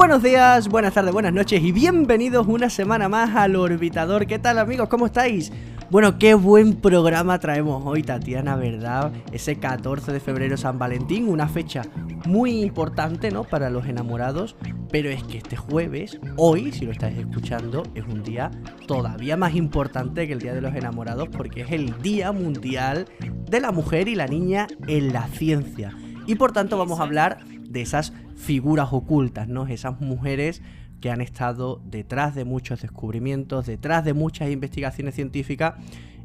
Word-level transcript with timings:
Buenos 0.00 0.22
días, 0.22 0.68
buenas 0.68 0.94
tardes, 0.94 1.12
buenas 1.12 1.34
noches 1.34 1.62
y 1.62 1.72
bienvenidos 1.72 2.46
una 2.46 2.70
semana 2.70 3.10
más 3.10 3.36
al 3.36 3.54
Orbitador. 3.54 4.26
¿Qué 4.26 4.38
tal 4.38 4.58
amigos? 4.58 4.88
¿Cómo 4.88 5.04
estáis? 5.04 5.52
Bueno, 5.90 6.18
qué 6.18 6.32
buen 6.32 6.76
programa 6.76 7.38
traemos 7.38 7.82
hoy, 7.84 8.02
Tatiana, 8.02 8.56
¿verdad? 8.56 9.12
Ese 9.30 9.56
14 9.56 10.10
de 10.10 10.20
febrero 10.20 10.56
San 10.56 10.78
Valentín, 10.78 11.28
una 11.28 11.48
fecha 11.48 11.82
muy 12.24 12.62
importante, 12.62 13.30
¿no? 13.30 13.44
Para 13.44 13.68
los 13.68 13.84
enamorados, 13.84 14.56
pero 14.90 15.10
es 15.10 15.22
que 15.22 15.36
este 15.36 15.56
jueves, 15.56 16.18
hoy, 16.38 16.72
si 16.72 16.86
lo 16.86 16.92
estáis 16.92 17.18
escuchando, 17.18 17.82
es 17.94 18.06
un 18.06 18.22
día 18.22 18.50
todavía 18.86 19.36
más 19.36 19.54
importante 19.54 20.26
que 20.26 20.32
el 20.32 20.38
Día 20.38 20.54
de 20.54 20.62
los 20.62 20.74
Enamorados 20.74 21.28
porque 21.28 21.60
es 21.60 21.72
el 21.72 22.00
Día 22.00 22.32
Mundial 22.32 23.04
de 23.50 23.60
la 23.60 23.70
Mujer 23.70 24.08
y 24.08 24.14
la 24.14 24.26
Niña 24.26 24.66
en 24.86 25.12
la 25.12 25.26
Ciencia. 25.26 25.94
Y 26.26 26.36
por 26.36 26.52
tanto 26.52 26.78
vamos 26.78 27.00
a 27.00 27.02
hablar 27.02 27.49
de 27.70 27.80
esas 27.80 28.12
figuras 28.36 28.88
ocultas, 28.92 29.48
¿no? 29.48 29.66
Esas 29.66 30.00
mujeres 30.00 30.60
que 31.00 31.10
han 31.10 31.22
estado 31.22 31.80
detrás 31.86 32.34
de 32.34 32.44
muchos 32.44 32.82
descubrimientos, 32.82 33.66
detrás 33.66 34.04
de 34.04 34.12
muchas 34.12 34.50
investigaciones 34.50 35.14
científicas 35.14 35.74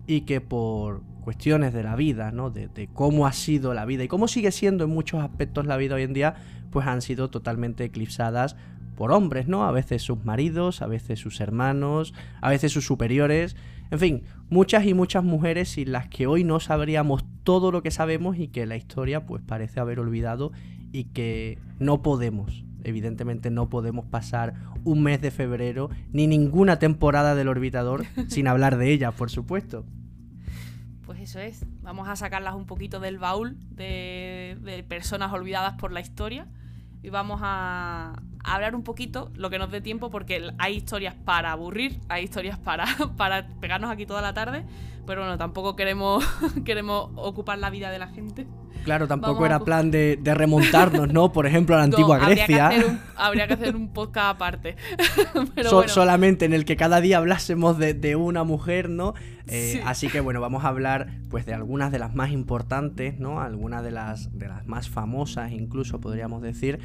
y 0.07 0.21
que 0.21 0.41
por 0.41 1.01
cuestiones 1.23 1.73
de 1.73 1.83
la 1.83 1.95
vida, 1.95 2.31
¿no? 2.31 2.49
De, 2.49 2.89
cómo 2.93 3.25
ha 3.25 3.31
sido 3.31 3.73
la 3.73 3.85
vida 3.85 4.03
y 4.03 4.07
cómo 4.07 4.27
sigue 4.27 4.51
siendo 4.51 4.83
en 4.83 4.89
muchos 4.89 5.23
aspectos 5.23 5.65
la 5.65 5.77
vida 5.77 5.95
hoy 5.95 6.03
en 6.03 6.13
día, 6.13 6.35
pues 6.71 6.87
han 6.87 7.01
sido 7.01 7.29
totalmente 7.29 7.85
eclipsadas 7.85 8.55
por 8.95 9.11
hombres, 9.11 9.47
¿no? 9.47 9.65
A 9.65 9.71
veces 9.71 10.01
sus 10.01 10.23
maridos, 10.25 10.81
a 10.81 10.87
veces 10.87 11.19
sus 11.19 11.39
hermanos, 11.41 12.13
a 12.41 12.49
veces 12.49 12.71
sus 12.71 12.85
superiores, 12.85 13.55
en 13.91 13.99
fin, 13.99 14.23
muchas 14.49 14.85
y 14.85 14.93
muchas 14.93 15.23
mujeres 15.23 15.69
sin 15.69 15.91
las 15.91 16.07
que 16.07 16.27
hoy 16.27 16.43
no 16.43 16.59
sabríamos 16.59 17.23
todo 17.43 17.71
lo 17.71 17.83
que 17.83 17.91
sabemos 17.91 18.37
y 18.37 18.47
que 18.47 18.65
la 18.65 18.77
historia 18.77 19.25
pues 19.25 19.43
parece 19.43 19.79
haber 19.79 19.99
olvidado 19.99 20.51
y 20.95 21.03
que 21.03 21.59
no 21.77 22.01
podemos, 22.01 22.63
evidentemente 22.85 23.51
no 23.51 23.67
podemos 23.67 24.05
pasar 24.05 24.53
un 24.85 25.03
mes 25.03 25.19
de 25.19 25.29
febrero 25.29 25.89
ni 26.13 26.25
ninguna 26.25 26.79
temporada 26.79 27.35
del 27.35 27.49
orbitador 27.49 28.05
sin 28.29 28.47
hablar 28.47 28.77
de 28.77 28.91
ella, 28.91 29.11
por 29.11 29.29
supuesto. 29.29 29.85
Pues 31.05 31.19
eso 31.19 31.39
es, 31.39 31.65
vamos 31.81 32.07
a 32.07 32.15
sacarlas 32.15 32.55
un 32.55 32.65
poquito 32.65 33.01
del 33.01 33.17
baúl 33.17 33.57
de, 33.71 34.57
de 34.61 34.83
personas 34.83 35.33
olvidadas 35.33 35.73
por 35.73 35.91
la 35.91 35.99
historia 35.99 36.47
y 37.03 37.09
vamos 37.09 37.41
a, 37.43 38.13
a, 38.43 38.55
hablar 38.55 38.73
un 38.73 38.83
poquito 38.83 39.31
lo 39.35 39.49
que 39.49 39.59
nos 39.59 39.69
dé 39.69 39.81
tiempo 39.81 40.09
porque 40.09 40.49
hay 40.57 40.75
historias 40.75 41.13
para 41.13 41.51
aburrir, 41.51 41.99
hay 42.07 42.23
historias 42.23 42.57
para, 42.57 42.85
para 43.17 43.47
pegarnos 43.59 43.91
aquí 43.91 44.05
toda 44.05 44.21
la 44.21 44.33
tarde, 44.33 44.63
pero 45.05 45.21
bueno, 45.21 45.37
tampoco 45.37 45.75
queremos, 45.75 46.23
queremos 46.63 47.11
ocupar 47.15 47.59
la 47.59 47.69
vida 47.69 47.91
de 47.91 47.99
la 47.99 48.07
gente. 48.07 48.47
Claro, 48.85 49.07
tampoco 49.07 49.45
era 49.45 49.59
plan 49.59 49.89
de, 49.89 50.17
de, 50.21 50.33
remontarnos, 50.35 51.11
¿no? 51.11 51.31
Por 51.31 51.47
ejemplo, 51.47 51.75
a 51.75 51.79
la 51.79 51.83
antigua 51.85 52.19
no, 52.19 52.25
Grecia. 52.27 52.67
Habría 52.67 52.81
que, 52.81 52.87
un, 52.87 52.99
habría 53.17 53.47
que, 53.47 53.53
hacer 53.55 53.75
un 53.75 53.87
podcast 53.89 54.35
aparte. 54.35 54.75
Pero 55.55 55.69
so, 55.69 55.75
bueno. 55.77 55.91
Solamente 55.91 56.45
en 56.45 56.53
el 56.53 56.65
que 56.65 56.77
cada 56.77 57.01
día 57.01 57.17
hablásemos 57.17 57.79
de, 57.79 57.95
de 57.95 58.15
una 58.15 58.43
mujer, 58.43 58.89
¿no? 58.89 59.15
Eh, 59.47 59.73
sí. 59.73 59.79
Así 59.85 60.07
que 60.07 60.19
bueno, 60.19 60.41
vamos 60.41 60.63
a 60.63 60.69
hablar 60.69 61.19
pues 61.29 61.45
de 61.45 61.53
algunas 61.53 61.91
de 61.91 61.99
las 61.99 62.15
más 62.15 62.31
importantes, 62.31 63.19
¿no? 63.19 63.41
Algunas 63.41 63.83
de 63.83 63.91
las, 63.91 64.37
de 64.37 64.47
las 64.47 64.65
más 64.65 64.89
famosas, 64.89 65.51
incluso 65.51 65.99
podríamos 65.99 66.41
decir. 66.41 66.79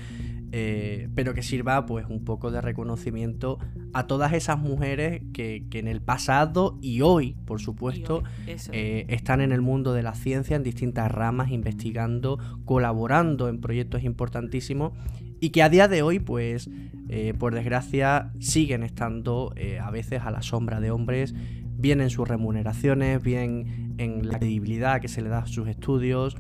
Eh, 0.53 1.09
pero 1.15 1.33
que 1.33 1.43
sirva 1.43 1.87
pues 1.87 2.07
un 2.09 2.25
poco 2.25 2.51
de 2.51 2.61
reconocimiento 2.61 3.59
a 3.93 4.09
todas 4.09 4.33
esas 4.33 4.59
mujeres 4.59 5.23
que, 5.33 5.65
que 5.71 5.79
en 5.79 5.87
el 5.87 6.03
pasado 6.03 6.77
y 6.83 7.03
hoy, 7.03 7.37
por 7.45 7.61
supuesto, 7.61 8.25
hoy, 8.49 8.57
eh, 8.73 9.07
están 9.09 9.41
en 9.41 9.53
el 9.53 9.61
mundo 9.61 9.93
de 9.93 10.03
la 10.03 10.15
ciencia 10.15 10.57
en 10.57 10.65
distintas 10.65 11.11
ramas, 11.13 11.53
investigando, 11.53 12.39
colaborando 12.65 13.49
en 13.49 13.61
proyectos 13.61 14.03
importantísimos 14.03 14.93
y 15.41 15.51
que 15.51 15.63
a 15.63 15.69
día 15.69 15.89
de 15.89 16.03
hoy, 16.03 16.19
pues, 16.19 16.69
eh, 17.09 17.35
por 17.39 17.55
desgracia, 17.55 18.31
siguen 18.39 18.83
estando 18.83 19.53
eh, 19.57 19.79
a 19.79 19.91
veces 19.91 20.23
a 20.23 20.31
la 20.31 20.43
sombra 20.43 20.81
de 20.81 20.91
hombres, 20.91 21.35
bien 21.81 22.01
en 22.01 22.11
sus 22.11 22.29
remuneraciones, 22.29 23.23
bien 23.23 23.95
en 23.99 24.29
la 24.29 24.39
credibilidad 24.39 25.01
que 25.01 25.09
se 25.09 25.23
le 25.23 25.29
da 25.29 25.39
a 25.41 25.47
sus 25.47 25.67
estudios, 25.69 26.37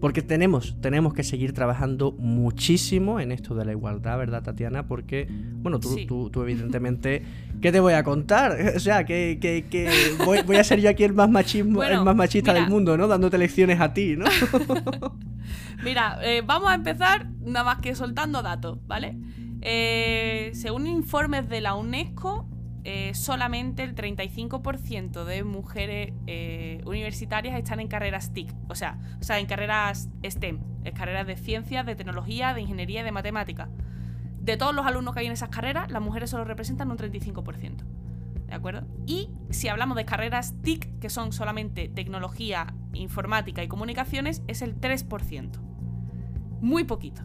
porque 0.00 0.20
tenemos, 0.20 0.76
tenemos 0.80 1.14
que 1.14 1.22
seguir 1.22 1.52
trabajando 1.52 2.10
muchísimo 2.18 3.20
en 3.20 3.30
esto 3.30 3.54
de 3.54 3.64
la 3.64 3.70
igualdad, 3.70 4.18
¿verdad, 4.18 4.42
Tatiana? 4.42 4.88
Porque, 4.88 5.28
bueno, 5.30 5.78
tú, 5.78 5.90
Sí. 5.90 6.06
tú, 6.06 6.28
tú 6.28 6.42
evidentemente, 6.42 7.22
¿qué 7.60 7.70
te 7.70 7.78
voy 7.78 7.92
a 7.92 8.02
contar? 8.02 8.56
O 8.76 8.80
sea, 8.80 9.04
que, 9.04 9.38
que, 9.40 9.66
que 9.70 9.88
voy, 10.24 10.40
voy 10.44 10.56
a 10.56 10.64
ser 10.64 10.80
yo 10.80 10.90
aquí 10.90 11.04
el 11.04 11.12
más 11.12 11.30
machismo, 11.30 11.74
Bueno, 11.76 12.00
el 12.00 12.04
más 12.04 12.16
machista 12.16 12.50
mira. 12.52 12.64
del 12.64 12.70
mundo, 12.72 12.96
¿no? 12.98 13.06
Dándote 13.06 13.38
lecciones 13.38 13.80
a 13.80 13.94
ti, 13.94 14.16
¿no? 14.16 14.24
Mira, 15.84 16.18
eh, 16.22 16.42
vamos 16.46 16.70
a 16.70 16.74
empezar 16.74 17.28
nada 17.40 17.64
más 17.64 17.78
que 17.78 17.94
soltando 17.94 18.42
datos, 18.42 18.78
¿vale? 18.86 19.16
Eh, 19.60 20.50
según 20.54 20.86
informes 20.86 21.48
de 21.48 21.60
la 21.60 21.74
UNESCO, 21.74 22.48
eh, 22.84 23.14
solamente 23.14 23.84
el 23.84 23.94
35% 23.94 25.24
de 25.24 25.44
mujeres 25.44 26.12
eh, 26.26 26.82
universitarias 26.84 27.56
están 27.56 27.78
en 27.78 27.86
carreras 27.86 28.32
TIC, 28.32 28.52
o 28.68 28.74
sea, 28.74 28.98
o 29.20 29.22
sea, 29.22 29.38
en 29.38 29.46
carreras 29.46 30.08
STEM, 30.24 30.58
en 30.82 30.92
carreras 30.92 31.26
de 31.26 31.36
ciencias, 31.36 31.86
de 31.86 31.94
tecnología, 31.94 32.54
de 32.54 32.62
ingeniería 32.62 33.02
y 33.02 33.04
de 33.04 33.12
matemáticas. 33.12 33.68
De 34.40 34.56
todos 34.56 34.74
los 34.74 34.84
alumnos 34.84 35.14
que 35.14 35.20
hay 35.20 35.26
en 35.26 35.32
esas 35.32 35.50
carreras, 35.50 35.92
las 35.92 36.02
mujeres 36.02 36.30
solo 36.30 36.44
representan 36.44 36.90
un 36.90 36.98
35%. 36.98 37.84
¿De 38.48 38.54
acuerdo? 38.54 38.86
Y 39.06 39.30
si 39.50 39.68
hablamos 39.68 39.96
de 39.96 40.04
carreras 40.04 40.54
TIC, 40.62 40.98
que 40.98 41.08
son 41.08 41.32
solamente 41.32 41.88
tecnología, 41.88 42.74
informática 42.92 43.62
y 43.62 43.68
comunicaciones, 43.68 44.42
es 44.48 44.60
el 44.60 44.80
3%. 44.80 45.60
Muy 46.60 46.82
poquito. 46.82 47.22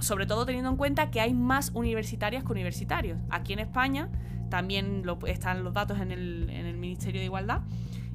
Sobre 0.00 0.26
todo 0.26 0.46
teniendo 0.46 0.70
en 0.70 0.76
cuenta 0.76 1.10
que 1.10 1.20
hay 1.20 1.34
más 1.34 1.70
universitarias 1.74 2.42
que 2.42 2.50
universitarios. 2.50 3.18
Aquí 3.30 3.52
en 3.52 3.60
España 3.60 4.08
también 4.48 5.02
lo, 5.04 5.18
están 5.26 5.64
los 5.64 5.74
datos 5.74 6.00
en 6.00 6.12
el, 6.12 6.48
en 6.50 6.66
el, 6.66 6.76
Ministerio 6.76 7.20
de 7.20 7.26
Igualdad. 7.26 7.62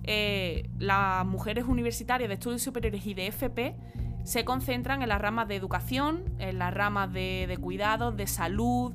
Eh, 0.03 0.69
las 0.79 1.25
mujeres 1.25 1.65
universitarias 1.65 2.27
de 2.27 2.33
estudios 2.33 2.61
superiores 2.61 3.05
y 3.05 3.13
de 3.13 3.27
FP 3.27 3.75
se 4.23 4.45
concentran 4.45 5.01
en 5.01 5.09
las 5.09 5.21
ramas 5.21 5.47
de 5.47 5.55
educación, 5.55 6.23
en 6.39 6.59
las 6.59 6.73
ramas 6.73 7.11
de, 7.11 7.45
de 7.47 7.57
cuidados, 7.57 8.15
de 8.15 8.27
salud, 8.27 8.93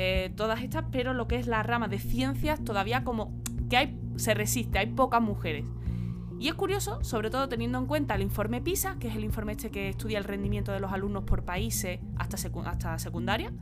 eh, 0.00 0.32
todas 0.36 0.62
estas, 0.62 0.84
pero 0.92 1.12
lo 1.12 1.26
que 1.26 1.36
es 1.36 1.48
la 1.48 1.64
rama 1.64 1.88
de 1.88 1.98
ciencias 1.98 2.62
todavía 2.62 3.02
como 3.02 3.32
que 3.68 3.76
hay, 3.76 4.00
se 4.14 4.32
resiste, 4.32 4.78
hay 4.78 4.86
pocas 4.86 5.20
mujeres. 5.20 5.64
Y 6.38 6.46
es 6.46 6.54
curioso, 6.54 7.02
sobre 7.02 7.30
todo 7.30 7.48
teniendo 7.48 7.78
en 7.78 7.86
cuenta 7.86 8.14
el 8.14 8.22
informe 8.22 8.60
PISA, 8.60 8.96
que 9.00 9.08
es 9.08 9.16
el 9.16 9.24
informe 9.24 9.52
este 9.52 9.70
que 9.70 9.88
estudia 9.88 10.18
el 10.18 10.24
rendimiento 10.24 10.70
de 10.70 10.78
los 10.78 10.92
alumnos 10.92 11.24
por 11.24 11.44
países 11.44 11.98
hasta, 12.16 12.36
secu 12.36 12.60
hasta 12.60 12.96
secundaria, 13.00 13.52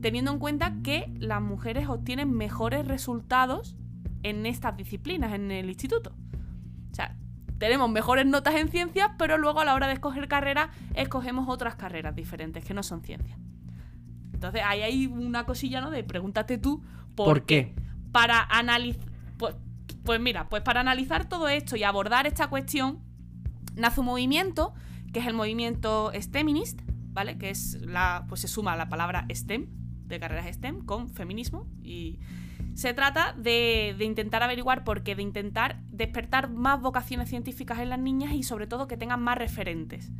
teniendo 0.00 0.32
en 0.32 0.38
cuenta 0.38 0.74
que 0.82 1.12
las 1.18 1.40
mujeres 1.42 1.88
obtienen 1.88 2.32
mejores 2.32 2.86
resultados 2.86 3.76
en 4.22 4.46
estas 4.46 4.76
disciplinas 4.76 5.32
en 5.32 5.50
el 5.50 5.68
instituto. 5.68 6.12
O 6.90 6.94
sea, 6.94 7.16
tenemos 7.58 7.90
mejores 7.90 8.26
notas 8.26 8.54
en 8.54 8.68
ciencias, 8.68 9.10
pero 9.18 9.38
luego 9.38 9.60
a 9.60 9.64
la 9.64 9.74
hora 9.74 9.86
de 9.86 9.94
escoger 9.94 10.28
carreras, 10.28 10.70
escogemos 10.94 11.48
otras 11.48 11.76
carreras 11.76 12.14
diferentes 12.14 12.64
que 12.64 12.74
no 12.74 12.82
son 12.82 13.02
ciencias. 13.02 13.38
Entonces 14.32 14.62
ahí 14.64 14.82
hay 14.82 15.06
una 15.06 15.44
cosilla, 15.44 15.80
¿no? 15.80 15.90
De 15.90 16.02
pregúntate 16.02 16.56
tú 16.56 16.82
por, 17.14 17.26
¿Por 17.26 17.46
qué? 17.46 17.74
Para 18.12 18.42
analizar. 18.42 19.04
Pues, 19.36 19.54
pues 20.04 20.20
mira, 20.20 20.48
pues 20.48 20.62
para 20.62 20.80
analizar 20.80 21.28
todo 21.28 21.48
esto 21.48 21.76
y 21.76 21.84
abordar 21.84 22.26
esta 22.26 22.48
cuestión, 22.48 23.00
nace 23.74 24.00
un 24.00 24.06
movimiento, 24.06 24.72
que 25.12 25.20
es 25.20 25.26
el 25.26 25.34
movimiento 25.34 26.10
STEMinist, 26.18 26.80
¿vale? 27.12 27.36
Que 27.36 27.50
es 27.50 27.74
la. 27.82 28.24
Pues 28.28 28.40
se 28.40 28.48
suma 28.48 28.76
la 28.76 28.88
palabra 28.88 29.26
STEM, 29.30 29.68
de 30.10 30.20
carreras 30.20 30.46
STEM, 30.54 30.84
con 30.84 31.08
feminismo. 31.08 31.66
Y 31.82 32.18
se 32.74 32.92
trata 32.94 33.34
de, 33.36 33.94
de, 33.96 34.04
intentar 34.04 34.42
averiguar 34.42 34.84
por 34.84 35.02
qué, 35.02 35.14
de 35.14 35.22
intentar 35.22 35.80
despertar 35.90 36.50
más 36.50 36.80
vocaciones 36.80 37.28
científicas 37.28 37.78
en 37.78 37.88
las 37.88 37.98
niñas 37.98 38.32
y 38.34 38.42
sobre 38.42 38.66
todo 38.66 38.86
que 38.86 38.96
tengan 38.96 39.22
más 39.22 39.38
referentes. 39.38 40.10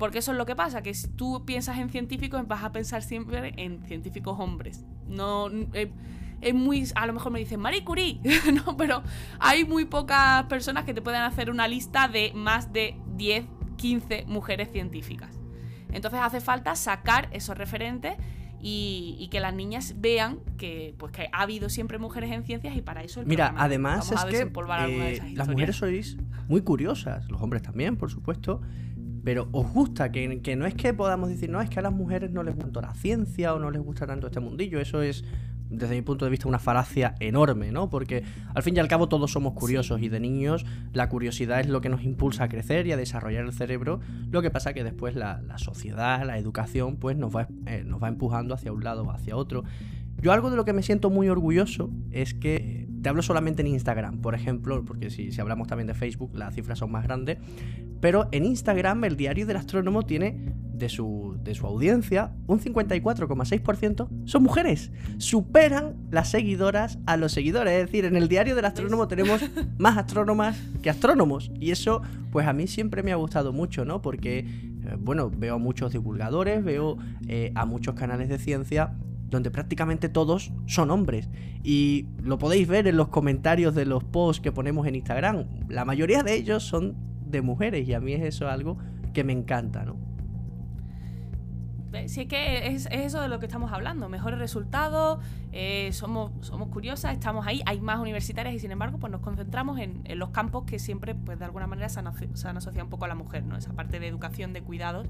Porque 0.00 0.18
eso 0.20 0.32
es 0.32 0.38
lo 0.38 0.46
que 0.46 0.56
pasa, 0.56 0.82
que 0.82 0.94
si 0.94 1.08
tú 1.08 1.44
piensas 1.44 1.78
en 1.78 1.90
científicos 1.90 2.48
vas 2.48 2.64
a 2.64 2.72
pensar 2.72 3.02
siempre 3.02 3.52
en 3.56 3.82
científicos 3.82 4.36
hombres. 4.38 4.84
No 5.06 5.50
eh, 5.74 5.92
es 6.40 6.54
muy 6.54 6.88
a 6.94 7.06
lo 7.06 7.12
mejor 7.12 7.32
me 7.32 7.38
dicen 7.38 7.60
Marie 7.60 7.84
Curie, 7.84 8.18
no, 8.64 8.78
pero 8.78 9.02
hay 9.38 9.66
muy 9.66 9.84
pocas 9.84 10.44
personas 10.44 10.84
que 10.84 10.94
te 10.94 11.02
pueden 11.02 11.20
hacer 11.20 11.50
una 11.50 11.68
lista 11.68 12.08
de 12.08 12.32
más 12.34 12.72
de 12.72 12.96
10, 13.16 13.44
15 13.76 14.24
mujeres 14.26 14.72
científicas. 14.72 15.38
Entonces 15.92 16.20
hace 16.22 16.40
falta 16.40 16.76
sacar 16.76 17.28
esos 17.32 17.58
referentes 17.58 18.16
y, 18.62 19.16
y, 19.18 19.28
que 19.28 19.40
las 19.40 19.54
niñas 19.54 19.94
vean 19.98 20.40
que, 20.58 20.94
pues, 20.98 21.12
que 21.12 21.28
ha 21.32 21.42
habido 21.42 21.68
siempre 21.68 21.98
mujeres 21.98 22.30
en 22.30 22.44
ciencias 22.44 22.76
y 22.76 22.82
para 22.82 23.02
eso 23.02 23.20
el 23.20 23.26
Mira, 23.26 23.46
programa. 23.46 23.64
además 23.64 24.10
Vamos 24.10 24.24
es 24.24 24.30
que 24.30 24.52
eh, 24.88 25.32
las 25.34 25.48
mujeres 25.48 25.76
sois 25.76 26.16
muy 26.48 26.62
curiosas, 26.62 27.30
los 27.30 27.40
hombres 27.40 27.62
también, 27.62 27.96
por 27.96 28.10
supuesto, 28.10 28.60
pero 29.24 29.48
os 29.52 29.70
gusta, 29.72 30.10
que, 30.12 30.40
que, 30.42 30.56
no 30.56 30.66
es 30.66 30.74
que 30.74 30.92
podamos 30.94 31.28
decir, 31.28 31.50
no, 31.50 31.60
es 31.60 31.70
que 31.70 31.78
a 31.78 31.82
las 31.82 31.92
mujeres 31.92 32.30
no 32.30 32.42
les 32.42 32.56
gusta 32.56 32.80
la 32.80 32.94
ciencia 32.94 33.54
o 33.54 33.58
no 33.58 33.70
les 33.70 33.82
gusta 33.82 34.06
tanto 34.06 34.26
este 34.26 34.40
mundillo, 34.40 34.80
eso 34.80 35.02
es 35.02 35.24
desde 35.70 35.94
mi 35.94 36.02
punto 36.02 36.24
de 36.24 36.30
vista, 36.30 36.48
una 36.48 36.58
falacia 36.58 37.14
enorme, 37.20 37.70
¿no? 37.72 37.88
Porque 37.88 38.24
al 38.54 38.62
fin 38.62 38.76
y 38.76 38.80
al 38.80 38.88
cabo 38.88 39.08
todos 39.08 39.32
somos 39.32 39.54
curiosos 39.54 40.02
y 40.02 40.08
de 40.08 40.20
niños 40.20 40.66
la 40.92 41.08
curiosidad 41.08 41.60
es 41.60 41.68
lo 41.68 41.80
que 41.80 41.88
nos 41.88 42.02
impulsa 42.02 42.44
a 42.44 42.48
crecer 42.48 42.86
y 42.86 42.92
a 42.92 42.96
desarrollar 42.96 43.44
el 43.44 43.52
cerebro. 43.52 44.00
Lo 44.30 44.42
que 44.42 44.50
pasa 44.50 44.72
que 44.74 44.84
después 44.84 45.14
la, 45.14 45.40
sociedad, 45.56 46.24
la 46.26 46.38
educación, 46.38 46.96
pues 46.96 47.16
nos 47.16 47.34
va, 47.34 47.48
eh, 47.66 47.84
nos 47.86 48.02
va 48.02 48.08
empujando 48.08 48.54
hacia 48.54 48.72
un 48.72 48.82
lado 48.82 49.04
o 49.04 49.10
hacia 49.10 49.36
otro. 49.36 49.64
Yo 50.20 50.32
algo 50.32 50.50
de 50.50 50.56
lo 50.56 50.64
que 50.64 50.72
me 50.72 50.82
siento 50.82 51.08
muy 51.08 51.28
orgulloso 51.28 51.90
es 52.10 52.34
que 52.34 52.88
te 53.00 53.08
hablo 53.08 53.22
solamente 53.22 53.62
en 53.62 53.68
Instagram, 53.68 54.18
por 54.18 54.34
ejemplo, 54.34 54.84
porque 54.84 55.08
si, 55.08 55.32
si 55.32 55.40
hablamos 55.40 55.66
también 55.68 55.86
de 55.86 55.94
Facebook, 55.94 56.32
las 56.34 56.54
cifras 56.54 56.78
son 56.78 56.90
más 56.90 57.04
grandes, 57.04 57.38
pero 58.00 58.28
en 58.32 58.44
Instagram 58.44 59.04
el 59.04 59.16
diario 59.16 59.46
del 59.46 59.56
astrónomo 59.56 60.02
tiene 60.02 60.52
de 60.80 60.88
su, 60.88 61.38
de 61.44 61.54
su 61.54 61.66
audiencia, 61.66 62.32
un 62.48 62.58
54,6% 62.58 64.08
son 64.24 64.42
mujeres. 64.42 64.90
Superan 65.18 65.94
las 66.10 66.30
seguidoras 66.30 66.98
a 67.06 67.16
los 67.16 67.32
seguidores. 67.32 67.74
Es 67.74 67.86
decir, 67.86 68.06
en 68.06 68.16
el 68.16 68.26
diario 68.26 68.56
del 68.56 68.64
astrónomo 68.64 69.06
tenemos 69.06 69.40
más 69.78 69.96
astrónomas 69.96 70.60
que 70.82 70.90
astrónomos. 70.90 71.52
Y 71.60 71.70
eso, 71.70 72.02
pues 72.32 72.48
a 72.48 72.52
mí 72.52 72.66
siempre 72.66 73.04
me 73.04 73.12
ha 73.12 73.16
gustado 73.16 73.52
mucho, 73.52 73.84
¿no? 73.84 74.02
Porque, 74.02 74.38
eh, 74.38 74.96
bueno, 74.98 75.30
veo 75.30 75.54
a 75.54 75.58
muchos 75.58 75.92
divulgadores, 75.92 76.64
veo 76.64 76.96
eh, 77.28 77.52
a 77.54 77.66
muchos 77.66 77.94
canales 77.94 78.28
de 78.28 78.38
ciencia 78.38 78.96
donde 79.28 79.52
prácticamente 79.52 80.08
todos 80.08 80.50
son 80.66 80.90
hombres. 80.90 81.28
Y 81.62 82.06
lo 82.20 82.38
podéis 82.38 82.66
ver 82.66 82.88
en 82.88 82.96
los 82.96 83.08
comentarios 83.08 83.76
de 83.76 83.84
los 83.84 84.02
posts 84.02 84.40
que 84.40 84.50
ponemos 84.50 84.88
en 84.88 84.96
Instagram. 84.96 85.44
La 85.68 85.84
mayoría 85.84 86.24
de 86.24 86.34
ellos 86.34 86.64
son 86.64 86.96
de 87.26 87.42
mujeres 87.42 87.86
y 87.86 87.94
a 87.94 88.00
mí 88.00 88.12
es 88.12 88.22
eso 88.22 88.48
algo 88.48 88.76
que 89.12 89.22
me 89.22 89.32
encanta, 89.32 89.84
¿no? 89.84 90.09
Si 92.06 92.20
es 92.20 92.28
que 92.28 92.68
es, 92.68 92.86
eso 92.92 93.20
de 93.20 93.28
lo 93.28 93.40
que 93.40 93.46
estamos 93.46 93.72
hablando, 93.72 94.08
mejores 94.08 94.38
resultados, 94.38 95.18
eh, 95.50 95.90
somos, 95.92 96.30
somos 96.40 96.68
curiosas, 96.68 97.12
estamos 97.12 97.46
ahí, 97.46 97.62
hay 97.66 97.80
más 97.80 97.98
universitarias 97.98 98.54
y 98.54 98.60
sin 98.60 98.70
embargo 98.70 98.98
pues 98.98 99.10
nos 99.10 99.20
concentramos 99.20 99.78
en, 99.80 100.04
los 100.16 100.30
campos 100.30 100.64
que 100.64 100.78
siempre 100.78 101.16
pues 101.16 101.38
de 101.40 101.44
alguna 101.44 101.66
manera 101.66 101.88
se 101.88 101.98
han, 101.98 102.06
asociado 102.06 102.84
un 102.84 102.90
poco 102.90 103.06
a 103.06 103.08
la 103.08 103.16
mujer, 103.16 103.44
¿no? 103.44 103.56
Esa 103.56 103.72
parte 103.72 103.98
de 103.98 104.06
educación, 104.06 104.52
de 104.52 104.62
cuidados 104.62 105.08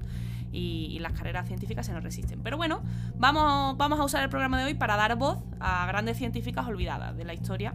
y, 0.51 0.97
las 1.01 1.13
carreras 1.13 1.47
científicas 1.47 1.85
se 1.85 1.93
nos 1.93 2.03
resisten. 2.03 2.41
Pero 2.43 2.57
bueno, 2.57 2.83
vamos, 3.17 3.77
vamos 3.77 3.99
a 3.99 4.03
usar 4.03 4.23
el 4.23 4.29
programa 4.29 4.59
de 4.59 4.65
hoy 4.65 4.73
para 4.73 4.95
dar 4.95 5.15
voz 5.15 5.39
a 5.59 5.85
grandes 5.87 6.17
científicas 6.17 6.67
olvidadas 6.67 7.15
de 7.17 7.25
la 7.25 7.33
historia, 7.33 7.73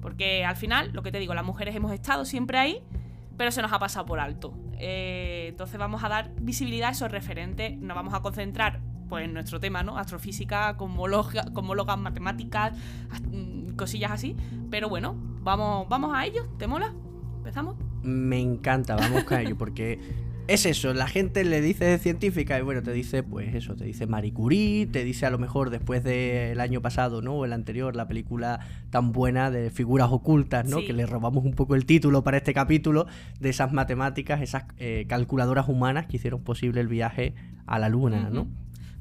porque 0.00 0.44
al 0.44 0.56
final, 0.56 0.90
lo 0.92 1.02
que 1.02 1.12
te 1.12 1.18
digo, 1.18 1.34
las 1.34 1.44
mujeres 1.44 1.74
hemos 1.76 1.92
estado 1.92 2.24
siempre 2.24 2.58
ahí, 2.58 2.82
pero 3.38 3.52
se 3.52 3.62
nos 3.62 3.72
ha 3.72 3.78
pasado 3.78 4.04
por 4.04 4.20
alto. 4.20 4.52
Eh, 4.74 5.46
entonces 5.48 5.78
vamos 5.78 6.04
a 6.04 6.08
dar 6.08 6.32
visibilidad 6.40 6.90
a 6.90 6.92
esos 6.92 7.10
referentes, 7.10 7.78
nos 7.78 7.94
vamos 7.96 8.12
a 8.12 8.20
concentrar 8.20 8.80
pues, 9.08 9.24
en 9.24 9.32
nuestro 9.32 9.60
tema, 9.60 9.82
¿no? 9.82 9.96
Astrofísica, 9.96 10.76
cosmólogas, 10.76 11.98
matemáticas, 11.98 12.76
mm, 13.30 13.76
cosillas 13.76 14.10
así. 14.10 14.36
Pero 14.70 14.88
bueno, 14.88 15.14
vamos, 15.42 15.88
vamos 15.88 16.14
a 16.14 16.26
ello, 16.26 16.46
¿te 16.58 16.66
mola? 16.66 16.92
¿Empezamos? 17.38 17.76
Me 18.02 18.40
encanta, 18.40 18.96
vamos 18.96 19.24
a 19.30 19.40
ello, 19.40 19.56
porque 19.56 19.98
es 20.48 20.64
eso, 20.64 20.94
la 20.94 21.06
gente 21.06 21.44
le 21.44 21.60
dice 21.60 21.98
científica 21.98 22.58
y 22.58 22.62
bueno, 22.62 22.82
te 22.82 22.90
dice 22.90 23.22
pues 23.22 23.54
eso, 23.54 23.76
te 23.76 23.84
dice 23.84 24.06
Marie 24.06 24.32
Curie, 24.32 24.86
te 24.86 25.04
dice 25.04 25.26
a 25.26 25.30
lo 25.30 25.38
mejor 25.38 25.68
después 25.68 26.02
del 26.02 26.58
año 26.58 26.80
pasado, 26.80 27.20
¿no? 27.20 27.34
O 27.34 27.44
el 27.44 27.52
anterior, 27.52 27.94
la 27.94 28.08
película 28.08 28.60
tan 28.88 29.12
buena 29.12 29.50
de 29.50 29.70
figuras 29.70 30.08
ocultas, 30.10 30.66
¿no? 30.66 30.78
Que 30.78 30.94
le 30.94 31.04
robamos 31.04 31.44
un 31.44 31.52
poco 31.52 31.74
el 31.74 31.84
título 31.84 32.24
para 32.24 32.38
este 32.38 32.54
capítulo 32.54 33.06
de 33.38 33.50
esas 33.50 33.74
matemáticas, 33.74 34.40
esas 34.40 34.64
eh, 34.78 35.04
calculadoras 35.06 35.68
humanas 35.68 36.06
que 36.06 36.16
hicieron 36.16 36.42
posible 36.42 36.80
el 36.80 36.88
viaje 36.88 37.34
a 37.66 37.78
la 37.78 37.90
luna, 37.90 38.30
¿no? 38.30 38.48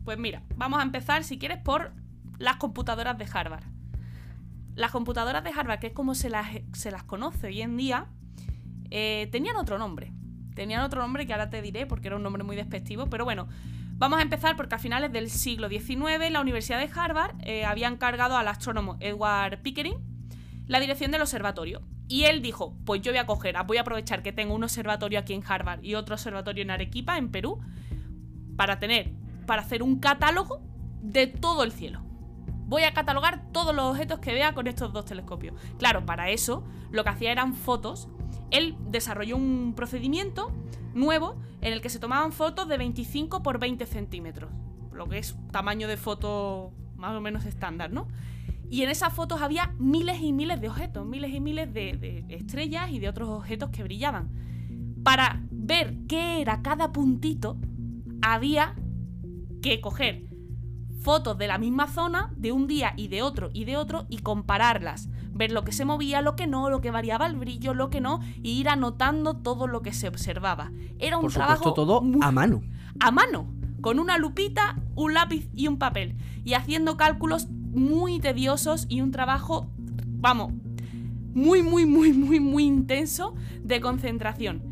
Pues 0.03 0.19
mira, 0.19 0.43
vamos 0.57 0.79
a 0.79 0.83
empezar, 0.83 1.23
si 1.23 1.39
quieres, 1.39 1.59
por 1.59 1.93
las 2.39 2.57
computadoras 2.57 3.17
de 3.17 3.25
Harvard. 3.33 3.63
Las 4.75 4.91
computadoras 4.91 5.45
de 5.45 5.51
Harvard, 5.51 5.79
que 5.79 5.87
es 5.87 5.93
como 5.93 6.13
se 6.13 6.29
las, 6.29 6.47
se 6.73 6.91
las 6.91 7.03
conoce 7.03 7.47
hoy 7.47 7.61
en 7.61 7.77
día, 7.77 8.07
eh, 8.91 9.29
tenían 9.31 9.55
otro 9.55 9.77
nombre. 9.77 10.11
Tenían 10.57 10.81
otro 10.81 11.03
nombre 11.03 11.27
que 11.27 11.33
ahora 11.33 11.51
te 11.51 11.61
diré 11.61 11.85
porque 11.85 12.07
era 12.07 12.15
un 12.15 12.23
nombre 12.23 12.43
muy 12.43 12.55
despectivo, 12.55 13.05
pero 13.11 13.25
bueno, 13.25 13.47
vamos 13.93 14.17
a 14.17 14.23
empezar 14.23 14.55
porque 14.55 14.73
a 14.73 14.79
finales 14.79 15.11
del 15.13 15.29
siglo 15.29 15.69
XIX 15.69 16.31
la 16.31 16.41
Universidad 16.41 16.79
de 16.79 16.89
Harvard 16.91 17.35
eh, 17.43 17.63
había 17.63 17.87
encargado 17.87 18.35
al 18.35 18.47
astrónomo 18.47 18.97
Edward 18.99 19.61
Pickering 19.61 19.99
la 20.65 20.79
dirección 20.79 21.11
del 21.11 21.21
observatorio. 21.21 21.83
Y 22.07 22.23
él 22.23 22.41
dijo, 22.41 22.75
pues 22.85 23.03
yo 23.03 23.11
voy 23.11 23.19
a 23.19 23.27
coger, 23.27 23.55
voy 23.67 23.77
a 23.77 23.81
aprovechar 23.81 24.23
que 24.23 24.31
tengo 24.31 24.55
un 24.55 24.63
observatorio 24.63 25.19
aquí 25.19 25.35
en 25.35 25.43
Harvard 25.47 25.83
y 25.83 25.93
otro 25.93 26.15
observatorio 26.15 26.63
en 26.63 26.71
Arequipa, 26.71 27.19
en 27.19 27.29
Perú, 27.29 27.59
para 28.55 28.79
tener, 28.79 29.11
para 29.45 29.61
hacer 29.61 29.83
un 29.83 29.99
catálogo 29.99 30.59
de 31.03 31.27
todo 31.27 31.63
el 31.63 31.71
cielo. 31.71 32.01
Voy 32.65 32.81
a 32.81 32.95
catalogar 32.95 33.51
todos 33.51 33.75
los 33.75 33.85
objetos 33.85 34.17
que 34.17 34.33
vea 34.33 34.55
con 34.55 34.65
estos 34.65 34.91
dos 34.91 35.05
telescopios. 35.05 35.53
Claro, 35.77 36.03
para 36.03 36.31
eso 36.31 36.65
lo 36.89 37.03
que 37.03 37.11
hacía 37.11 37.31
eran 37.31 37.53
fotos 37.53 38.09
él 38.51 38.75
desarrolló 38.89 39.37
un 39.37 39.73
procedimiento 39.75 40.51
nuevo 40.93 41.35
en 41.61 41.73
el 41.73 41.81
que 41.81 41.89
se 41.89 41.99
tomaban 41.99 42.31
fotos 42.31 42.67
de 42.67 42.77
25 42.77 43.43
por 43.43 43.59
20 43.59 43.85
centímetros, 43.85 44.51
lo 44.93 45.07
que 45.07 45.19
es 45.19 45.35
tamaño 45.51 45.87
de 45.87 45.97
foto 45.97 46.71
más 46.95 47.15
o 47.15 47.21
menos 47.21 47.45
estándar, 47.45 47.91
¿no? 47.91 48.07
Y 48.69 48.81
en 48.81 48.89
esas 48.89 49.13
fotos 49.13 49.41
había 49.41 49.73
miles 49.79 50.21
y 50.21 50.33
miles 50.33 50.59
de 50.59 50.69
objetos, 50.69 51.05
miles 51.05 51.33
y 51.33 51.39
miles 51.39 51.73
de, 51.73 52.25
estrellas 52.29 52.91
y 52.91 52.99
de 52.99 53.07
otros 53.07 53.29
objetos 53.29 53.69
que 53.69 53.83
brillaban. 53.83 54.29
Para 55.03 55.41
ver 55.51 55.95
qué 56.07 56.41
era 56.41 56.61
cada 56.61 56.91
puntito, 56.91 57.57
había 58.21 58.75
que 59.61 59.79
coger 59.79 60.25
fotos 61.01 61.37
de 61.37 61.47
la 61.47 61.57
misma 61.57 61.87
zona, 61.87 62.33
de 62.35 62.51
un 62.51 62.67
día 62.67 62.93
y 62.97 63.07
de 63.07 63.21
otro 63.21 63.49
y 63.53 63.63
de 63.63 63.77
otro, 63.77 64.05
y 64.09 64.17
compararlas 64.17 65.07
ver 65.37 65.51
lo 65.51 65.63
que 65.63 65.71
se 65.71 65.85
movía, 65.85 66.21
lo 66.21 66.35
que 66.35 66.47
no, 66.47 66.69
lo 66.69 66.81
que 66.81 66.91
variaba 66.91 67.27
el 67.27 67.35
brillo, 67.35 67.73
lo 67.73 67.89
que 67.89 68.01
no, 68.01 68.19
y 68.41 68.51
ir 68.59 68.69
anotando 68.69 69.35
todo 69.35 69.67
lo 69.67 69.81
que 69.81 69.93
se 69.93 70.07
observaba. 70.07 70.71
Era 70.99 71.17
un 71.17 71.23
Por 71.23 71.33
trabajo 71.33 71.73
todo 71.73 72.03
a 72.21 72.31
mano. 72.31 72.61
A 72.99 73.11
mano, 73.11 73.47
con 73.81 73.99
una 73.99 74.17
lupita, 74.17 74.77
un 74.95 75.13
lápiz 75.13 75.49
y 75.53 75.67
un 75.67 75.77
papel, 75.77 76.15
y 76.43 76.53
haciendo 76.53 76.97
cálculos 76.97 77.47
muy 77.49 78.19
tediosos 78.19 78.85
y 78.89 79.01
un 79.01 79.11
trabajo, 79.11 79.69
vamos, 80.05 80.53
muy, 81.33 81.61
muy, 81.61 81.85
muy, 81.85 82.13
muy, 82.13 82.39
muy 82.39 82.63
intenso 82.63 83.35
de 83.63 83.79
concentración. 83.79 84.63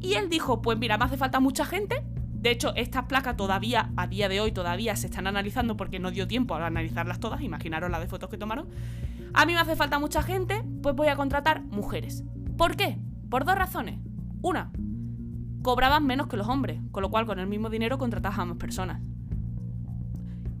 Y 0.00 0.14
él 0.14 0.28
dijo, 0.28 0.60
pues 0.62 0.78
mira, 0.78 0.98
me 0.98 1.04
hace 1.04 1.16
falta 1.16 1.40
mucha 1.40 1.64
gente, 1.64 2.02
de 2.40 2.50
hecho, 2.50 2.74
estas 2.74 3.04
placas 3.04 3.36
todavía, 3.36 3.90
a 3.96 4.06
día 4.06 4.30
de 4.30 4.40
hoy, 4.40 4.50
todavía 4.50 4.96
se 4.96 5.08
están 5.08 5.26
analizando 5.26 5.76
porque 5.76 5.98
no 5.98 6.10
dio 6.10 6.26
tiempo 6.26 6.54
a 6.54 6.66
analizarlas 6.66 7.20
todas, 7.20 7.42
imaginaros 7.42 7.90
las 7.90 8.00
de 8.00 8.06
fotos 8.06 8.30
que 8.30 8.38
tomaron. 8.38 8.66
A 9.32 9.46
mí 9.46 9.52
me 9.52 9.60
hace 9.60 9.76
falta 9.76 9.98
mucha 9.98 10.22
gente, 10.22 10.64
pues 10.82 10.94
voy 10.94 11.08
a 11.08 11.16
contratar 11.16 11.62
mujeres. 11.62 12.24
¿Por 12.56 12.76
qué? 12.76 12.98
Por 13.28 13.44
dos 13.44 13.54
razones. 13.54 14.00
Una, 14.42 14.72
cobraban 15.62 16.06
menos 16.06 16.26
que 16.26 16.36
los 16.36 16.48
hombres, 16.48 16.80
con 16.90 17.02
lo 17.02 17.10
cual 17.10 17.26
con 17.26 17.38
el 17.38 17.46
mismo 17.46 17.70
dinero 17.70 17.98
contrataban 17.98 18.48
más 18.48 18.56
personas. 18.56 19.00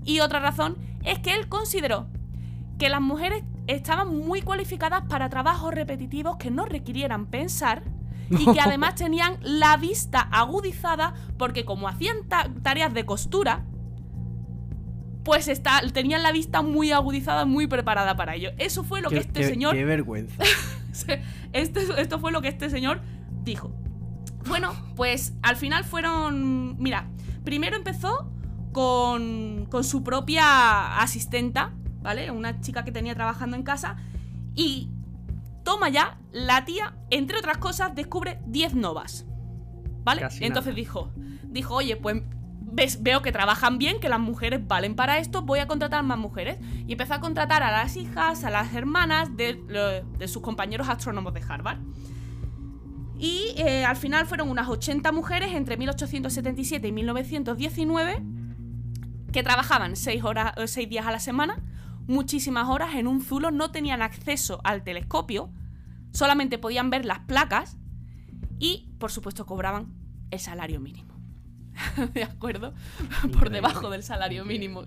Y 0.04 0.20
otra 0.20 0.40
razón 0.40 0.76
es 1.04 1.18
que 1.18 1.34
él 1.34 1.48
consideró 1.48 2.06
que 2.78 2.88
las 2.88 3.00
mujeres 3.00 3.44
estaban 3.66 4.16
muy 4.16 4.42
cualificadas 4.42 5.04
para 5.08 5.28
trabajos 5.28 5.74
repetitivos 5.74 6.36
que 6.36 6.50
no 6.50 6.64
requirieran 6.64 7.26
pensar 7.26 7.82
y 8.30 8.50
que 8.52 8.60
además 8.64 8.94
tenían 8.94 9.38
la 9.42 9.76
vista 9.76 10.20
agudizada 10.20 11.14
porque 11.36 11.64
como 11.64 11.88
hacían 11.88 12.16
tareas 12.62 12.94
de 12.94 13.04
costura, 13.04 13.64
pues 15.24 15.48
está, 15.48 15.80
tenían 15.92 16.22
la 16.22 16.32
vista 16.32 16.62
muy 16.62 16.92
agudizada, 16.92 17.44
muy 17.44 17.66
preparada 17.66 18.16
para 18.16 18.34
ello. 18.34 18.50
Eso 18.58 18.84
fue 18.84 19.00
lo 19.00 19.10
que 19.10 19.18
este 19.18 19.44
señor... 19.44 19.74
Qué 19.74 19.84
vergüenza. 19.84 20.42
este, 21.52 21.80
esto 22.00 22.18
fue 22.18 22.32
lo 22.32 22.40
que 22.40 22.48
este 22.48 22.70
señor 22.70 23.00
dijo. 23.42 23.72
Bueno, 24.48 24.74
pues 24.96 25.34
al 25.42 25.56
final 25.56 25.84
fueron... 25.84 26.76
Mira, 26.78 27.08
primero 27.44 27.76
empezó 27.76 28.30
con, 28.72 29.66
con 29.70 29.84
su 29.84 30.02
propia 30.02 31.00
asistenta, 31.00 31.72
¿vale? 32.00 32.30
Una 32.30 32.60
chica 32.60 32.84
que 32.84 32.92
tenía 32.92 33.14
trabajando 33.14 33.56
en 33.56 33.62
casa. 33.62 33.96
Y 34.54 34.88
toma 35.64 35.90
ya, 35.90 36.18
la 36.32 36.64
tía, 36.64 36.94
entre 37.10 37.38
otras 37.38 37.58
cosas, 37.58 37.94
descubre 37.94 38.40
10 38.46 38.74
novas. 38.74 39.26
¿Vale? 40.02 40.26
Entonces 40.40 40.74
dijo, 40.74 41.10
dijo, 41.44 41.74
oye, 41.74 41.96
pues 41.96 42.22
veo 42.70 43.22
que 43.22 43.32
trabajan 43.32 43.78
bien, 43.78 44.00
que 44.00 44.08
las 44.08 44.20
mujeres 44.20 44.66
valen 44.66 44.94
para 44.94 45.18
esto, 45.18 45.42
voy 45.42 45.58
a 45.58 45.66
contratar 45.66 46.02
más 46.02 46.18
mujeres. 46.18 46.58
Y 46.86 46.92
empezó 46.92 47.14
a 47.14 47.20
contratar 47.20 47.62
a 47.62 47.70
las 47.70 47.96
hijas, 47.96 48.44
a 48.44 48.50
las 48.50 48.74
hermanas 48.74 49.36
de, 49.36 50.04
sus 50.26 50.42
compañeros 50.42 50.88
astrónomos 50.88 51.34
de 51.34 51.42
Harvard. 51.48 51.78
Y 53.18 53.54
eh, 53.56 53.84
al 53.84 53.96
final 53.96 54.26
fueron 54.26 54.48
unas 54.48 54.68
80 54.68 55.12
mujeres 55.12 55.52
entre 55.52 55.76
1877 55.76 56.88
y 56.88 56.92
1919 56.92 58.22
que 59.32 59.42
trabajaban 59.42 59.96
6 59.96 60.24
horas, 60.24 60.54
6 60.56 60.76
eh, 60.76 60.88
días 60.88 61.06
a 61.06 61.12
la 61.12 61.20
semana, 61.20 61.62
muchísimas 62.06 62.68
horas 62.68 62.94
en 62.94 63.06
un 63.06 63.20
zulo, 63.20 63.50
no 63.50 63.70
tenían 63.70 64.02
acceso 64.02 64.60
al 64.64 64.82
telescopio, 64.82 65.52
solamente 66.12 66.58
podían 66.58 66.90
ver 66.90 67.04
las 67.04 67.20
placas 67.20 67.76
y, 68.58 68.90
por 68.98 69.12
supuesto, 69.12 69.46
cobraban 69.46 69.94
el 70.30 70.40
salario 70.40 70.80
mínimo. 70.80 71.09
¿De 72.14 72.22
acuerdo? 72.22 72.74
Por 73.32 73.50
debajo 73.50 73.90
del 73.90 74.02
salario 74.02 74.44
mínimo. 74.44 74.84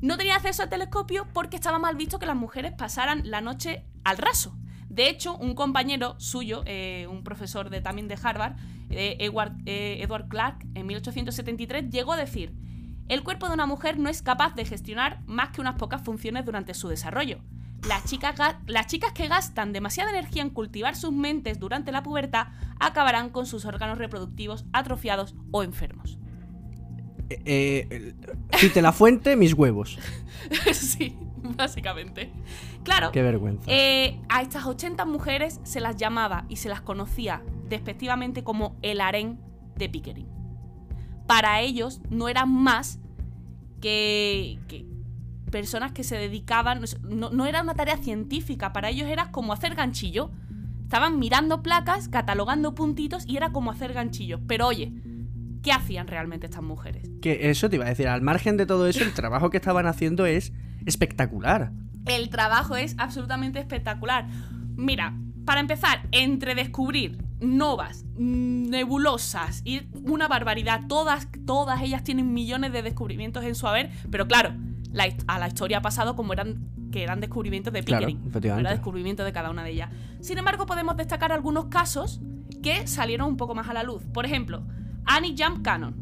No 0.00 0.16
tenían 0.16 0.36
acceso 0.36 0.62
al 0.62 0.70
telescopio 0.70 1.26
porque 1.32 1.56
estaba 1.56 1.78
mal 1.78 1.96
visto 1.96 2.18
que 2.18 2.26
las 2.26 2.36
mujeres 2.36 2.72
pasaran 2.72 3.22
la 3.30 3.40
noche 3.40 3.84
al 4.04 4.18
raso. 4.18 4.56
De 4.88 5.08
hecho, 5.08 5.36
un 5.36 5.54
compañero 5.54 6.18
suyo, 6.18 6.62
eh, 6.66 7.06
un 7.08 7.22
profesor 7.22 7.70
de, 7.70 7.80
también 7.80 8.08
de 8.08 8.18
Harvard, 8.20 8.56
eh, 8.90 9.16
Edward, 9.20 9.52
eh, 9.66 9.98
Edward 10.02 10.28
Clark, 10.28 10.66
en 10.74 10.86
1873, 10.86 11.90
llegó 11.90 12.14
a 12.14 12.16
decir, 12.16 12.54
el 13.08 13.22
cuerpo 13.22 13.48
de 13.48 13.54
una 13.54 13.66
mujer 13.66 13.98
no 13.98 14.08
es 14.08 14.22
capaz 14.22 14.54
de 14.54 14.64
gestionar 14.64 15.20
más 15.26 15.50
que 15.50 15.60
unas 15.60 15.76
pocas 15.76 16.02
funciones 16.02 16.44
durante 16.44 16.74
su 16.74 16.88
desarrollo. 16.88 17.40
Las 17.88 18.04
chicas, 18.04 18.34
las 18.66 18.86
chicas, 18.86 19.12
que 19.12 19.28
gastan 19.28 19.72
demasiada 19.72 20.10
energía 20.10 20.42
en 20.42 20.50
cultivar 20.50 20.96
sus 20.96 21.12
mentes 21.12 21.58
durante 21.58 21.92
la 21.92 22.02
pubertad 22.02 22.48
acabarán 22.78 23.30
con 23.30 23.46
sus 23.46 23.64
órganos 23.64 23.98
reproductivos 23.98 24.64
atrofiados 24.72 25.34
o 25.50 25.62
enfermos. 25.62 26.19
Eh, 27.30 28.14
cite 28.56 28.82
la 28.82 28.92
fuente, 28.92 29.36
mis 29.36 29.54
huevos. 29.54 29.98
sí, 30.72 31.16
básicamente. 31.56 32.30
Claro. 32.82 33.12
Qué 33.12 33.22
vergüenza. 33.22 33.70
a 33.70 34.42
estas 34.42 34.66
80 34.66 35.04
mujeres 35.04 35.60
se 35.62 35.80
las 35.80 35.96
llamaba 35.96 36.44
y 36.48 36.56
se 36.56 36.68
las 36.68 36.80
conocía 36.80 37.42
despectivamente 37.68 38.42
como 38.44 38.76
el 38.82 39.00
harén 39.00 39.38
de 39.76 39.88
Pickering. 39.88 40.28
Para 41.26 41.60
ellos 41.60 42.00
no 42.10 42.28
eran 42.28 42.52
más 42.52 42.98
que, 43.80 44.58
personas 45.50 45.92
que 45.92 46.04
se 46.04 46.16
dedicaban, 46.16 46.82
no, 47.08 47.46
era 47.46 47.62
una 47.62 47.74
tarea 47.74 47.96
científica, 47.96 48.72
para 48.72 48.90
ellos 48.90 49.08
era 49.08 49.30
como 49.30 49.52
hacer 49.52 49.74
ganchillo. 49.74 50.30
Estaban 50.82 51.20
mirando 51.20 51.62
placas, 51.62 52.08
catalogando 52.08 52.74
puntitos 52.74 53.24
y 53.26 53.36
era 53.36 53.52
como 53.52 53.70
hacer 53.70 53.92
ganchillos. 53.92 54.40
Pero 54.48 54.66
oye, 54.66 54.92
¿qué 55.62 55.72
hacían 55.72 56.06
realmente 56.06 56.46
estas 56.46 56.62
mujeres? 56.62 57.08
Que 57.22 57.50
eso 57.50 57.68
te 57.68 57.76
iba 57.76 57.86
a 57.86 57.88
decir, 57.88 58.08
al 58.08 58.22
margen 58.22 58.56
de 58.56 58.66
todo 58.66 58.86
eso, 58.86 59.04
el 59.04 59.12
trabajo 59.12 59.50
que 59.50 59.56
estaban 59.58 59.86
haciendo 59.86 60.26
es 60.26 60.52
espectacular. 60.86 61.72
El 62.06 62.30
trabajo 62.30 62.76
es 62.76 62.94
absolutamente 62.98 63.58
espectacular. 63.58 64.26
Mira, 64.76 65.14
para 65.44 65.60
empezar, 65.60 66.06
entre 66.12 66.54
descubrir 66.54 67.22
novas, 67.40 68.04
nebulosas 68.16 69.62
y 69.64 69.82
una 70.04 70.28
barbaridad. 70.28 70.82
Todas, 70.88 71.28
todas 71.46 71.82
ellas 71.82 72.04
tienen 72.04 72.32
millones 72.32 72.72
de 72.72 72.82
descubrimientos 72.82 73.44
en 73.44 73.54
su 73.54 73.66
haber, 73.66 73.90
pero 74.10 74.26
claro, 74.26 74.54
a 75.26 75.38
la 75.38 75.48
historia 75.48 75.78
ha 75.78 75.82
pasado 75.82 76.16
como 76.16 76.32
eran 76.32 76.68
que 76.90 77.02
eran 77.02 77.20
descubrimientos 77.20 77.72
de 77.72 77.82
Pickering. 77.82 78.30
Claro, 78.30 78.58
era 78.58 78.70
descubrimiento 78.70 79.24
de 79.24 79.32
cada 79.32 79.50
una 79.50 79.62
de 79.62 79.70
ellas. 79.70 79.90
Sin 80.20 80.38
embargo, 80.38 80.66
podemos 80.66 80.96
destacar 80.96 81.32
algunos 81.32 81.66
casos 81.66 82.20
que 82.62 82.86
salieron 82.86 83.28
un 83.28 83.36
poco 83.36 83.54
más 83.54 83.68
a 83.68 83.74
la 83.74 83.84
luz. 83.84 84.02
Por 84.12 84.26
ejemplo, 84.26 84.64
Annie 85.12 85.34
Jump 85.36 85.64
Cannon. 85.64 85.96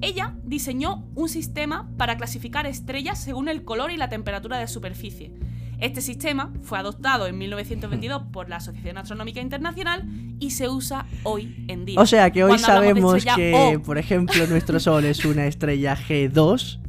Ella 0.00 0.34
diseñó 0.42 1.06
un 1.14 1.28
sistema 1.28 1.88
para 1.96 2.16
clasificar 2.16 2.66
estrellas 2.66 3.22
según 3.22 3.48
el 3.48 3.64
color 3.64 3.92
y 3.92 3.96
la 3.96 4.08
temperatura 4.08 4.58
de 4.58 4.66
superficie. 4.66 5.32
Este 5.78 6.00
sistema 6.00 6.52
fue 6.62 6.80
adoptado 6.80 7.28
en 7.28 7.38
1922 7.38 8.24
por 8.32 8.48
la 8.48 8.56
Asociación 8.56 8.98
Astronómica 8.98 9.40
Internacional 9.40 10.04
y 10.40 10.50
se 10.50 10.68
usa 10.68 11.06
hoy 11.22 11.64
en 11.68 11.84
día. 11.84 12.00
O 12.00 12.06
sea 12.06 12.32
que 12.32 12.42
hoy 12.42 12.58
sabemos 12.58 13.24
que, 13.24 13.80
por 13.84 13.98
ejemplo, 13.98 14.48
nuestro 14.48 14.80
Sol 14.80 15.04
es 15.04 15.24
una 15.24 15.46
estrella 15.46 15.96
G2, 15.96 16.80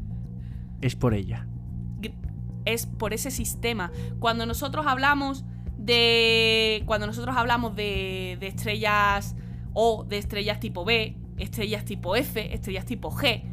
es 0.82 0.96
por 0.96 1.14
ella. 1.14 1.46
Es 2.66 2.88
por 2.88 3.14
ese 3.14 3.30
sistema. 3.30 3.92
Cuando 4.18 4.48
nosotros 4.48 4.88
hablamos 4.88 5.46
de. 5.78 6.82
Cuando 6.88 7.06
nosotros 7.06 7.38
hablamos 7.38 7.76
de, 7.76 8.38
de 8.40 8.48
estrellas 8.48 9.36
O, 9.74 10.04
de 10.04 10.18
estrellas 10.18 10.60
tipo 10.60 10.86
B, 10.86 11.16
estrellas 11.38 11.86
tipo 11.86 12.16
F, 12.16 12.54
estrellas 12.54 12.86
tipo 12.86 13.12
G, 13.12 13.44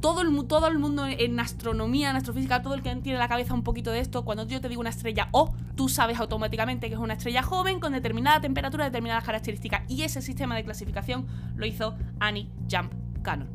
todo 0.00 0.20
el, 0.20 0.46
todo 0.46 0.66
el 0.68 0.78
mundo 0.78 1.06
en 1.06 1.40
astronomía, 1.40 2.10
en 2.10 2.16
astrofísica, 2.16 2.62
todo 2.62 2.74
el 2.74 2.82
que 2.82 2.94
tiene 2.96 3.18
la 3.18 3.28
cabeza 3.28 3.54
un 3.54 3.62
poquito 3.62 3.90
de 3.90 4.00
esto, 4.00 4.24
cuando 4.24 4.46
yo 4.46 4.60
te 4.60 4.68
digo 4.68 4.80
una 4.80 4.90
estrella 4.90 5.28
O, 5.32 5.54
tú 5.74 5.88
sabes 5.88 6.18
automáticamente 6.20 6.88
que 6.88 6.94
es 6.94 7.00
una 7.00 7.14
estrella 7.14 7.42
joven 7.42 7.80
con 7.80 7.92
determinada 7.92 8.40
temperatura, 8.40 8.84
determinadas 8.84 9.24
características. 9.24 9.82
Y 9.88 10.02
ese 10.02 10.22
sistema 10.22 10.54
de 10.54 10.64
clasificación 10.64 11.26
lo 11.56 11.66
hizo 11.66 11.96
Annie 12.20 12.50
Jump 12.70 12.92
Cannon, 13.22 13.48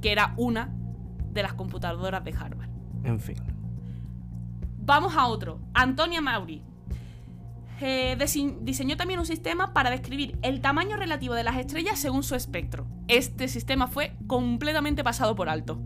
que 0.00 0.12
era 0.12 0.34
una 0.36 0.74
de 1.32 1.42
las 1.42 1.54
computadoras 1.54 2.22
de 2.22 2.32
Harvard. 2.32 2.70
En 3.04 3.18
fin. 3.18 3.36
Vamos 4.84 5.16
a 5.16 5.26
otro. 5.26 5.60
Antonia 5.74 6.20
Mauri, 6.20 6.62
eh, 7.82 8.16
diseñó 8.60 8.96
también 8.96 9.20
un 9.20 9.26
sistema 9.26 9.72
para 9.72 9.90
describir 9.90 10.38
el 10.42 10.60
tamaño 10.60 10.96
relativo 10.96 11.34
de 11.34 11.44
las 11.44 11.56
estrellas 11.56 11.98
según 11.98 12.22
su 12.22 12.34
espectro. 12.34 12.86
Este 13.08 13.48
sistema 13.48 13.88
fue 13.88 14.16
completamente 14.26 15.04
pasado 15.04 15.34
por 15.34 15.48
alto. 15.48 15.80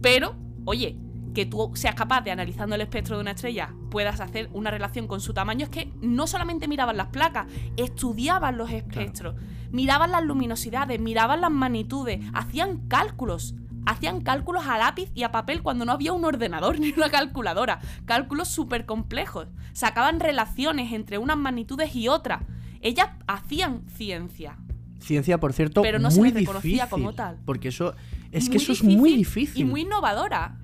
Pero, 0.00 0.36
oye, 0.64 0.98
que 1.34 1.46
tú 1.46 1.72
seas 1.74 1.94
capaz 1.94 2.22
de 2.22 2.30
analizando 2.30 2.74
el 2.74 2.82
espectro 2.82 3.16
de 3.16 3.22
una 3.22 3.30
estrella 3.32 3.74
puedas 3.90 4.20
hacer 4.20 4.50
una 4.52 4.70
relación 4.70 5.06
con 5.06 5.20
su 5.20 5.34
tamaño 5.34 5.64
es 5.64 5.70
que 5.70 5.92
no 6.00 6.26
solamente 6.26 6.68
miraban 6.68 6.96
las 6.96 7.08
placas, 7.08 7.46
estudiaban 7.76 8.58
los 8.58 8.70
espectros, 8.70 9.34
miraban 9.70 10.12
las 10.12 10.24
luminosidades, 10.24 11.00
miraban 11.00 11.40
las 11.40 11.50
magnitudes, 11.50 12.20
hacían 12.34 12.86
cálculos 12.88 13.54
hacían 13.86 14.20
cálculos 14.20 14.66
a 14.66 14.78
lápiz 14.78 15.10
y 15.14 15.22
a 15.22 15.32
papel 15.32 15.62
cuando 15.62 15.84
no 15.84 15.92
había 15.92 16.12
un 16.12 16.24
ordenador 16.24 16.78
ni 16.80 16.92
una 16.92 17.10
calculadora. 17.10 17.80
Cálculos 18.04 18.48
súper 18.48 18.86
complejos. 18.86 19.48
Sacaban 19.72 20.20
relaciones 20.20 20.92
entre 20.92 21.18
unas 21.18 21.36
magnitudes 21.36 21.94
y 21.94 22.08
otras. 22.08 22.42
Ellas 22.80 23.08
hacían 23.26 23.84
ciencia. 23.88 24.58
Ciencia, 24.98 25.38
por 25.40 25.52
cierto, 25.52 25.82
pero 25.82 25.98
no 25.98 26.10
muy 26.10 26.30
se 26.30 26.38
reconocía 26.38 26.88
como 26.88 27.12
tal. 27.12 27.38
Porque 27.44 27.68
eso 27.68 27.94
es 28.30 28.48
que 28.48 28.56
eso 28.56 28.72
es 28.72 28.84
muy 28.84 29.16
difícil. 29.16 29.62
Y 29.62 29.64
muy 29.64 29.82
innovadora. 29.82 30.58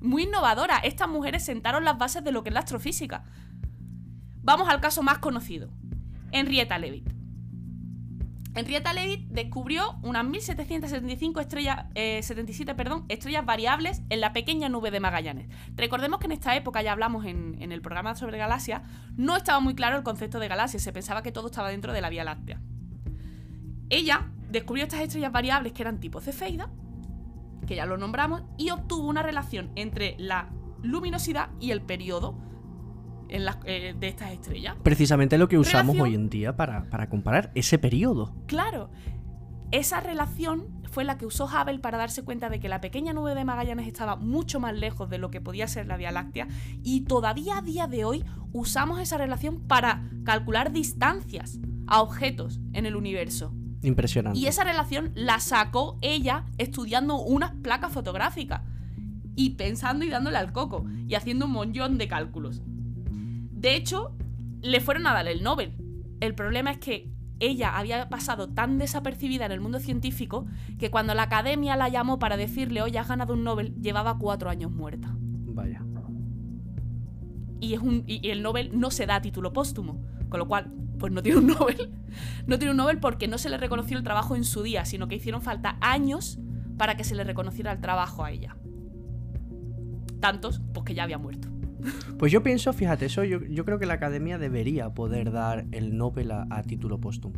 Muy 0.00 0.24
innovadora. 0.24 0.78
Estas 0.78 1.08
mujeres 1.08 1.44
sentaron 1.44 1.84
las 1.84 1.98
bases 1.98 2.24
de 2.24 2.32
lo 2.32 2.42
que 2.42 2.50
es 2.50 2.54
la 2.54 2.60
astrofísica. 2.60 3.24
Vamos 4.42 4.68
al 4.68 4.80
caso 4.80 5.02
más 5.02 5.18
conocido. 5.18 5.70
Henrietta 6.32 6.78
Leavitt. 6.78 7.19
Henrietta 8.54 8.92
Leavitt 8.92 9.28
descubrió 9.28 9.96
unas 10.02 10.24
1775 10.24 11.40
estrellas, 11.40 11.86
77 11.94 12.72
eh, 12.72 12.74
perdón, 12.74 13.04
estrellas 13.08 13.46
variables 13.46 14.02
en 14.08 14.20
la 14.20 14.32
pequeña 14.32 14.68
nube 14.68 14.90
de 14.90 14.98
Magallanes. 14.98 15.48
Recordemos 15.76 16.18
que 16.18 16.26
en 16.26 16.32
esta 16.32 16.56
época, 16.56 16.82
ya 16.82 16.92
hablamos 16.92 17.26
en, 17.26 17.60
el 17.60 17.80
programa 17.80 18.16
sobre 18.16 18.38
galaxias, 18.38 18.82
no 19.16 19.36
estaba 19.36 19.60
muy 19.60 19.74
claro 19.74 19.96
el 19.96 20.02
concepto 20.02 20.40
de 20.40 20.48
galaxias, 20.48 20.82
se 20.82 20.92
pensaba 20.92 21.22
que 21.22 21.30
todo 21.30 21.46
estaba 21.46 21.70
dentro 21.70 21.92
de 21.92 22.00
la 22.00 22.10
Vía 22.10 22.24
Láctea. 22.24 22.60
Ella 23.88 24.30
descubrió 24.48 24.84
estas 24.84 25.00
estrellas 25.00 25.30
variables 25.30 25.72
que 25.72 25.82
eran 25.82 26.00
tipo 26.00 26.20
Cefeida, 26.20 26.70
que 27.68 27.76
ya 27.76 27.86
lo 27.86 27.98
nombramos, 27.98 28.42
y 28.58 28.70
obtuvo 28.70 29.06
una 29.06 29.22
relación 29.22 29.70
entre 29.76 30.16
la 30.18 30.48
luminosidad 30.82 31.50
y 31.60 31.70
el 31.70 31.82
periodo 31.82 32.49
eh, 33.30 33.94
de 33.98 34.08
estas 34.08 34.32
estrellas. 34.32 34.76
Precisamente 34.82 35.38
lo 35.38 35.48
que 35.48 35.58
usamos 35.58 35.98
hoy 35.98 36.14
en 36.14 36.28
día 36.28 36.56
para, 36.56 37.08
comparar 37.08 37.50
ese 37.54 37.78
periodo. 37.78 38.34
Claro. 38.46 38.90
Esa 39.70 40.00
relación 40.00 40.66
fue 40.90 41.04
la 41.04 41.16
que 41.16 41.26
usó 41.26 41.44
Hubble 41.44 41.78
para 41.78 41.96
darse 41.96 42.24
cuenta 42.24 42.48
de 42.48 42.58
que 42.58 42.68
la 42.68 42.80
pequeña 42.80 43.12
nube 43.12 43.36
de 43.36 43.44
Magallanes 43.44 43.86
estaba 43.86 44.16
mucho 44.16 44.58
más 44.58 44.74
lejos 44.74 45.08
de 45.08 45.18
lo 45.18 45.30
que 45.30 45.40
podía 45.40 45.68
ser 45.68 45.86
la 45.86 45.96
Vía 45.96 46.10
Láctea 46.10 46.48
y 46.82 47.02
todavía 47.02 47.58
a 47.58 47.62
día 47.62 47.86
de 47.86 48.04
hoy 48.04 48.24
usamos 48.52 48.98
esa 48.98 49.16
relación 49.16 49.60
para 49.68 50.10
calcular 50.24 50.72
distancias 50.72 51.60
a 51.86 52.02
objetos 52.02 52.58
en 52.72 52.84
el 52.84 52.96
universo. 52.96 53.54
Impresionante. 53.82 54.38
Y 54.40 54.46
esa 54.46 54.64
relación 54.64 55.12
la 55.14 55.38
sacó 55.38 55.98
ella 56.02 56.46
estudiando 56.58 57.20
unas 57.20 57.52
placas 57.62 57.92
fotográficas 57.92 58.62
y 59.36 59.50
pensando 59.50 60.04
y 60.04 60.10
dándole 60.10 60.36
al 60.36 60.52
coco 60.52 60.84
y 61.06 61.14
haciendo 61.14 61.46
un 61.46 61.52
montón 61.52 61.96
de 61.96 62.08
cálculos. 62.08 62.62
De 63.60 63.76
hecho, 63.76 64.16
le 64.62 64.80
fueron 64.80 65.06
a 65.06 65.12
dar 65.12 65.28
el 65.28 65.42
Nobel. 65.42 65.74
El 66.20 66.34
problema 66.34 66.70
es 66.70 66.78
que 66.78 67.10
ella 67.40 67.76
había 67.76 68.08
pasado 68.08 68.48
tan 68.48 68.78
desapercibida 68.78 69.44
en 69.44 69.52
el 69.52 69.60
mundo 69.60 69.80
científico 69.80 70.46
que 70.78 70.90
cuando 70.90 71.12
la 71.12 71.24
academia 71.24 71.76
la 71.76 71.90
llamó 71.90 72.18
para 72.18 72.38
decirle, 72.38 72.80
oye, 72.80 72.98
has 72.98 73.08
ganado 73.08 73.34
un 73.34 73.44
Nobel, 73.44 73.74
llevaba 73.82 74.16
cuatro 74.16 74.48
años 74.48 74.72
muerta. 74.72 75.14
Vaya. 75.14 75.84
Y, 77.60 77.74
es 77.74 77.80
un, 77.80 78.04
y 78.06 78.30
el 78.30 78.42
Nobel 78.42 78.70
no 78.80 78.90
se 78.90 79.04
da 79.04 79.16
a 79.16 79.20
título 79.20 79.52
póstumo, 79.52 80.00
con 80.30 80.38
lo 80.38 80.48
cual, 80.48 80.72
pues 80.98 81.12
no 81.12 81.22
tiene 81.22 81.40
un 81.40 81.46
Nobel. 81.58 81.90
No 82.46 82.58
tiene 82.58 82.70
un 82.70 82.78
Nobel 82.78 82.98
porque 82.98 83.28
no 83.28 83.36
se 83.36 83.50
le 83.50 83.58
reconoció 83.58 83.98
el 83.98 84.04
trabajo 84.04 84.36
en 84.36 84.44
su 84.44 84.62
día, 84.62 84.86
sino 84.86 85.06
que 85.06 85.16
hicieron 85.16 85.42
falta 85.42 85.76
años 85.82 86.38
para 86.78 86.96
que 86.96 87.04
se 87.04 87.14
le 87.14 87.24
reconociera 87.24 87.72
el 87.72 87.82
trabajo 87.82 88.24
a 88.24 88.30
ella. 88.30 88.56
Tantos, 90.18 90.62
pues 90.72 90.86
que 90.86 90.94
ya 90.94 91.02
había 91.02 91.18
muerto. 91.18 91.59
Pues 92.18 92.32
yo 92.32 92.42
pienso, 92.42 92.72
fíjate, 92.72 93.06
eso 93.06 93.24
yo, 93.24 93.64
creo 93.64 93.78
que 93.78 93.86
la 93.86 93.94
academia 93.94 94.38
debería 94.38 94.90
poder 94.90 95.32
dar 95.32 95.66
el 95.72 95.96
Nobel 95.96 96.30
a, 96.32 96.62
título 96.66 97.00
póstumo. 97.00 97.34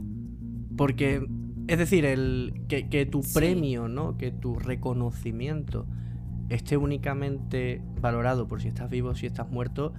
Porque, 0.77 1.27
es 1.69 1.79
decir, 1.79 2.05
el, 2.05 2.65
que, 2.69 3.07
tu 3.07 3.23
premio, 3.35 3.89
¿no? 3.89 4.17
Que 4.17 4.31
tu 4.31 4.57
reconocimiento 4.57 5.87
esté 6.49 6.77
únicamente 6.77 7.83
valorado 8.01 8.49
por 8.49 8.61
si 8.61 8.69
estás 8.69 8.91
vivo 8.91 9.11
o 9.11 9.15
si 9.15 9.27
estás 9.27 9.51
muerto. 9.51 9.93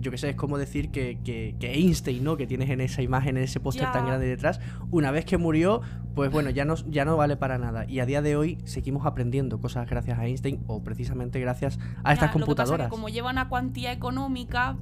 Yo 0.00 0.10
qué 0.10 0.18
sé, 0.18 0.30
es 0.30 0.36
como 0.36 0.56
decir 0.56 0.90
que, 0.90 1.18
que, 1.24 1.56
Einstein, 1.60 2.24
¿no? 2.24 2.36
Que 2.36 2.46
tienes 2.46 2.70
en 2.70 2.80
esa 2.80 3.02
imagen, 3.02 3.36
en 3.36 3.44
ese 3.44 3.60
póster 3.60 3.90
tan 3.92 4.06
grande 4.06 4.26
detrás, 4.26 4.60
una 4.90 5.10
vez 5.10 5.24
que 5.24 5.36
murió, 5.36 5.82
pues 6.14 6.30
bueno, 6.30 6.50
ya 6.50 6.64
no, 6.64 6.74
ya 6.88 7.04
no 7.04 7.16
vale 7.16 7.36
para 7.36 7.58
nada. 7.58 7.84
Y 7.88 8.00
a 8.00 8.06
día 8.06 8.20
de 8.22 8.36
hoy 8.36 8.58
seguimos 8.64 9.06
aprendiendo 9.06 9.60
cosas 9.60 9.88
gracias 9.88 10.18
a 10.18 10.26
Einstein 10.26 10.62
o 10.66 10.82
precisamente 10.82 11.38
gracias 11.40 11.78
a 11.78 11.80
estas 11.80 11.94
Ya, 12.02 12.10
lo 12.10 12.12
que 12.12 12.16
pasa 12.16 12.28
es 12.28 12.34
que 12.34 12.40
computadoras. 12.46 12.88
como 12.88 13.08
lleva 13.08 13.30
una 13.30 13.48
cuantía 13.48 13.92
económica, 13.92 14.76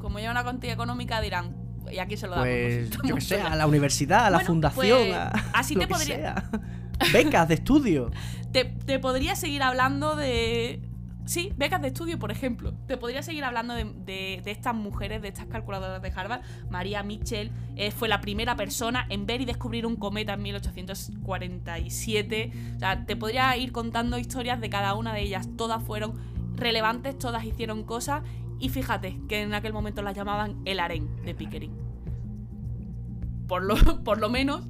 como 0.00 0.18
lleva 0.18 0.30
una 0.32 0.42
cuantía 0.42 0.72
económica 0.72 1.20
dirán, 1.20 1.56
y 1.90 1.98
aquí 1.98 2.16
se 2.16 2.26
lo 2.26 2.32
damos. 2.32 2.46
Pues 2.48 2.90
yo 3.04 3.14
que 3.16 3.20
sé, 3.20 3.40
a 3.40 3.56
la 3.56 3.66
universidad, 3.66 4.26
a 4.26 4.30
la 4.30 4.38
Bueno, 4.38 4.46
fundación, 4.46 4.98
pues, 4.98 5.14
a 5.14 5.30
así 5.54 5.74
lo 5.74 5.80
te 5.80 5.86
que 5.88 5.92
podría- 5.94 6.16
sea. 6.16 6.50
Becas 7.12 7.48
de 7.48 7.54
estudio. 7.54 8.10
Te, 8.52 8.64
te 8.64 8.98
podría 9.00 9.34
seguir 9.36 9.62
hablando 9.62 10.14
de. 10.14 10.80
Sí, 11.26 11.52
becas 11.56 11.80
de 11.80 11.88
estudio, 11.88 12.18
por 12.18 12.30
ejemplo. 12.30 12.74
Te 12.86 12.98
podría 12.98 13.22
seguir 13.22 13.44
hablando 13.44 13.74
de, 13.74 14.42
estas 14.44 14.74
mujeres, 14.74 15.22
de 15.22 15.28
estas 15.28 15.46
calculadoras 15.46 16.02
de 16.02 16.12
Harvard. 16.14 16.42
María 16.68 17.02
Mitchell 17.02 17.50
eh, 17.76 17.90
fue 17.90 18.08
la 18.08 18.20
primera 18.20 18.56
persona 18.56 19.06
en 19.08 19.24
ver 19.24 19.40
y 19.40 19.46
descubrir 19.46 19.86
un 19.86 19.96
cometa 19.96 20.34
en 20.34 20.42
1847. 20.42 22.52
O 22.76 22.78
sea, 22.78 23.06
te 23.06 23.16
podría 23.16 23.56
ir 23.56 23.72
contando 23.72 24.18
historias 24.18 24.60
de 24.60 24.68
cada 24.68 24.94
una 24.94 25.14
de 25.14 25.22
ellas. 25.22 25.48
Todas 25.56 25.82
fueron 25.82 26.12
relevantes, 26.56 27.18
todas 27.18 27.42
hicieron 27.44 27.84
cosas. 27.84 28.22
Y 28.60 28.68
fíjate 28.68 29.18
que 29.26 29.42
en 29.42 29.54
aquel 29.54 29.72
momento 29.72 30.02
las 30.02 30.14
llamaban 30.14 30.60
el 30.66 30.78
harén 30.78 31.08
de 31.24 31.34
Pickering. 31.34 31.72
Por 33.48 33.64
lo, 33.64 33.76
por 34.04 34.20
lo 34.20 34.28
menos 34.28 34.68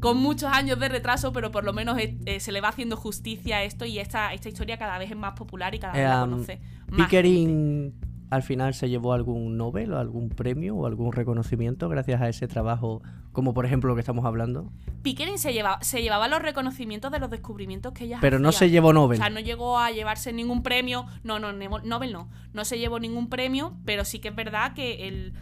con 0.00 0.18
muchos 0.18 0.50
años 0.52 0.78
de 0.78 0.88
retraso, 0.88 1.32
pero 1.32 1.50
por 1.50 1.64
lo 1.64 1.72
menos 1.72 1.98
eh, 1.98 2.16
eh, 2.26 2.40
se 2.40 2.52
le 2.52 2.60
va 2.60 2.68
haciendo 2.68 2.96
justicia 2.96 3.58
a 3.58 3.62
esto 3.62 3.84
y 3.84 3.98
esta, 3.98 4.32
esta 4.32 4.48
historia 4.48 4.78
cada 4.78 4.98
vez 4.98 5.10
es 5.10 5.16
más 5.16 5.32
popular 5.34 5.74
y 5.74 5.78
cada 5.78 5.92
vez 5.94 6.02
la 6.02 6.22
Em, 6.22 6.30
conoce 6.30 6.60
más 6.88 6.88
gente. 6.88 6.96
Pickering 6.96 7.94
al 8.30 8.42
final 8.42 8.74
se 8.74 8.88
llevó 8.88 9.12
algún 9.12 9.56
Nobel 9.56 9.92
o 9.92 9.98
algún 9.98 10.30
premio 10.30 10.74
o 10.74 10.86
algún 10.86 11.12
reconocimiento 11.12 11.88
gracias 11.88 12.20
a 12.20 12.28
ese 12.28 12.48
trabajo, 12.48 13.02
como 13.32 13.54
por 13.54 13.66
ejemplo 13.66 13.88
lo 13.88 13.94
que 13.94 14.00
estamos 14.00 14.24
hablando. 14.24 14.72
Pickering 15.02 15.38
se, 15.38 15.52
lleva, 15.52 15.78
se 15.82 16.02
llevaba 16.02 16.26
los 16.26 16.42
reconocimientos 16.42 17.12
de 17.12 17.20
los 17.20 17.30
descubrimientos 17.30 17.92
que 17.92 18.04
ella 18.04 18.18
Pero 18.20 18.38
no 18.38 18.50
se 18.52 18.70
llevó 18.70 18.92
Nobel. 18.92 19.18
O 19.18 19.22
sea, 19.22 19.30
no 19.30 19.40
llegó 19.40 19.78
a 19.78 19.90
llevarse 19.90 20.32
ningún 20.32 20.62
premio. 20.62 21.06
No, 21.22 21.38
no, 21.38 21.52
Nobel 21.52 22.12
no. 22.12 22.28
No 22.52 22.64
se 22.64 22.78
llevó 22.78 22.98
ningún 22.98 23.28
premio, 23.28 23.76
pero 23.84 24.04
sí 24.04 24.18
que 24.18 24.28
es 24.28 24.34
verdad 24.34 24.74
que 24.74 25.06
el, 25.06 25.34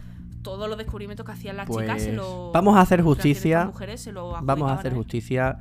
todos 0.45 0.69
los 0.69 0.77
descubrimientos 0.77 1.25
que 1.25 1.31
hacían 1.31 1.57
las 1.57 1.67
chicas 1.67 2.01
se 2.03 2.09
Pues, 2.09 2.17
lo. 2.17 2.51
vamos 2.53 2.77
a 2.77 2.81
hacer 2.81 3.01
justicia. 3.01 3.65
mujeres 3.65 3.99
se 4.01 4.11
lo 4.11 4.31
Vamos 4.43 4.69
a 4.71 4.75
hacer 4.75 4.93
justicia. 4.93 5.57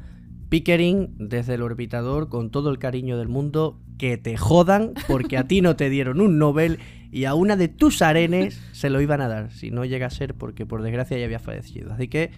Pickering, 0.50 1.14
desde 1.18 1.54
el 1.54 1.62
orbitador, 1.62 2.28
con 2.28 2.50
todo 2.50 2.70
el 2.70 2.78
cariño 2.78 3.16
del 3.18 3.28
mundo, 3.28 3.80
que 3.98 4.18
te 4.18 4.36
jodan 4.36 4.92
porque 5.08 5.38
a 5.38 5.44
ti 5.48 5.62
no 5.62 5.74
te 5.74 5.88
dieron 5.88 6.20
un 6.20 6.38
Nobel 6.38 6.78
y 7.10 7.24
a 7.24 7.34
una 7.34 7.56
de 7.56 7.68
tus 7.68 8.02
arenes 8.02 8.60
se 8.72 8.90
lo 8.90 9.00
iban 9.00 9.20
a 9.22 9.28
dar. 9.28 9.50
Si 9.52 9.70
no 9.70 9.84
llega 9.84 10.06
a 10.06 10.10
ser 10.10 10.34
porque 10.34 10.66
por 10.66 10.82
desgracia 10.82 11.16
ya 11.18 11.24
había 11.24 11.38
fallecido. 11.38 11.92
Así 11.92 12.08
que 12.08 12.30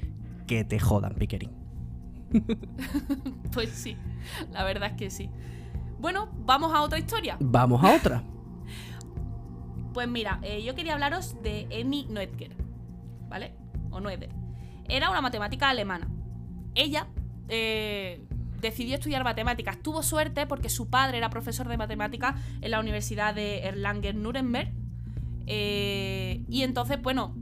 que 0.47 0.65
te 0.65 0.79
jodan, 0.79 1.15
Pickering. 1.17 1.51
Pues 3.53 3.71
sí, 3.71 3.97
la 4.53 4.65
verdad 4.65 4.91
es 4.93 4.97
que 4.97 5.11
sí. 5.11 5.29
Bueno, 5.99 6.29
vamos 6.45 6.73
a 6.75 6.83
otra 6.83 6.99
historia. 6.99 7.37
Vamos 7.41 7.83
a 7.83 7.95
otra. 7.97 8.23
Pues 9.97 10.09
mira, 10.09 10.41
eh, 10.43 10.63
yo 10.63 10.75
quería 10.75 10.93
hablaros 10.93 11.43
de 11.43 11.67
Emmy 11.71 12.07
Noether, 12.11 12.55
¿vale? 13.31 13.55
O 13.91 13.99
Noether. 13.99 14.29
Era 14.91 15.09
una 15.09 15.23
matemática 15.23 15.71
alemana. 15.71 16.07
Ella 16.75 17.07
eh, 17.49 18.21
decidió 18.61 18.97
estudiar 18.97 19.25
matemáticas. 19.25 19.83
Tuvo 19.83 20.03
suerte 20.03 20.47
porque 20.47 20.69
su 20.69 20.91
padre 20.91 21.17
era 21.17 21.31
profesor 21.31 21.67
de 21.67 21.79
matemáticas 21.79 22.39
en 22.61 22.73
la 22.73 22.81
Universidad 22.81 23.35
de 23.35 23.63
Erlangen-Nuremberg. 23.65 24.71
Eh, 25.47 26.45
y 26.47 26.61
entonces, 26.61 27.01
bueno, 27.01 27.35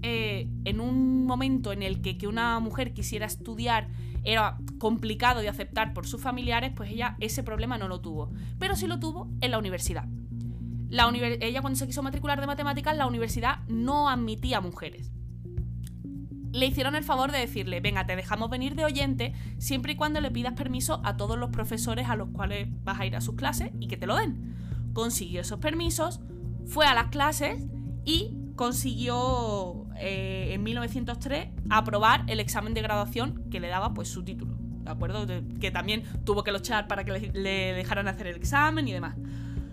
en 0.00 0.80
un 0.80 1.26
momento 1.26 1.72
en 1.74 1.82
el 1.82 2.00
que, 2.00 2.16
que 2.16 2.26
una 2.26 2.58
mujer 2.58 2.94
quisiera 2.94 3.26
estudiar 3.26 3.88
era 4.24 4.56
complicado 4.78 5.42
de 5.42 5.50
aceptar 5.50 5.92
por 5.92 6.06
sus 6.06 6.22
familiares, 6.22 6.72
pues 6.74 6.90
ella 6.90 7.16
ese 7.20 7.42
problema 7.42 7.76
no 7.76 7.86
lo 7.86 8.00
tuvo. 8.00 8.32
Pero 8.58 8.76
sí 8.76 8.86
lo 8.86 8.98
tuvo 8.98 9.28
en 9.42 9.50
la 9.50 9.58
universidad. 9.58 10.06
La 10.88 11.10
ella 11.12 11.60
cuando 11.60 11.78
se 11.78 11.86
quiso 11.86 12.02
matricular 12.02 12.40
de 12.40 12.46
matemáticas, 12.46 12.96
la 12.96 13.06
universidad 13.06 13.60
no 13.68 14.08
admitía 14.08 14.60
mujeres. 14.60 15.12
Le 16.50 16.64
hicieron 16.64 16.96
el 16.96 17.04
favor 17.04 17.30
de 17.30 17.38
decirle, 17.38 17.80
venga, 17.80 18.06
te 18.06 18.16
dejamos 18.16 18.48
venir 18.48 18.74
de 18.74 18.86
oyente 18.86 19.34
siempre 19.58 19.92
y 19.92 19.96
cuando 19.96 20.20
le 20.22 20.30
pidas 20.30 20.54
permiso 20.54 21.02
a 21.04 21.18
todos 21.18 21.38
los 21.38 21.50
profesores 21.50 22.08
a 22.08 22.16
los 22.16 22.30
cuales 22.30 22.68
vas 22.84 22.98
a 23.00 23.06
ir 23.06 23.16
a 23.16 23.20
sus 23.20 23.34
clases 23.34 23.70
y 23.80 23.88
que 23.88 23.98
te 23.98 24.06
lo 24.06 24.16
den. 24.16 24.56
Consiguió 24.94 25.42
esos 25.42 25.60
permisos, 25.60 26.20
fue 26.66 26.86
a 26.86 26.94
las 26.94 27.08
clases 27.08 27.66
y 28.06 28.34
consiguió 28.56 29.86
eh, 29.96 30.54
en 30.54 30.62
1903 30.62 31.48
aprobar 31.68 32.24
el 32.28 32.40
examen 32.40 32.72
de 32.72 32.80
graduación 32.80 33.44
que 33.50 33.60
le 33.60 33.68
daba 33.68 33.92
pues 33.92 34.08
su 34.08 34.24
título. 34.24 34.56
¿De 34.56 34.90
acuerdo? 34.90 35.26
Que 35.60 35.70
también 35.70 36.04
tuvo 36.24 36.42
que 36.42 36.50
luchar 36.50 36.88
para 36.88 37.04
que 37.04 37.30
le 37.34 37.74
dejaran 37.74 38.08
hacer 38.08 38.26
el 38.26 38.36
examen 38.36 38.88
y 38.88 38.92
demás. 38.92 39.16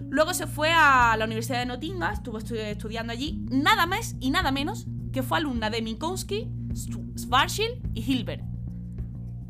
Luego 0.09 0.33
se 0.33 0.47
fue 0.47 0.71
a 0.71 1.15
la 1.17 1.25
Universidad 1.25 1.59
de 1.59 1.65
Nottingham, 1.65 2.13
estuvo 2.13 2.39
estu- 2.39 2.55
estudiando 2.55 3.11
allí, 3.11 3.43
nada 3.49 3.85
más 3.85 4.15
y 4.19 4.29
nada 4.31 4.51
menos 4.51 4.85
que 5.11 5.23
fue 5.23 5.37
alumna 5.39 5.69
de 5.69 5.81
Minkowski, 5.81 6.47
Schwarzschild 7.17 7.89
y 7.93 8.01
Hilbert. 8.01 8.43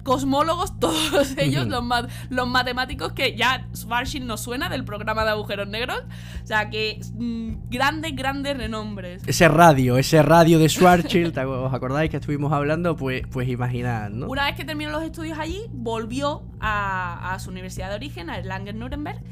Cosmólogos, 0.04 0.80
todos 0.80 1.36
ellos, 1.38 1.68
los, 1.68 1.84
ma- 1.84 2.08
los 2.30 2.48
matemáticos 2.48 3.14
que 3.14 3.36
ya 3.36 3.68
Schwarzschild 3.76 4.26
nos 4.26 4.40
suena 4.42 4.70
del 4.70 4.86
programa 4.86 5.24
de 5.24 5.32
agujeros 5.32 5.68
negros. 5.68 5.98
O 6.44 6.46
sea 6.48 6.70
que 6.70 7.00
mm, 7.16 7.70
grandes, 7.72 8.16
grandes 8.16 8.56
renombres. 8.56 9.24
Ese 9.26 9.48
radio, 9.48 9.98
ese 9.98 10.22
radio 10.22 10.60
de 10.60 10.70
Schwarzschild, 10.70 11.34
¿te- 11.34 11.46
¿os 11.46 11.74
acordáis 11.74 12.12
que 12.12 12.18
estuvimos 12.18 12.54
hablando? 12.54 12.96
Pues, 12.96 13.24
pues 13.32 13.50
imaginad, 13.50 14.12
¿no? 14.12 14.28
Una 14.28 14.46
vez 14.46 14.56
que 14.56 14.64
terminó 14.64 14.92
los 14.92 15.02
estudios 15.02 15.40
allí, 15.40 15.62
volvió 15.72 16.44
a, 16.60 17.34
a 17.34 17.40
su 17.40 17.50
universidad 17.50 17.90
de 17.90 17.96
origen, 17.96 18.30
a 18.30 18.38
Erlangen-Nuremberg, 18.38 19.24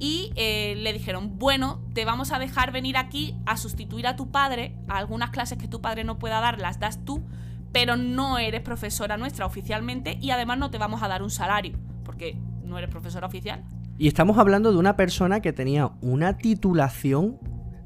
y 0.00 0.32
eh, 0.34 0.74
le 0.78 0.92
dijeron, 0.92 1.38
bueno, 1.38 1.80
te 1.94 2.04
vamos 2.04 2.32
a 2.32 2.38
dejar 2.40 2.72
venir 2.72 2.96
aquí 2.96 3.36
a 3.46 3.56
sustituir 3.56 4.06
a 4.08 4.16
tu 4.16 4.30
padre, 4.30 4.74
a 4.88 4.96
algunas 4.98 5.30
clases 5.30 5.58
que 5.58 5.68
tu 5.68 5.80
padre 5.80 6.02
no 6.04 6.18
pueda 6.18 6.40
dar, 6.40 6.58
las 6.58 6.80
das 6.80 7.04
tú, 7.04 7.22
pero 7.70 7.96
no 7.96 8.38
eres 8.38 8.62
profesora 8.62 9.16
nuestra 9.16 9.46
oficialmente 9.46 10.18
y 10.20 10.30
además 10.30 10.58
no 10.58 10.70
te 10.70 10.78
vamos 10.78 11.02
a 11.02 11.08
dar 11.08 11.22
un 11.22 11.30
salario, 11.30 11.78
porque 12.04 12.36
no 12.64 12.78
eres 12.78 12.90
profesora 12.90 13.26
oficial. 13.26 13.62
Y 13.98 14.08
estamos 14.08 14.38
hablando 14.38 14.72
de 14.72 14.78
una 14.78 14.96
persona 14.96 15.40
que 15.40 15.52
tenía 15.52 15.90
una 16.00 16.38
titulación 16.38 17.38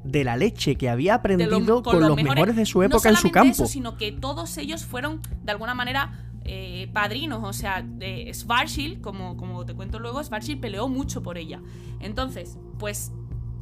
de 0.05 0.23
la 0.23 0.37
leche, 0.37 0.75
que 0.77 0.87
había 0.87 1.15
aprendido 1.15 1.59
lo- 1.59 1.83
con, 1.83 1.99
los 1.99 2.15
mejores, 2.15 2.55
de 2.55 2.65
su 2.65 2.81
época 2.83 3.09
no 3.09 3.15
en 3.15 3.21
su 3.21 3.31
campo. 3.31 3.51
Eso, 3.51 3.65
sino 3.65 3.97
que 3.97 4.11
todos 4.11 4.57
ellos 4.57 4.85
fueron 4.85 5.19
de 5.43 5.51
alguna 5.51 5.73
manera 5.73 6.13
eh, 6.45 6.89
padrinos. 6.93 7.43
O 7.43 7.53
sea, 7.53 7.81
de 7.81 8.31
Schwarzschild, 8.33 9.01
como, 9.01 9.37
como 9.37 9.65
te 9.65 9.73
cuento 9.73 9.99
luego, 9.99 10.23
Schwarzschild 10.23 10.61
peleó 10.61 10.87
mucho 10.87 11.21
por 11.21 11.37
ella. 11.37 11.61
Entonces, 11.99 12.57
pues 12.79 13.11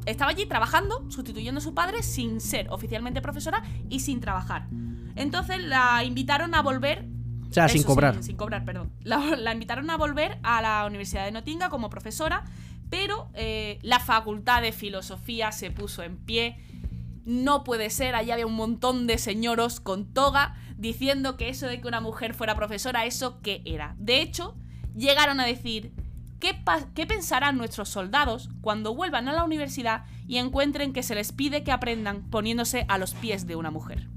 estaba 0.05 0.31
allí 0.31 0.45
trabajando, 0.45 1.09
sustituyendo 1.09 1.59
a 1.59 1.61
su 1.61 1.73
padre 1.73 2.03
sin 2.03 2.41
ser 2.41 2.67
oficialmente 2.69 3.21
profesora 3.21 3.63
y 3.89 4.01
sin 4.01 4.19
trabajar. 4.19 4.67
Entonces 5.15 5.63
la 5.63 6.03
invitaron 6.03 6.55
a 6.55 6.61
volver 6.61 7.05
O 7.49 7.53
sea, 7.53 7.69
sin 7.69 7.83
cobrar. 7.83 8.15
Sin, 8.15 8.23
sin 8.23 8.35
cobrar, 8.35 8.65
perdón. 8.65 8.91
La, 9.03 9.35
la 9.37 9.53
invitaron 9.53 9.89
a 9.89 9.97
volver 9.97 10.39
a 10.43 10.61
la 10.61 10.85
Universidad 10.85 11.25
de 11.25 11.31
Nottingham 11.31 11.69
como 11.69 11.89
profesora, 11.89 12.43
pero 12.89 13.29
eh, 13.33 13.79
la 13.81 13.99
facultad 13.99 14.61
de 14.61 14.71
filosofía 14.71 15.51
se 15.51 15.71
puso 15.71 16.03
en 16.03 16.17
pie. 16.17 16.57
No 17.25 17.63
puede 17.63 17.89
ser, 17.89 18.15
allá 18.15 18.33
había 18.33 18.45
un 18.45 18.55
montón 18.55 19.07
de 19.07 19.17
señoros 19.17 19.79
con 19.79 20.13
toga 20.13 20.55
diciendo 20.77 21.37
que 21.37 21.49
eso 21.49 21.67
de 21.67 21.79
que 21.79 21.87
una 21.87 22.01
mujer 22.01 22.33
fuera 22.33 22.55
profesora, 22.55 23.05
¿eso 23.05 23.39
qué 23.41 23.61
era? 23.65 23.95
De 23.97 24.21
hecho, 24.21 24.55
llegaron 24.95 25.39
a 25.39 25.45
decir, 25.45 25.93
¿qué, 26.39 26.61
qué 26.93 27.05
pensarán 27.05 27.57
nuestros 27.57 27.89
soldados 27.89 28.49
cuando 28.61 28.93
vuelvan 28.93 29.29
a 29.29 29.33
la 29.33 29.45
universidad 29.45 30.05
y 30.27 30.37
encuentren 30.37 30.91
que 30.91 31.03
se 31.03 31.15
les 31.15 31.31
pide 31.31 31.63
que 31.63 31.71
aprendan 31.71 32.29
poniéndose 32.29 32.85
a 32.89 32.97
los 32.97 33.13
pies 33.13 33.47
de 33.47 33.55
una 33.55 33.71
mujer? 33.71 34.09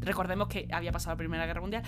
Recordemos 0.00 0.48
que 0.48 0.68
había 0.72 0.92
pasado 0.92 1.14
la 1.14 1.18
Primera 1.18 1.46
Guerra 1.46 1.60
Mundial. 1.60 1.82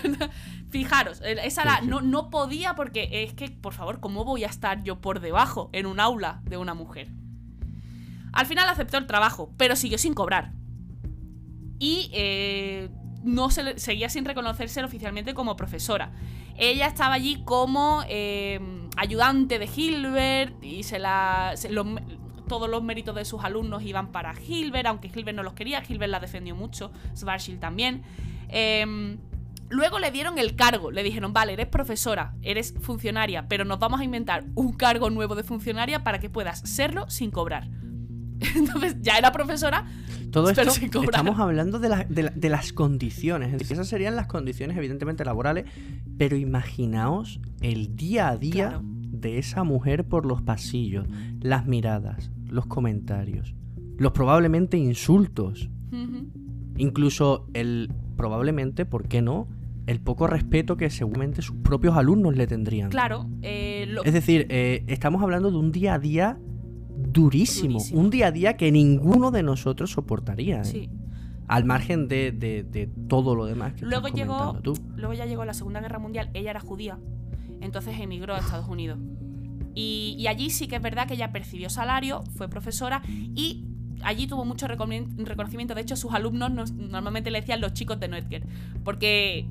Fijaros, 0.70 1.20
eh, 1.22 1.36
esa 1.44 1.80
sí. 1.80 1.86
No, 1.86 2.00
no 2.00 2.30
podía 2.30 2.74
porque 2.74 3.08
es 3.24 3.34
que, 3.34 3.50
por 3.50 3.72
favor, 3.72 4.00
¿cómo 4.00 4.24
voy 4.24 4.44
a 4.44 4.48
estar 4.48 4.82
yo 4.82 5.00
por 5.00 5.20
debajo 5.20 5.70
en 5.72 5.86
un 5.86 5.98
aula 5.98 6.40
de 6.44 6.58
una 6.58 6.74
mujer? 6.74 7.08
Al 8.36 8.44
final 8.44 8.68
aceptó 8.68 8.98
el 8.98 9.06
trabajo, 9.06 9.50
pero 9.56 9.76
siguió 9.76 9.96
sin 9.96 10.12
cobrar. 10.12 10.52
Y 11.78 12.10
eh, 12.12 12.90
no 13.24 13.48
se 13.48 13.78
seguía 13.78 14.10
sin 14.10 14.26
reconocerse 14.26 14.84
oficialmente 14.84 15.32
como 15.32 15.56
profesora. 15.56 16.12
Ella 16.58 16.86
estaba 16.86 17.14
allí 17.14 17.42
como 17.44 18.02
eh, 18.10 18.60
ayudante 18.98 19.58
de 19.58 19.66
Hilbert 19.74 20.62
y 20.62 20.82
se 20.82 20.98
la, 20.98 21.54
todos 22.46 22.68
los 22.68 22.82
méritos 22.82 23.14
de 23.14 23.24
sus 23.24 23.42
alumnos 23.42 23.82
iban 23.84 24.12
para 24.12 24.34
Hilbert, 24.38 24.86
aunque 24.86 25.10
Hilbert 25.14 25.34
no 25.34 25.42
los 25.42 25.54
quería, 25.54 25.82
Hilbert 25.86 26.10
la 26.10 26.20
defendió 26.20 26.54
mucho, 26.54 26.92
Schwarzschild 27.14 27.58
también. 27.58 28.02
Em, 28.48 29.16
luego 29.70 29.98
le 29.98 30.10
dieron 30.10 30.38
el 30.38 30.56
cargo, 30.56 30.90
le 30.90 31.02
dijeron, 31.02 31.32
vale, 31.32 31.54
eres 31.54 31.68
profesora, 31.68 32.34
eres 32.42 32.74
funcionaria, 32.82 33.48
pero 33.48 33.64
nos 33.64 33.78
vamos 33.78 34.00
a 34.00 34.04
inventar 34.04 34.44
un 34.54 34.74
cargo 34.74 35.08
nuevo 35.08 35.36
de 35.36 35.42
funcionaria 35.42 36.04
para 36.04 36.18
que 36.18 36.28
puedas 36.28 36.60
serlo 36.60 37.08
sin 37.08 37.30
cobrar. 37.30 37.66
Entonces 38.56 38.96
ya 39.00 39.16
era 39.18 39.32
profesora. 39.32 39.86
Todo 40.30 40.50
esto 40.50 40.62
estamos 41.02 41.38
hablando 41.38 41.78
de, 41.78 41.88
la- 41.88 42.04
de 42.04 42.24
la- 42.24 42.30
de 42.30 42.48
las 42.50 42.72
condiciones. 42.72 43.52
Es 43.52 43.58
decir, 43.60 43.74
esas 43.74 43.88
serían 43.88 44.16
las 44.16 44.26
condiciones, 44.26 44.76
evidentemente, 44.76 45.24
laborales. 45.24 45.64
Pero 46.18 46.36
imaginaos 46.36 47.40
el 47.62 47.96
día 47.96 48.28
a 48.28 48.36
día 48.36 48.68
Claro. 48.68 48.82
de 48.84 49.38
esa 49.38 49.64
mujer 49.64 50.04
por 50.06 50.26
los 50.26 50.42
pasillos, 50.42 51.06
las 51.40 51.66
miradas, 51.66 52.30
los 52.48 52.66
comentarios, 52.66 53.54
los 53.98 54.12
probablemente 54.12 54.76
insultos. 54.76 55.70
Incluso 56.76 57.48
el 57.54 57.90
probablemente, 58.16 58.84
¿por 58.84 59.08
qué 59.08 59.22
no? 59.22 59.48
El 59.86 60.00
poco 60.00 60.26
respeto 60.26 60.76
que 60.76 60.90
seguramente 60.90 61.40
sus 61.42 61.56
propios 61.56 61.96
alumnos 61.96 62.36
le 62.36 62.46
tendrían. 62.46 62.90
Claro, 62.90 63.28
eh, 63.42 63.86
lo- 63.88 64.02
Es 64.04 64.12
decir, 64.12 64.46
eh, 64.50 64.84
estamos 64.88 65.22
hablando 65.22 65.50
de 65.50 65.56
un 65.58 65.70
día 65.72 65.94
a 65.94 65.98
día 65.98 66.38
durísimo, 67.16 67.72
Durísimo. 67.78 68.00
Un 68.00 68.10
día 68.10 68.26
a 68.28 68.30
día 68.32 68.56
que 68.56 68.70
ninguno 68.70 69.30
de 69.30 69.42
nosotros 69.42 69.90
soportaría. 69.90 70.60
¿eh? 70.60 70.64
sí. 70.64 70.88
Al 71.48 71.64
margen 71.64 72.08
de, 72.08 72.32
de- 72.32 72.64
de 72.64 72.88
todo 73.08 73.34
lo 73.36 73.46
demás 73.46 73.74
que 73.74 73.84
Luego 73.86 74.08
estás 74.08 74.20
llegó, 74.20 74.58
tú. 74.62 74.74
luego 74.96 75.14
ya 75.14 75.26
llegó 75.26 75.44
la 75.44 75.54
Segunda 75.54 75.80
Guerra 75.80 76.00
Mundial, 76.00 76.28
ella 76.34 76.50
era 76.50 76.58
judía, 76.60 76.98
entonces 77.60 77.98
emigró 78.00 78.34
a 78.34 78.38
Estados 78.38 78.68
Unidos. 78.68 78.98
Y, 79.72 80.16
y 80.18 80.26
allí 80.26 80.50
sí 80.50 80.66
que 80.66 80.74
es 80.76 80.82
verdad 80.82 81.06
que 81.06 81.14
ella 81.14 81.30
percibió 81.32 81.70
salario, 81.70 82.24
fue 82.34 82.48
profesora 82.48 83.02
y 83.06 83.64
allí 84.02 84.26
tuvo 84.26 84.44
mucho 84.44 84.66
reconocimiento. 84.66 85.74
De 85.76 85.82
hecho, 85.82 85.94
sus 85.96 86.12
alumnos 86.14 86.50
nos- 86.50 86.72
normalmente 86.72 87.30
le 87.30 87.40
decían 87.40 87.60
los 87.60 87.72
chicos 87.74 88.00
de 88.00 88.08
Noetker, 88.08 88.44
porque, 88.82 89.46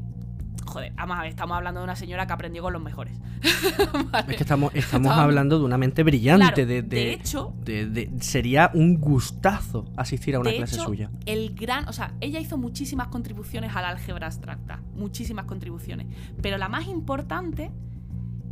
joder, 0.65 0.93
vamos 0.95 1.17
a 1.17 1.21
ver, 1.21 1.29
estamos 1.29 1.55
hablando 1.57 1.79
de 1.79 1.83
una 1.83 1.95
señora 1.95 2.25
que 2.27 2.33
aprendió 2.33 2.61
con 2.63 2.73
los 2.73 2.81
mejores. 2.81 3.17
Vale. 4.11 4.31
Es 4.31 4.37
que 4.37 4.43
estamos, 4.43 4.73
estamos 4.75 5.07
Estamos- 5.07 5.17
hablando 5.17 5.59
de 5.59 5.65
una 5.65 5.77
mente 5.77 6.03
brillante. 6.03 6.45
Claro, 6.53 6.67
de, 6.67 6.81
de- 6.81 6.81
de 6.83 7.13
hecho, 7.13 7.53
de- 7.63 8.11
sería 8.19 8.71
un 8.73 8.99
gustazo 8.99 9.85
asistir 9.97 10.35
a 10.35 10.39
una 10.39 10.51
de 10.51 10.57
clase 10.57 10.75
hecho, 10.75 10.85
suya. 10.85 11.09
el 11.25 11.53
gran, 11.55 11.87
o 11.87 11.93
sea, 11.93 12.13
ella 12.21 12.39
hizo 12.39 12.57
muchísimas 12.57 13.07
contribuciones 13.07 13.75
al 13.75 13.85
álgebra 13.85 14.27
abstracta, 14.27 14.81
muchísimas 14.95 15.45
contribuciones, 15.45 16.07
pero 16.41 16.57
la 16.57 16.69
más 16.69 16.87
importante 16.87 17.71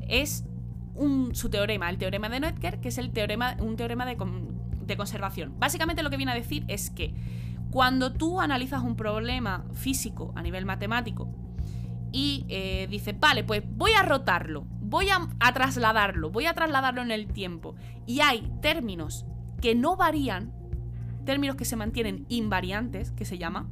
es 0.08 0.46
un, 0.96 1.34
su 1.34 1.50
teorema, 1.50 1.90
el 1.90 1.98
teorema 1.98 2.30
de 2.30 2.40
Noether, 2.40 2.80
que 2.80 2.90
es 2.90 2.98
el 2.98 3.12
teorema, 3.12 3.56
un 3.60 3.76
teorema 3.76 4.06
de, 4.06 4.18
de 4.86 4.98
conservación. 4.98 5.54
Básicamente 5.60 6.04
lo 6.04 6.10
que 6.10 6.18
viene 6.18 6.32
a 6.32 6.36
decir 6.36 6.66
es 6.68 6.90
que 6.90 7.14
cuando 7.72 8.14
tú 8.14 8.40
analizas 8.40 8.84
un 8.84 8.96
problema 8.96 9.66
físico 9.74 10.32
a 10.36 10.44
nivel 10.44 10.66
matemático 10.66 11.28
y 12.14 12.46
eh, 12.48 12.88
dices, 12.90 13.20
vale, 13.20 13.44
pues 13.44 13.64
voy 13.68 13.92
a 13.92 14.04
rotarlo, 14.04 14.66
voy 14.80 15.10
a, 15.10 15.28
a 15.40 15.54
trasladarlo, 15.54 16.30
voy 16.30 16.46
a 16.46 16.54
trasladarlo 16.54 17.02
en 17.02 17.12
el 17.12 17.28
tiempo, 17.28 17.76
y 18.06 18.22
hay 18.22 18.50
términos 18.62 19.26
que 19.60 19.76
no 19.76 19.98
varían, 19.98 20.54
términos 21.26 21.56
que 21.58 21.66
se 21.66 21.76
mantienen 21.76 22.26
invariantes, 22.30 23.12
que 23.12 23.26
se 23.26 23.38
llama, 23.38 23.68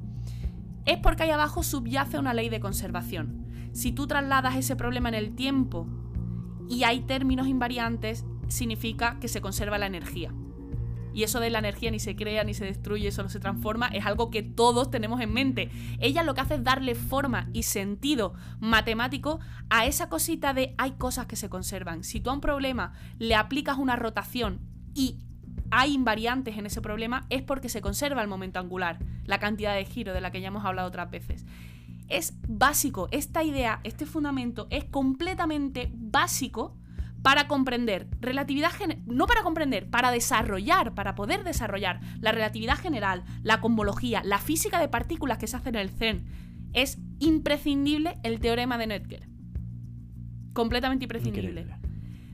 es 0.86 0.98
porque 0.98 1.24
ahí 1.24 1.30
abajo 1.30 1.64
subyace 1.64 2.18
una 2.18 2.34
ley 2.34 2.50
de 2.50 2.60
conservación. 2.60 3.46
Si 3.72 3.92
tú 3.92 4.08
trasladas 4.08 4.56
ese 4.56 4.76
problema 4.76 5.10
en 5.10 5.16
el 5.16 5.36
tiempo 5.36 5.88
y 6.68 6.84
hay 6.84 7.02
términos 7.02 7.48
invariantes, 7.48 8.26
significa 8.48 9.20
que 9.20 9.28
se 9.28 9.42
conserva 9.42 9.78
la 9.78 9.86
energía. 9.86 10.34
Y 11.14 11.24
eso 11.24 11.40
de 11.40 11.50
la 11.50 11.60
energía 11.60 11.92
ni 11.92 12.00
se 12.00 12.16
crea 12.16 12.44
ni 12.44 12.54
se 12.54 12.66
destruye, 12.66 13.12
solo 13.12 13.30
se 13.30 13.40
transforma, 13.40 13.88
es 13.88 14.06
algo 14.06 14.30
que 14.32 14.44
todos 14.44 14.92
tenemos 14.92 15.22
en 15.22 15.34
mente. 15.34 15.70
Ella 16.00 16.24
lo 16.24 16.34
que 16.34 16.42
hace 16.42 16.56
es 16.56 16.64
darle 16.64 16.96
forma 16.96 17.50
y 17.54 17.64
sentido 17.64 18.34
matemático 18.60 19.40
a 19.70 19.86
esa 19.86 20.10
cosita 20.10 20.54
de 20.54 20.74
hay 20.78 20.92
cosas 20.92 21.26
que 21.26 21.36
se 21.36 21.50
conservan. 21.50 22.04
Si 22.04 22.20
tú 22.20 22.30
a 22.30 22.34
un 22.34 22.42
problema 22.42 22.94
le 23.20 23.36
aplicas 23.36 23.78
una 23.78 23.96
rotación 23.96 24.60
y 24.94 25.20
hay 25.72 25.94
invariantes 25.94 26.58
en 26.58 26.66
ese 26.66 26.82
problema, 26.82 27.26
es 27.30 27.42
porque 27.42 27.70
se 27.70 27.82
conserva 27.82 28.22
el 28.22 28.28
momento 28.28 28.60
angular, 28.60 29.00
la 29.26 29.40
cantidad 29.40 29.74
de 29.74 29.86
giro 29.86 30.14
de 30.14 30.22
la 30.22 30.32
que 30.32 30.42
ya 30.42 30.50
hemos 30.50 30.66
hablado 30.66 30.88
otras 30.88 31.10
veces. 31.10 31.46
Es 32.10 32.34
básico, 32.48 33.08
esta 33.12 33.44
idea, 33.44 33.80
este 33.86 34.06
fundamento 34.06 34.68
es 34.70 34.84
completamente 34.84 35.90
básico 35.94 36.76
para 37.22 37.48
comprender 37.48 38.08
relatividad 38.20 38.72
no 39.06 39.28
para 39.28 39.44
comprender, 39.44 39.90
para 39.90 40.12
desarrollar, 40.12 40.94
para 40.94 41.16
poder 41.16 41.44
desarrollar 41.44 42.00
la 42.20 42.32
relatividad 42.32 42.78
general, 42.78 43.24
la 43.44 43.62
cosmología, 43.62 44.22
la 44.24 44.40
física 44.40 44.80
de 44.80 44.88
partículas 44.88 45.38
que 45.38 45.48
se 45.48 45.58
hace 45.58 45.70
en 45.70 45.76
el 45.76 45.90
CERN. 45.90 46.26
Es 46.74 46.98
imprescindible 47.20 48.18
el 48.24 48.40
teorema 48.40 48.78
de 48.78 48.88
Noether. 48.88 49.28
Completamente 50.54 51.06
imprescindible. 51.06 51.50
Increíble. 51.50 51.78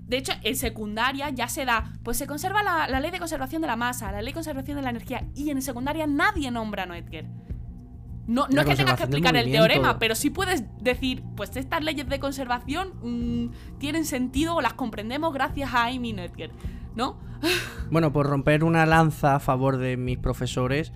De 0.05 0.17
hecho, 0.17 0.31
en 0.41 0.55
secundaria 0.55 1.29
ya 1.31 1.49
se 1.49 1.65
da, 1.65 1.91
pues 2.03 2.17
se 2.17 2.27
conserva 2.27 2.63
la, 2.63 2.87
la 2.87 3.01
ley 3.01 3.11
de 3.11 3.19
conservación 3.19 3.61
de 3.61 3.67
la 3.67 3.75
masa, 3.75 4.11
la 4.11 4.21
ley 4.21 4.31
de 4.31 4.35
conservación 4.35 4.77
de 4.77 4.83
la 4.83 4.91
energía, 4.91 5.27
y 5.35 5.49
en 5.49 5.61
secundaria 5.61 6.07
nadie 6.07 6.49
nombra 6.49 6.83
a 6.83 6.85
Noether. 6.85 7.25
No, 8.27 8.47
no 8.49 8.61
es 8.61 8.67
que 8.67 8.75
tengas 8.75 8.97
que 8.97 9.03
explicar 9.03 9.35
el 9.35 9.51
teorema, 9.51 9.99
pero 9.99 10.13
sí 10.13 10.29
puedes 10.29 10.63
decir, 10.81 11.23
pues 11.35 11.55
estas 11.55 11.83
leyes 11.83 12.07
de 12.07 12.19
conservación 12.19 12.93
mm, 13.01 13.77
tienen 13.79 14.05
sentido 14.05 14.55
o 14.55 14.61
las 14.61 14.73
comprendemos 14.73 15.33
gracias 15.33 15.73
a 15.73 15.85
Amy 15.85 16.13
Noether, 16.13 16.51
¿no? 16.95 17.17
Bueno, 17.89 18.11
por 18.11 18.27
romper 18.27 18.65
una 18.65 18.85
lanza 18.85 19.35
a 19.35 19.39
favor 19.39 19.77
de 19.77 19.95
mis 19.95 20.17
profesores, 20.17 20.91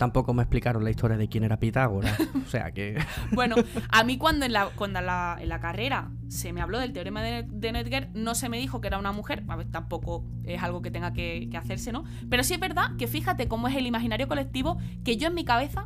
tampoco 0.00 0.32
me 0.32 0.42
explicaron 0.42 0.82
la 0.82 0.90
historia 0.90 1.18
de 1.18 1.28
quién 1.28 1.44
era 1.44 1.58
Pitágoras. 1.58 2.18
O 2.46 2.48
sea 2.48 2.72
que. 2.72 2.98
Bueno, 3.32 3.56
a 3.90 4.02
mí 4.02 4.16
cuando 4.16 4.46
en 4.46 4.54
la, 4.54 4.70
cuando 4.74 4.98
en 4.98 5.06
la, 5.06 5.36
en 5.38 5.48
la 5.50 5.60
carrera 5.60 6.10
se 6.28 6.54
me 6.54 6.62
habló 6.62 6.78
del 6.78 6.94
teorema 6.94 7.22
de, 7.22 7.42
de 7.42 8.08
no 8.14 8.34
se 8.34 8.48
me 8.48 8.58
dijo 8.58 8.80
que 8.80 8.88
era 8.88 8.98
una 8.98 9.12
mujer. 9.12 9.44
A 9.48 9.56
ver, 9.56 9.70
tampoco 9.70 10.24
es 10.44 10.62
algo 10.62 10.80
que 10.80 10.90
tenga 10.90 11.12
que, 11.12 11.48
que 11.50 11.56
hacerse, 11.58 11.92
¿no? 11.92 12.04
Pero 12.30 12.42
sí 12.42 12.54
es 12.54 12.60
verdad 12.60 12.96
que 12.96 13.06
fíjate 13.06 13.46
cómo 13.46 13.68
es 13.68 13.76
el 13.76 13.86
imaginario 13.86 14.26
colectivo 14.26 14.78
que 15.04 15.18
yo 15.18 15.28
en 15.28 15.34
mi 15.34 15.44
cabeza, 15.44 15.84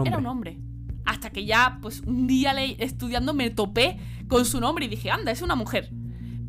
Un 0.00 0.06
era 0.06 0.18
un 0.18 0.26
hombre. 0.26 0.58
Hasta 1.04 1.30
que 1.30 1.44
ya, 1.44 1.78
pues 1.82 2.00
un 2.00 2.26
día 2.26 2.52
le- 2.52 2.82
estudiando 2.82 3.32
me 3.32 3.50
topé 3.50 3.98
con 4.28 4.44
su 4.44 4.60
nombre 4.60 4.86
y 4.86 4.88
dije, 4.88 5.10
anda, 5.10 5.30
es 5.32 5.40
una 5.42 5.54
mujer. 5.54 5.90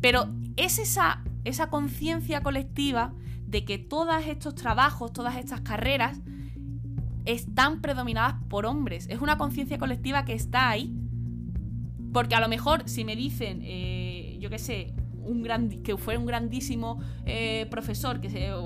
Pero 0.00 0.28
es 0.56 0.78
esa, 0.78 1.22
esa 1.44 1.70
conciencia 1.70 2.42
colectiva 2.42 3.12
de 3.46 3.64
que 3.64 3.78
todos 3.78 4.26
estos 4.26 4.54
trabajos, 4.56 5.12
todas 5.12 5.36
estas 5.36 5.60
carreras, 5.60 6.20
están 7.24 7.80
predominadas 7.80 8.34
por 8.48 8.66
hombres. 8.66 9.06
Es 9.08 9.20
una 9.20 9.38
conciencia 9.38 9.78
colectiva 9.78 10.24
que 10.24 10.32
está 10.34 10.70
ahí. 10.70 10.94
Porque 12.12 12.34
a 12.34 12.40
lo 12.40 12.48
mejor 12.48 12.88
si 12.88 13.04
me 13.04 13.16
dicen, 13.16 13.60
eh, 13.62 14.38
yo 14.40 14.48
qué 14.50 14.58
sé, 14.58 14.94
un 15.22 15.42
gran, 15.42 15.68
que 15.82 15.96
fuera 15.98 16.18
un 16.18 16.26
grandísimo 16.26 17.00
eh, 17.26 17.66
profesor, 17.70 18.20
que 18.20 18.30
sea 18.30 18.56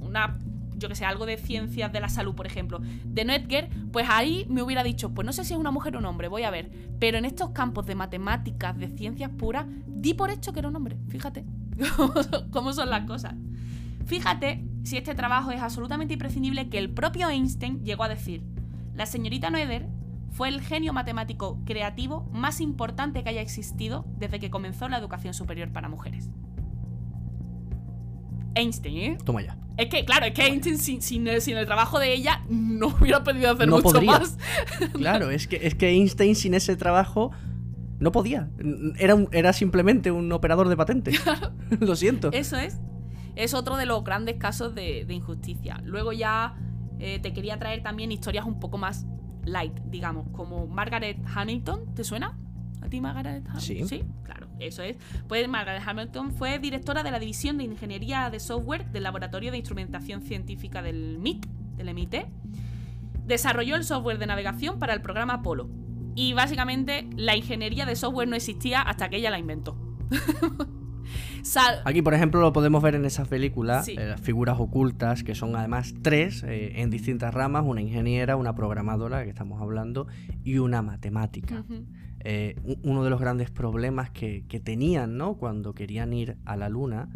una, 0.00 0.36
yo 0.82 0.88
que 0.88 0.94
sé, 0.94 1.04
algo 1.04 1.26
de 1.26 1.38
ciencias 1.38 1.92
de 1.92 2.00
la 2.00 2.08
salud, 2.08 2.34
por 2.34 2.46
ejemplo, 2.46 2.80
de 3.04 3.24
Noether, 3.24 3.70
pues 3.92 4.06
ahí 4.10 4.46
me 4.48 4.62
hubiera 4.62 4.82
dicho, 4.82 5.14
pues 5.14 5.24
no 5.24 5.32
sé 5.32 5.44
si 5.44 5.54
es 5.54 5.58
una 5.58 5.70
mujer 5.70 5.96
o 5.96 5.98
un 6.00 6.04
hombre, 6.04 6.28
voy 6.28 6.42
a 6.42 6.50
ver. 6.50 6.70
Pero 6.98 7.18
en 7.18 7.24
estos 7.24 7.50
campos 7.50 7.86
de 7.86 7.94
matemáticas, 7.94 8.76
de 8.76 8.88
ciencias 8.88 9.30
puras, 9.30 9.66
di 9.86 10.14
por 10.14 10.30
hecho 10.30 10.52
que 10.52 10.58
era 10.58 10.68
un 10.68 10.76
hombre. 10.76 10.98
Fíjate 11.08 11.44
cómo 12.50 12.72
son 12.72 12.90
las 12.90 13.06
cosas. 13.06 13.34
Fíjate 14.06 14.64
si 14.82 14.96
este 14.96 15.14
trabajo 15.14 15.52
es 15.52 15.62
absolutamente 15.62 16.14
imprescindible 16.14 16.68
que 16.68 16.78
el 16.78 16.90
propio 16.90 17.28
Einstein 17.28 17.84
llegó 17.84 18.04
a 18.04 18.08
decir. 18.08 18.42
La 18.94 19.06
señorita 19.06 19.48
Noether 19.48 19.88
fue 20.30 20.48
el 20.48 20.60
genio 20.60 20.92
matemático 20.92 21.60
creativo 21.64 22.28
más 22.32 22.60
importante 22.60 23.22
que 23.22 23.28
haya 23.28 23.42
existido 23.42 24.04
desde 24.16 24.40
que 24.40 24.50
comenzó 24.50 24.88
la 24.88 24.98
educación 24.98 25.34
superior 25.34 25.70
para 25.72 25.88
mujeres. 25.88 26.30
Einstein, 28.54 28.96
¿eh? 28.98 29.18
Toma 29.24 29.42
ya. 29.42 29.56
Es 29.78 29.86
que, 29.88 30.04
claro, 30.04 30.26
es 30.26 30.32
que 30.34 30.46
Einstein 30.46 30.78
sin, 30.78 31.00
sin 31.02 31.26
el, 31.28 31.40
sin 31.40 31.56
el 31.56 31.64
trabajo 31.66 31.98
de 31.98 32.12
ella 32.12 32.44
no 32.48 32.88
hubiera 33.00 33.24
podido 33.24 33.50
hacer 33.52 33.68
No 33.68 33.76
mucho 33.76 33.90
podría. 33.92 34.10
más. 34.18 34.38
Claro, 34.92 35.30
es 35.30 35.46
que, 35.48 35.60
es 35.66 35.74
que 35.74 35.88
Einstein 35.90 36.34
sin 36.36 36.54
ese 36.54 36.76
trabajo 36.76 37.30
no 37.98 38.12
podía. 38.12 38.50
Era, 38.98 39.14
un- 39.14 39.28
era 39.32 39.52
simplemente 39.52 40.10
un 40.10 40.30
operador 40.32 40.68
de 40.68 40.76
patente. 40.76 41.12
Lo 41.80 41.96
siento. 41.96 42.30
Eso 42.32 42.56
es. 42.58 42.78
Es 43.36 43.54
otro 43.54 43.76
de 43.76 43.86
los 43.86 44.04
grandes 44.04 44.36
casos 44.36 44.74
de, 44.74 45.04
de 45.06 45.14
injusticia. 45.14 45.80
Luego 45.84 46.12
ya 46.12 46.54
eh, 46.98 47.18
te 47.20 47.32
quería 47.32 47.58
traer 47.58 47.82
también 47.82 48.12
historias 48.12 48.44
un 48.44 48.60
poco 48.60 48.76
más 48.76 49.06
light, 49.44 49.72
digamos, 49.86 50.28
como 50.32 50.66
Margaret 50.66 51.16
Hamilton, 51.34 51.94
¿te 51.94 52.04
suena? 52.04 52.36
¿A 52.92 52.94
ti 52.94 53.00
Margaret 53.00 53.42
Hamilton? 53.48 53.60
Sí. 53.60 53.84
Sí, 53.88 54.04
claro, 54.24 54.48
eso 54.60 54.82
es. 54.82 54.96
Pues 55.28 55.48
Margaret 55.48 55.82
Hamilton 55.86 56.32
fue 56.32 56.58
directora 56.58 57.02
de 57.02 57.10
la 57.10 57.18
División 57.18 57.56
de 57.58 57.64
Ingeniería 57.64 58.28
de 58.30 58.38
Software 58.38 58.90
del 58.92 59.02
Laboratorio 59.04 59.50
de 59.50 59.56
Instrumentación 59.58 60.20
Científica 60.22 60.82
del 60.82 61.18
MIT, 61.18 61.46
del 61.76 61.94
MIT. 61.94 62.14
Desarrolló 63.26 63.76
el 63.76 63.84
software 63.84 64.18
de 64.18 64.26
navegación 64.26 64.78
para 64.78 64.92
el 64.94 65.00
programa 65.00 65.34
Apolo. 65.34 65.68
Y 66.14 66.34
básicamente 66.34 67.08
la 67.16 67.34
ingeniería 67.36 67.86
de 67.86 67.96
software 67.96 68.28
no 68.28 68.36
existía 68.36 68.82
hasta 68.82 69.08
que 69.08 69.16
ella 69.16 69.30
la 69.30 69.38
inventó. 69.38 69.76
Sal- 71.42 71.80
Aquí, 71.84 72.02
por 72.02 72.14
ejemplo, 72.14 72.40
lo 72.40 72.52
podemos 72.52 72.82
ver 72.82 72.94
en 72.94 73.04
esas 73.04 73.26
películas, 73.28 73.86
Sí. 73.86 73.92
eh, 73.98 74.06
las 74.10 74.20
figuras 74.20 74.58
ocultas, 74.60 75.24
que 75.24 75.34
son 75.34 75.56
además 75.56 75.94
tres 76.02 76.44
eh, 76.44 76.80
en 76.80 76.90
distintas 76.90 77.34
ramas, 77.34 77.64
una 77.66 77.80
ingeniera, 77.80 78.36
una 78.36 78.54
programadora, 78.54 79.24
que 79.24 79.30
estamos 79.30 79.60
hablando, 79.60 80.06
y 80.44 80.58
una 80.58 80.82
matemática. 80.82 81.64
Eh, 82.24 82.54
uno 82.84 83.02
de 83.02 83.10
los 83.10 83.20
grandes 83.20 83.50
problemas 83.50 84.10
que, 84.10 84.44
que 84.46 84.60
tenían, 84.60 85.16
¿no? 85.16 85.34
Cuando 85.34 85.74
querían 85.74 86.12
ir 86.12 86.36
a 86.44 86.56
la 86.56 86.68
luna, 86.68 87.08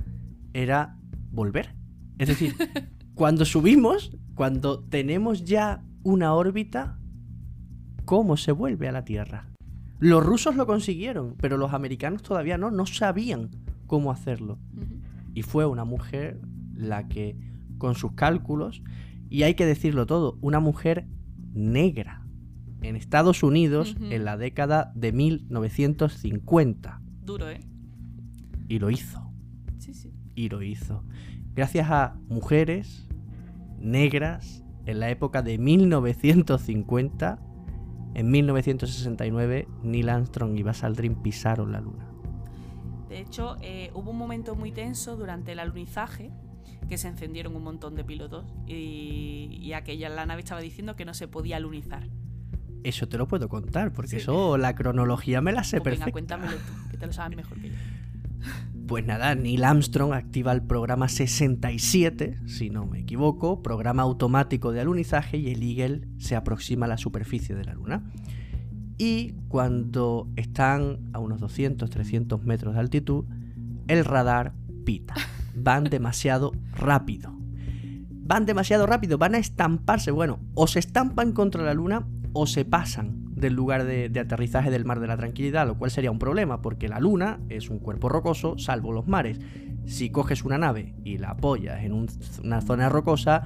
era 0.52 0.96
volver. 1.30 1.76
Es 2.18 2.28
decir, 2.28 2.54
cuando 3.14 3.44
subimos, 3.44 4.16
cuando 4.34 4.80
tenemos 4.80 5.44
ya 5.44 5.84
una 6.02 6.34
órbita, 6.34 6.98
¿cómo 8.04 8.36
se 8.36 8.50
vuelve 8.52 8.88
a 8.88 8.92
la 8.92 9.04
Tierra? 9.04 9.46
Los 10.00 10.24
rusos 10.26 10.56
lo 10.56 10.66
consiguieron, 10.66 11.36
pero 11.40 11.56
los 11.56 11.72
americanos 11.72 12.22
todavía 12.22 12.58
no, 12.58 12.70
no 12.70 12.84
sabían 12.86 13.50
cómo 13.86 14.10
hacerlo. 14.10 14.58
Y 15.34 15.42
fue 15.42 15.66
una 15.66 15.84
mujer 15.84 16.40
la 16.74 17.08
que, 17.08 17.36
con 17.78 17.94
sus 17.94 18.12
cálculos, 18.12 18.82
y 19.30 19.44
hay 19.44 19.54
que 19.54 19.66
decirlo 19.66 20.06
todo, 20.06 20.36
una 20.40 20.60
mujer 20.60 21.06
negra 21.54 22.25
en 22.82 22.96
Estados 22.96 23.42
Unidos 23.42 23.96
en 24.00 24.24
la 24.24 24.36
década 24.36 24.92
de 24.94 25.12
1950. 25.12 27.00
Duro, 27.22 27.50
¿eh? 27.50 27.60
Y 28.68 28.78
lo 28.78 28.90
hizo. 28.90 29.32
Sí, 29.78 29.94
sí. 29.94 30.12
Y 30.34 30.48
lo 30.48 30.62
hizo. 30.62 31.04
Gracias 31.54 31.90
a 31.90 32.18
mujeres 32.28 33.08
negras 33.78 34.64
en 34.84 35.00
la 35.00 35.10
época 35.10 35.42
de 35.42 35.58
1950, 35.58 37.38
en 38.14 38.30
1969 38.30 39.68
Neil 39.82 40.08
Armstrong 40.08 40.56
y 40.56 40.62
Buzz 40.62 40.84
Aldrin 40.84 41.16
pisaron 41.16 41.72
la 41.72 41.80
luna. 41.80 42.06
De 43.08 43.20
hecho, 43.20 43.56
eh, 43.62 43.90
hubo 43.94 44.10
un 44.10 44.18
momento 44.18 44.54
muy 44.54 44.72
tenso 44.72 45.16
durante 45.16 45.52
el 45.52 45.58
alunizaje 45.58 46.30
que 46.88 46.98
se 46.98 47.08
encendieron 47.08 47.56
un 47.56 47.64
montón 47.64 47.94
de 47.94 48.04
pilotos 48.04 48.44
y, 48.66 49.72
aquella 49.74 50.08
la 50.08 50.26
nave 50.26 50.40
estaba 50.40 50.60
diciendo 50.60 50.96
que 50.96 51.04
no 51.04 51.14
se 51.14 51.28
podía 51.28 51.56
alunizar. 51.56 52.08
Eso 52.86 53.08
te 53.08 53.18
lo 53.18 53.26
puedo 53.26 53.48
contar, 53.48 53.92
porque 53.92 54.18
eso, 54.18 54.56
la 54.56 54.76
cronología 54.76 55.40
me 55.40 55.50
la 55.50 55.64
sé 55.64 55.80
pues 55.80 55.96
perfecta. 55.96 56.12
cuéntamelo 56.12 56.52
tú, 56.52 56.90
que 56.92 56.96
te 56.96 57.06
lo 57.06 57.12
sabes 57.12 57.36
mejor 57.36 57.58
que 57.58 57.70
yo. 57.70 57.74
Pues 58.86 59.04
nada, 59.04 59.34
Neil 59.34 59.64
Armstrong 59.64 60.12
activa 60.12 60.52
el 60.52 60.62
programa 60.62 61.08
67, 61.08 62.38
si 62.46 62.70
no 62.70 62.86
me 62.86 63.00
equivoco, 63.00 63.60
programa 63.60 64.04
automático 64.04 64.70
de 64.70 64.82
alunizaje 64.82 65.36
y 65.36 65.50
el 65.50 65.64
Eagle 65.64 66.06
se 66.18 66.36
aproxima 66.36 66.86
a 66.86 66.90
la 66.90 66.96
superficie 66.96 67.56
de 67.56 67.64
la 67.64 67.74
Luna. 67.74 68.04
Y 68.98 69.32
cuando 69.48 70.28
están 70.36 71.10
a 71.12 71.18
unos 71.18 71.40
200-300 71.40 72.40
metros 72.42 72.74
de 72.74 72.80
altitud, 72.80 73.24
el 73.88 74.04
radar 74.04 74.54
pita. 74.84 75.14
Van 75.56 75.82
demasiado 75.90 76.52
rápido. 76.72 77.34
Van 78.28 78.46
demasiado 78.46 78.86
rápido, 78.86 79.18
van 79.18 79.34
a 79.34 79.38
estamparse. 79.38 80.12
Bueno, 80.12 80.38
o 80.54 80.68
se 80.68 80.78
estampan 80.78 81.32
contra 81.32 81.64
la 81.64 81.74
Luna 81.74 82.06
o 82.36 82.46
se 82.46 82.64
pasan 82.66 83.24
del 83.34 83.54
lugar 83.54 83.84
de, 83.84 84.10
aterrizaje 84.20 84.70
del 84.70 84.84
Mar 84.84 85.00
de 85.00 85.06
la 85.06 85.16
Tranquilidad, 85.16 85.66
lo 85.66 85.78
cual 85.78 85.90
sería 85.90 86.10
un 86.10 86.18
problema, 86.18 86.60
porque 86.60 86.88
la 86.88 87.00
Luna 87.00 87.40
es 87.48 87.70
un 87.70 87.78
cuerpo 87.78 88.08
rocoso, 88.08 88.58
salvo 88.58 88.92
los 88.92 89.06
mares. 89.06 89.40
Si 89.86 90.10
coges 90.10 90.44
una 90.44 90.58
nave 90.58 90.94
y 91.02 91.18
la 91.18 91.30
apoyas 91.30 91.82
en 91.82 92.06
una 92.44 92.60
zona 92.60 92.88
rocosa, 92.88 93.44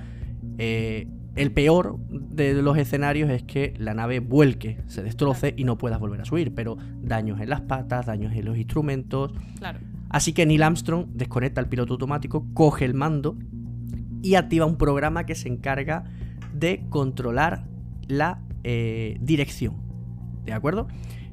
eh, 0.59 1.07
el 1.37 1.53
peor 1.53 1.98
de 2.09 2.55
los 2.62 2.76
escenarios 2.79 3.31
es 3.31 3.44
que 3.44 3.74
la 3.79 3.94
nave 3.94 4.18
vuelque, 4.18 4.83
se 4.87 5.03
destroce 5.03 5.55
y 5.57 5.62
no 5.62 5.79
puedas 5.79 6.00
volver 6.00 6.20
a 6.20 6.24
subir, 6.24 6.53
pero 6.53 6.76
daños 7.00 7.40
en 7.40 7.48
las 7.48 7.61
patas, 7.61 8.07
daños 8.07 8.35
en 8.35 8.44
los 8.44 8.57
instrumentos. 8.57 9.33
Claro. 9.59 9.79
Así 10.09 10.33
que 10.33 10.46
Neil 10.46 10.64
Armstrong 10.64 11.07
desconecta 11.14 11.61
el 11.61 11.68
piloto 11.68 11.92
automático, 11.92 12.44
coge 12.55 12.85
el 12.85 12.94
mando 12.94 13.37
y 14.22 14.35
activa 14.35 14.66
un 14.66 14.76
programa 14.76 15.26
que 15.26 15.37
se 15.37 15.48
encarga 15.48 16.05
de 16.53 16.85
controlar 16.90 17.68
la 18.09 18.40
eh, 18.64 19.16
dirección. 19.20 19.77
¿De 20.44 20.53
acuerdo? 20.53 20.88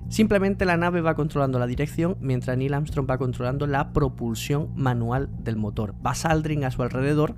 Simplemente 0.09 0.63
la 0.65 0.77
nave 0.77 1.01
va 1.01 1.15
controlando 1.15 1.59
la 1.59 1.67
dirección 1.67 2.17
mientras 2.21 2.57
Neil 2.57 2.73
Armstrong 2.73 3.09
va 3.09 3.17
controlando 3.17 3.67
la 3.67 3.91
propulsión 3.91 4.69
manual 4.75 5.29
del 5.39 5.57
motor. 5.57 5.93
Buzz 6.01 6.25
Aldrin 6.25 6.63
a 6.63 6.71
su 6.71 6.81
alrededor 6.81 7.35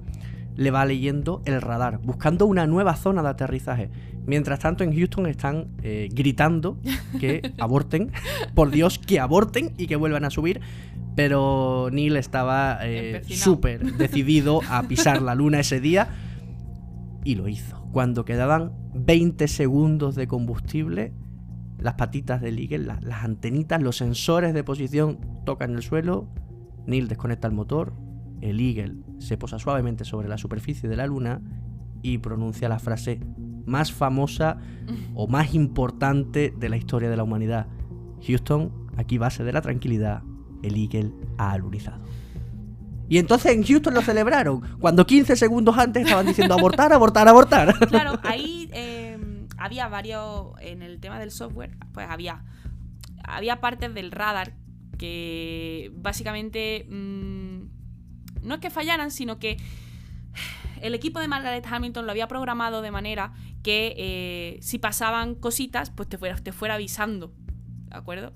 le 0.56 0.72
va 0.72 0.86
leyendo 0.86 1.42
el 1.46 1.62
radar, 1.62 2.00
buscando 2.04 2.46
una 2.46 2.68
nueva 2.68 2.96
zona 2.96 3.24
de 3.24 3.30
aterrizaje. 3.30 3.90
Mientras 4.26 4.60
tanto 4.60 4.84
en 4.84 4.94
Houston 4.94 5.26
están 5.26 5.70
eh, 5.82 6.10
gritando 6.12 6.78
que 7.20 7.54
aborten, 7.58 8.12
por 8.54 8.70
Dios, 8.70 9.00
que 9.00 9.20
aborten 9.20 9.74
y 9.78 9.88
que 9.88 9.96
vuelvan 9.96 10.26
a 10.26 10.30
subir. 10.30 10.62
Pero 11.16 11.90
Neil 11.92 12.18
estaba 12.18 12.80
eh, 12.84 13.24
súper 13.28 13.94
decidido 13.94 14.62
a 14.70 14.84
pisar 14.84 15.22
la 15.22 15.34
luna 15.34 15.62
ese 15.62 15.80
día 15.80 16.10
y 17.24 17.36
lo 17.36 17.48
hizo. 17.48 17.79
Cuando 17.92 18.24
quedaban 18.24 18.74
20 18.94 19.48
segundos 19.48 20.16
de 20.16 20.28
combustible, 20.28 21.14
las 21.80 21.96
patitas 21.96 22.42
del 22.42 22.60
Eagle, 22.60 22.86
las, 23.02 23.24
antenitas, 23.24 23.82
los 23.82 23.98
sensores 23.98 24.54
de 24.54 24.64
posición 24.64 25.20
tocan 25.46 25.74
el 25.74 25.82
suelo, 25.82 26.28
Neil 26.86 27.08
desconecta 27.08 27.48
el 27.48 27.54
motor, 27.54 27.94
el 28.42 28.60
Eagle 28.60 28.98
se 29.20 29.38
posa 29.38 29.60
suavemente 29.60 30.06
sobre 30.06 30.28
la 30.28 30.38
superficie 30.38 30.88
de 30.88 30.98
la 30.98 31.08
luna 31.08 31.42
y 32.02 32.20
pronuncia 32.20 32.70
la 32.70 32.80
frase 32.80 33.22
más 33.66 33.92
famosa 33.92 34.58
o 35.14 35.28
más 35.28 35.54
importante 35.54 36.54
de 36.58 36.70
la 36.70 36.78
historia 36.78 37.10
de 37.10 37.18
la 37.18 37.24
humanidad. 37.24 37.68
Houston, 38.26 38.72
aquí 38.98 39.18
base 39.18 39.44
de 39.44 39.54
la 39.54 39.62
tranquilidad, 39.62 40.24
el 40.64 40.76
Eagle 40.76 41.14
ha 41.38 41.52
alunizado. 41.52 42.04
Y 43.10 43.18
entonces 43.18 43.54
en 43.54 43.64
Houston 43.64 43.96
lo 43.96 44.02
celebraron, 44.02 44.62
cuando 44.80 45.06
15 45.06 45.36
segundos 45.36 45.78
antes 45.78 46.04
estaban 46.04 46.28
diciendo 46.28 46.54
abortar, 46.54 46.94
abortar, 46.94 47.28
abortar. 47.28 47.76
Claro, 47.90 48.20
ahí 48.24 48.70
em, 48.72 49.48
había 49.58 49.88
varios, 49.88 50.54
en 50.62 50.84
el 50.84 51.00
tema 51.00 51.20
del 51.20 51.32
software, 51.32 51.76
pues 51.92 52.08
había, 52.08 52.46
había 53.24 53.60
partes 53.60 53.94
del 53.96 54.12
radar 54.12 54.54
que 55.00 55.92
básicamente 55.96 56.86
mm, 56.88 57.62
no 58.44 58.56
es 58.56 58.60
que 58.60 58.70
fallaran, 58.70 59.10
sino 59.10 59.40
que 59.40 59.58
el 60.82 60.94
equipo 60.94 61.20
de 61.20 61.28
Margaret 61.28 61.66
Hamilton 61.68 62.06
lo 62.06 62.12
había 62.12 62.28
programado 62.28 62.82
de 62.84 62.92
manera 62.92 63.34
que 63.64 63.96
eh, 63.98 64.60
si 64.62 64.78
pasaban 64.78 65.36
cositas, 65.36 65.90
pues 65.90 66.08
te 66.08 66.18
fuera, 66.18 66.36
te 66.36 66.52
fuera 66.52 66.76
avisando, 66.76 67.34
¿de 67.90 67.98
acuerdo? 67.98 68.34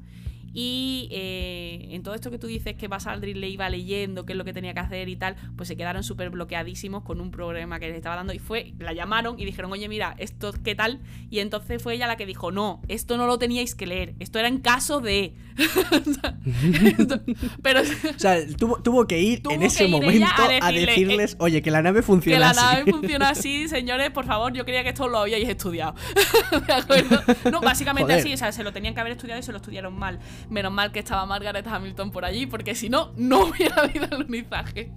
Y 0.53 1.07
eh, 1.11 1.87
en 1.91 2.03
todo 2.03 2.13
esto 2.13 2.29
que 2.29 2.37
tú 2.37 2.47
dices 2.47 2.75
que 2.75 2.87
Buzz 2.87 3.07
Aldrin 3.07 3.39
le 3.39 3.49
iba 3.49 3.69
leyendo 3.69 4.25
qué 4.25 4.33
es 4.33 4.37
lo 4.37 4.45
que 4.45 4.53
tenía 4.53 4.73
que 4.73 4.79
hacer 4.79 5.09
y 5.09 5.15
tal, 5.15 5.35
pues 5.55 5.67
se 5.67 5.75
quedaron 5.75 6.03
súper 6.03 6.29
bloqueadísimos 6.29 7.03
con 7.03 7.21
un 7.21 7.31
problema 7.31 7.79
que 7.79 7.87
les 7.87 7.95
estaba 7.95 8.15
dando. 8.15 8.33
Y 8.33 8.39
fue, 8.39 8.73
la 8.79 8.93
llamaron 8.93 9.39
y 9.39 9.45
dijeron, 9.45 9.71
oye, 9.71 9.87
mira, 9.89 10.15
esto 10.19 10.53
qué 10.63 10.75
tal. 10.75 11.01
Y 11.29 11.39
entonces 11.39 11.81
fue 11.81 11.95
ella 11.95 12.07
la 12.07 12.17
que 12.17 12.25
dijo, 12.25 12.51
no, 12.51 12.81
esto 12.87 13.17
no 13.17 13.25
lo 13.25 13.39
teníais 13.39 13.75
que 13.75 13.87
leer, 13.87 14.15
esto 14.19 14.39
era 14.39 14.47
en 14.47 14.59
caso 14.59 15.01
de. 15.01 15.35
Pero. 17.61 17.81
o 17.81 18.19
sea, 18.19 18.37
tuvo, 18.57 19.07
que 19.07 19.21
ir 19.21 19.41
en 19.49 19.63
ese 19.63 19.87
momento 19.87 20.27
a, 20.61 20.71
decirles, 20.71 21.35
oye, 21.39 21.61
que 21.61 21.71
la 21.71 21.81
nave 21.81 22.01
funciona 22.01 22.49
así. 22.49 22.59
Que 22.59 22.65
la 22.65 22.71
nave 22.71 22.91
funciona 22.99 23.29
así, 23.29 23.67
señores, 23.67 24.11
por 24.11 24.25
favor, 24.25 24.53
yo 24.53 24.65
creía 24.65 24.83
que 24.83 24.89
esto 24.89 25.07
lo 25.07 25.19
habíais 25.19 25.47
estudiado. 25.47 25.95
¿De 26.67 26.73
acuerdo? 26.73 27.21
No, 27.51 27.61
básicamente 27.61 28.13
así, 28.13 28.33
o 28.33 28.37
sea, 28.37 28.51
se 28.51 28.63
lo 28.63 28.73
tenían 28.73 28.93
que 28.93 29.01
haber 29.01 29.13
estudiado 29.13 29.39
y 29.39 29.43
se 29.43 29.51
lo 29.51 29.57
estudiaron 29.57 29.97
mal. 29.97 30.19
Menos 30.49 30.71
mal 30.71 30.91
que 30.91 30.99
estaba 30.99 31.25
Margaret 31.25 31.65
Hamilton 31.65 32.11
por 32.11 32.25
allí, 32.25 32.45
porque 32.45 32.75
si 32.75 32.89
no, 32.89 33.11
no 33.15 33.45
hubiera 33.47 33.81
habido 33.81 34.07
alunizaje. 34.11 34.91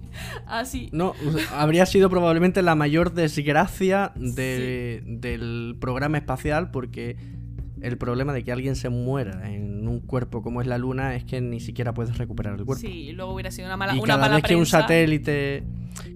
Así. 0.45 0.89
No, 0.91 1.13
habría 1.53 1.85
sido 1.85 2.09
probablemente 2.09 2.61
la 2.61 2.75
mayor 2.75 3.13
desgracia 3.13 4.11
del 4.15 5.77
programa 5.79 6.17
espacial, 6.17 6.71
porque 6.71 7.17
el 7.81 7.97
problema 7.97 8.33
de 8.33 8.43
que 8.43 8.51
alguien 8.51 8.75
se 8.75 8.89
muera 8.89 9.51
en 9.51 9.87
un 9.87 9.99
cuerpo 9.99 10.41
como 10.41 10.61
es 10.61 10.67
la 10.67 10.77
Luna 10.77 11.15
es 11.15 11.23
que 11.23 11.41
ni 11.41 11.59
siquiera 11.59 11.93
puedes 11.93 12.17
recuperar 12.17 12.59
el 12.59 12.65
cuerpo. 12.65 12.81
Sí, 12.81 13.11
luego 13.13 13.33
hubiera 13.33 13.51
sido 13.51 13.67
una 13.67 13.77
mala 13.77 13.95
y 13.95 14.01
cada 14.01 14.27
vez 14.29 14.43
que 14.43 14.55
un 14.55 14.65
satélite 14.65 15.63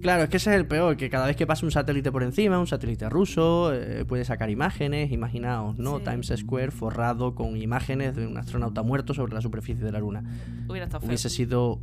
Claro, 0.01 0.23
es 0.23 0.29
que 0.29 0.37
ese 0.37 0.51
es 0.51 0.55
el 0.57 0.67
peor, 0.67 0.97
que 0.97 1.09
cada 1.09 1.25
vez 1.25 1.35
que 1.35 1.47
pasa 1.47 1.65
un 1.65 1.71
satélite 1.71 2.11
por 2.11 2.23
encima, 2.23 2.59
un 2.59 2.67
satélite 2.67 3.09
ruso, 3.09 3.73
eh, 3.73 4.05
puede 4.05 4.25
sacar 4.25 4.49
imágenes, 4.49 5.11
imaginaos, 5.11 5.77
¿no? 5.77 5.99
Times 5.99 6.31
Square 6.35 6.71
forrado 6.71 7.35
con 7.35 7.57
imágenes 7.57 8.15
de 8.15 8.27
un 8.27 8.37
astronauta 8.37 8.83
muerto 8.83 9.13
sobre 9.13 9.33
la 9.33 9.41
superficie 9.41 9.83
de 9.83 9.91
la 9.91 9.99
Luna. 9.99 10.23
Hubiera 10.67 10.85
estado 10.85 11.05
Hubiese 11.05 11.29
sido 11.29 11.79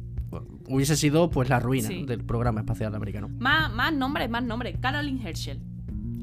hubiese 0.68 0.96
sido 0.96 1.30
pues 1.30 1.48
la 1.48 1.58
ruina 1.58 1.88
del 1.88 2.22
programa 2.24 2.60
espacial 2.60 2.94
americano. 2.94 3.28
Más, 3.38 3.72
más 3.72 3.94
nombres, 3.94 4.28
más 4.28 4.42
nombres. 4.42 4.76
Caroline 4.78 5.26
Herschel. 5.26 5.60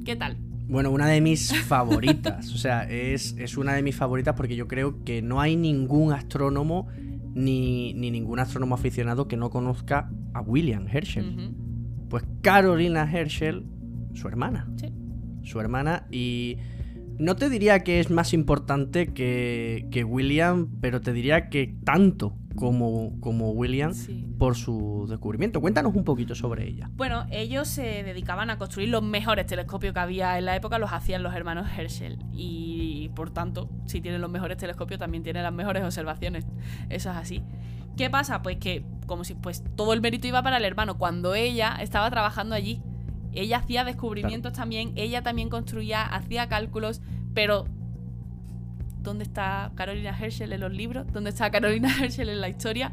¿Qué 0.05 0.15
tal? 0.15 0.37
Bueno, 0.67 0.91
una 0.91 1.08
de 1.08 1.21
mis 1.21 1.54
favoritas. 1.65 2.51
o 2.54 2.58
sea, 2.58 2.84
es, 2.84 3.58
una 3.58 3.73
de 3.73 3.84
mis 3.84 3.95
favoritas 3.95 4.36
porque 4.36 4.56
yo 4.56 4.67
creo 4.67 5.04
que 5.04 5.21
no 5.21 5.41
hay 5.41 5.56
ningún 5.56 6.12
astrónomo 6.13 6.88
ni, 7.34 7.93
ningún 7.93 8.39
astrónomo 8.39 8.75
aficionado 8.75 9.28
que 9.28 9.38
no 9.38 9.49
conozca 9.49 10.10
a 10.34 10.41
William 10.41 10.88
Herschel. 10.88 11.54
Pues 12.10 12.23
Carolina 12.41 13.10
Herschel, 13.12 13.65
su 14.13 14.28
hermana. 14.28 14.69
Sí. 14.78 14.93
Su 15.43 15.60
hermana 15.60 16.08
y 16.12 16.58
no 17.19 17.36
te 17.36 17.49
diría 17.49 17.84
que 17.84 17.99
es 17.99 18.10
más 18.10 18.34
importante 18.34 19.13
que, 19.13 19.88
que 19.91 20.04
William, 20.04 20.69
pero 20.82 21.01
te 21.01 21.13
diría 21.13 21.49
que 21.49 21.75
tanto 21.84 22.36
como, 22.55 23.19
como 23.19 23.51
William 23.51 23.93
por 24.37 24.55
su 24.55 25.05
descubrimiento. 25.09 25.61
Cuéntanos 25.61 25.95
un 25.95 26.03
poquito 26.03 26.35
sobre 26.35 26.67
ella. 26.67 26.89
Bueno, 26.93 27.25
ellos 27.31 27.67
se 27.67 28.03
dedicaban 28.03 28.49
a 28.49 28.57
construir 28.57 28.89
los 28.89 29.03
mejores 29.03 29.45
telescopios 29.45 29.93
que 29.93 29.99
había 29.99 30.37
en 30.37 30.45
la 30.45 30.55
época, 30.55 30.79
los 30.79 30.91
hacían 30.91 31.23
los 31.23 31.33
hermanos 31.33 31.67
Herschel. 31.77 32.19
Y 32.33 33.09
por 33.15 33.31
tanto, 33.31 33.69
si 33.85 34.01
tienen 34.01 34.21
los 34.21 34.31
mejores 34.31 34.57
telescopios, 34.57 34.99
también 34.99 35.23
tienen 35.23 35.43
las 35.43 35.53
mejores 35.53 35.83
observaciones. 35.83 36.45
Eso 36.89 37.11
es 37.11 37.15
así. 37.15 37.43
¿Qué 37.97 38.09
pasa? 38.09 38.41
Pues 38.41 38.57
que 38.57 38.83
como 39.05 39.23
si 39.23 39.35
pues 39.35 39.63
todo 39.75 39.93
el 39.93 40.01
mérito 40.01 40.27
iba 40.27 40.41
para 40.43 40.57
el 40.57 40.65
hermano, 40.65 40.97
cuando 40.97 41.35
ella 41.35 41.77
estaba 41.81 42.09
trabajando 42.09 42.55
allí. 42.55 42.81
Ella 43.33 43.57
hacía 43.57 43.83
descubrimientos 43.83 44.53
también, 44.53 44.93
ella 44.95 45.21
también 45.21 45.49
construía, 45.49 46.03
hacía 46.03 46.47
cálculos, 46.47 47.01
pero 47.33 47.65
¿dónde 49.05 49.23
está 49.23 49.71
Carolina 49.75 50.17
Herschel 50.19 50.51
en 50.51 50.59
los 50.59 50.73
libros? 50.73 51.05
¿Dónde 51.13 51.29
está 51.29 51.49
Carolina 51.51 51.89
Herschel 52.01 52.27
en 52.27 52.41
la 52.41 52.49
historia? 52.49 52.91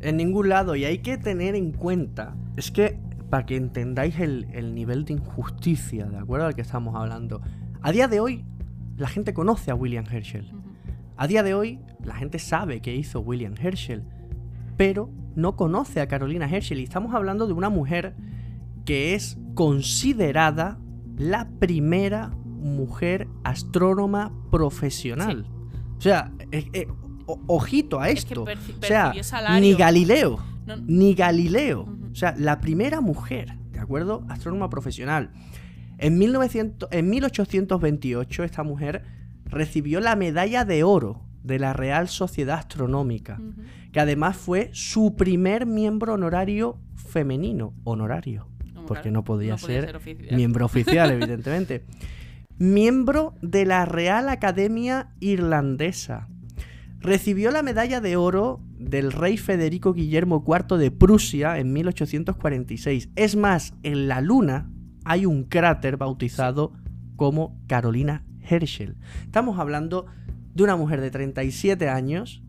En 0.00 0.18
ningún 0.18 0.50
lado, 0.50 0.76
y 0.76 0.84
hay 0.84 0.98
que 0.98 1.16
tener 1.16 1.54
en 1.54 1.72
cuenta, 1.72 2.34
es 2.56 2.70
que 2.70 2.98
para 3.30 3.46
que 3.46 3.56
entendáis 3.56 4.18
el, 4.20 4.46
el 4.52 4.74
nivel 4.74 5.06
de 5.06 5.14
injusticia, 5.14 6.04
¿de 6.06 6.18
acuerdo? 6.18 6.46
Al 6.46 6.54
que 6.54 6.60
estamos 6.60 6.94
hablando. 6.94 7.40
A 7.80 7.90
día 7.90 8.06
de 8.08 8.20
hoy, 8.20 8.44
la 8.98 9.08
gente 9.08 9.32
conoce 9.32 9.70
a 9.70 9.74
William 9.74 10.04
Herschel. 10.04 10.52
A 11.16 11.26
día 11.26 11.42
de 11.42 11.54
hoy, 11.54 11.80
la 12.04 12.14
gente 12.16 12.38
sabe 12.38 12.80
qué 12.82 12.94
hizo 12.94 13.20
William 13.20 13.54
Herschel, 13.58 14.02
pero 14.76 15.10
no 15.36 15.56
conoce 15.56 16.00
a 16.00 16.08
Carolina 16.08 16.48
Herschel. 16.48 16.80
Y 16.80 16.84
estamos 16.84 17.14
hablando 17.14 17.46
de 17.46 17.54
una 17.54 17.70
mujer 17.70 18.14
que 18.84 19.14
es 19.14 19.38
considerada 19.54 20.78
la 21.16 21.48
primera 21.58 22.32
mujer 22.64 23.28
astrónoma 23.44 24.32
profesional. 24.50 25.46
O 25.98 26.00
sea, 26.00 26.32
eh, 26.50 26.68
eh, 26.72 26.86
o- 27.26 27.40
ojito 27.46 28.00
a 28.00 28.08
Es 28.08 28.24
que 28.24 28.34
esto. 28.34 28.42
o 28.44 28.84
sea, 28.86 29.12
salario. 29.22 29.60
ni 29.60 29.74
Galileo, 29.74 30.38
No- 30.66 30.76
ni 30.78 31.14
Galileo. 31.14 31.86
O 32.10 32.14
sea, 32.14 32.34
la 32.38 32.60
primera 32.60 33.00
mujer, 33.00 33.56
¿de 33.72 33.80
acuerdo? 33.80 34.24
Astrónoma 34.28 34.70
profesional. 34.70 35.30
En, 35.98 36.18
1900, 36.18 36.88
en 36.92 37.08
1828 37.10 38.44
esta 38.44 38.62
mujer 38.62 39.04
recibió 39.44 40.00
la 40.00 40.16
medalla 40.16 40.64
de 40.64 40.82
oro 40.84 41.22
de 41.42 41.58
la 41.58 41.72
Real 41.72 42.08
Sociedad 42.08 42.58
Astronómica, 42.58 43.40
que 43.92 44.00
además 44.00 44.36
fue 44.36 44.70
su 44.72 45.14
primer 45.16 45.66
miembro 45.66 46.14
honorario 46.14 46.78
femenino, 46.96 47.74
honorario, 47.84 48.48
porque 48.86 49.02
claro, 49.02 49.10
no 49.12 49.24
podía, 49.24 49.56
podía 49.56 49.82
ser, 49.82 49.96
oficial. 49.96 50.36
miembro 50.36 50.64
oficial, 50.66 51.10
evidentemente. 51.12 51.84
Miembro 52.58 53.34
de 53.42 53.66
la 53.66 53.84
Real 53.84 54.28
Academia 54.28 55.10
Irlandesa. 55.18 56.28
Recibió 57.00 57.50
la 57.50 57.62
medalla 57.62 58.00
de 58.00 58.16
oro 58.16 58.60
del 58.78 59.10
rey 59.10 59.36
Federico 59.36 59.92
Guillermo 59.92 60.44
IV 60.46 60.78
de 60.78 60.92
Prusia 60.92 61.58
en 61.58 61.72
1846. 61.72 63.10
Es 63.16 63.34
más, 63.34 63.74
en 63.82 64.06
la 64.06 64.20
Luna 64.20 64.70
hay 65.04 65.26
un 65.26 65.44
cráter 65.44 65.96
bautizado 65.96 66.72
como 67.16 67.60
Carolina 67.66 68.24
Herschel. 68.48 68.96
Estamos 69.24 69.58
hablando 69.58 70.06
de 70.54 70.62
una 70.62 70.76
mujer 70.76 71.00
de 71.00 71.10
37 71.10 71.88
años 71.88 72.42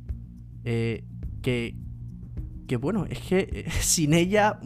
eh, 0.63 1.03
que, 1.41 1.75
que, 2.67 2.77
bueno, 2.77 3.07
es 3.09 3.19
que 3.19 3.39
eh, 3.51 3.71
sin 3.81 4.13
ella 4.13 4.59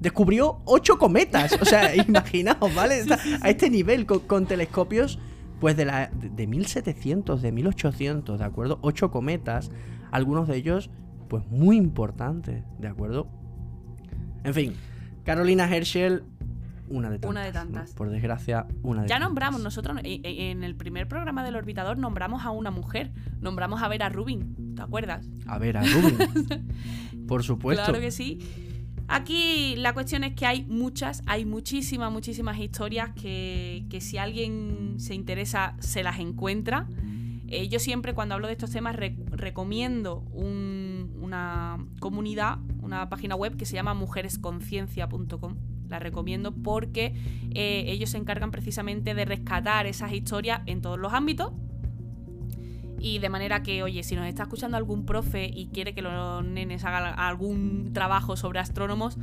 descubrió 0.00 0.60
ocho 0.64 0.98
cometas. 0.98 1.56
O 1.60 1.64
sea, 1.64 1.94
imaginaos, 2.08 2.74
¿vale? 2.74 2.98
Está 2.98 3.18
A 3.40 3.50
este 3.50 3.70
nivel, 3.70 4.06
con, 4.06 4.20
con 4.20 4.46
telescopios, 4.46 5.18
pues 5.60 5.76
de, 5.76 5.84
la, 5.84 6.08
de, 6.08 6.28
de 6.30 6.46
1700, 6.46 7.42
de 7.42 7.52
1800, 7.52 8.38
¿de 8.38 8.44
acuerdo? 8.44 8.78
Ocho 8.82 9.10
cometas, 9.10 9.70
algunos 10.10 10.48
de 10.48 10.56
ellos, 10.56 10.90
pues 11.28 11.46
muy 11.48 11.76
importantes, 11.76 12.64
¿de 12.78 12.88
acuerdo? 12.88 13.28
En 14.44 14.54
fin, 14.54 14.74
Carolina 15.24 15.64
Herschel, 15.68 16.22
una 16.88 17.10
de 17.10 17.18
tantas. 17.18 17.30
Una 17.30 17.42
de 17.42 17.48
¿no? 17.48 17.54
tantas. 17.54 17.92
Por 17.94 18.10
desgracia, 18.10 18.66
una 18.82 19.02
de 19.02 19.08
Ya 19.08 19.14
tantas. 19.16 19.28
nombramos 19.28 19.60
nosotros, 19.60 19.98
en 20.04 20.62
el 20.62 20.76
primer 20.76 21.08
programa 21.08 21.44
del 21.44 21.56
orbitador 21.56 21.98
nombramos 21.98 22.44
a 22.44 22.50
una 22.50 22.70
mujer, 22.70 23.12
nombramos 23.40 23.82
a 23.82 23.88
Vera 23.88 24.08
Rubin, 24.08 24.74
¿te 24.76 24.82
acuerdas? 24.82 25.28
A 25.46 25.58
ver, 25.58 25.78
a 25.78 25.82
Rubin. 25.82 26.66
Por 27.26 27.42
supuesto. 27.42 27.82
Claro 27.84 28.00
que 28.00 28.10
sí. 28.10 28.38
Aquí 29.08 29.76
la 29.76 29.92
cuestión 29.94 30.24
es 30.24 30.34
que 30.34 30.46
hay 30.46 30.64
muchas, 30.64 31.22
hay 31.26 31.44
muchísimas, 31.44 32.10
muchísimas 32.12 32.58
historias 32.58 33.10
que, 33.10 33.84
que 33.88 34.00
si 34.00 34.18
alguien 34.18 34.94
se 34.98 35.14
interesa 35.14 35.76
se 35.80 36.02
las 36.02 36.18
encuentra. 36.18 36.88
Eh, 37.48 37.68
yo 37.68 37.78
siempre 37.78 38.12
cuando 38.14 38.34
hablo 38.34 38.48
de 38.48 38.54
estos 38.54 38.72
temas 38.72 38.96
re- 38.96 39.16
recomiendo 39.30 40.24
un- 40.32 41.16
una 41.20 41.78
comunidad, 42.00 42.58
una 42.82 43.08
página 43.08 43.36
web 43.36 43.56
que 43.56 43.64
se 43.64 43.74
llama 43.74 43.94
mujeresconciencia.com. 43.94 45.56
La 45.88 46.00
recomiendo 46.00 46.52
porque 46.52 47.14
eh, 47.54 47.84
ellos 47.86 48.10
se 48.10 48.18
encargan 48.18 48.50
precisamente 48.50 49.14
de 49.14 49.24
rescatar 49.24 49.86
esas 49.86 50.12
historias 50.12 50.62
en 50.66 50.80
todos 50.82 50.98
los 50.98 51.12
ámbitos. 51.12 51.52
Y 52.98 53.18
de 53.18 53.28
manera 53.28 53.62
que, 53.62 53.82
oye, 53.82 54.02
si 54.02 54.16
nos 54.16 54.26
está 54.26 54.44
escuchando 54.44 54.76
algún 54.76 55.04
profe 55.04 55.50
y 55.52 55.66
quiere 55.66 55.94
que 55.94 56.02
los 56.02 56.44
nenes 56.44 56.84
hagan 56.84 57.18
algún 57.18 57.92
trabajo 57.92 58.36
sobre 58.36 58.58
astrónomos 58.58 59.18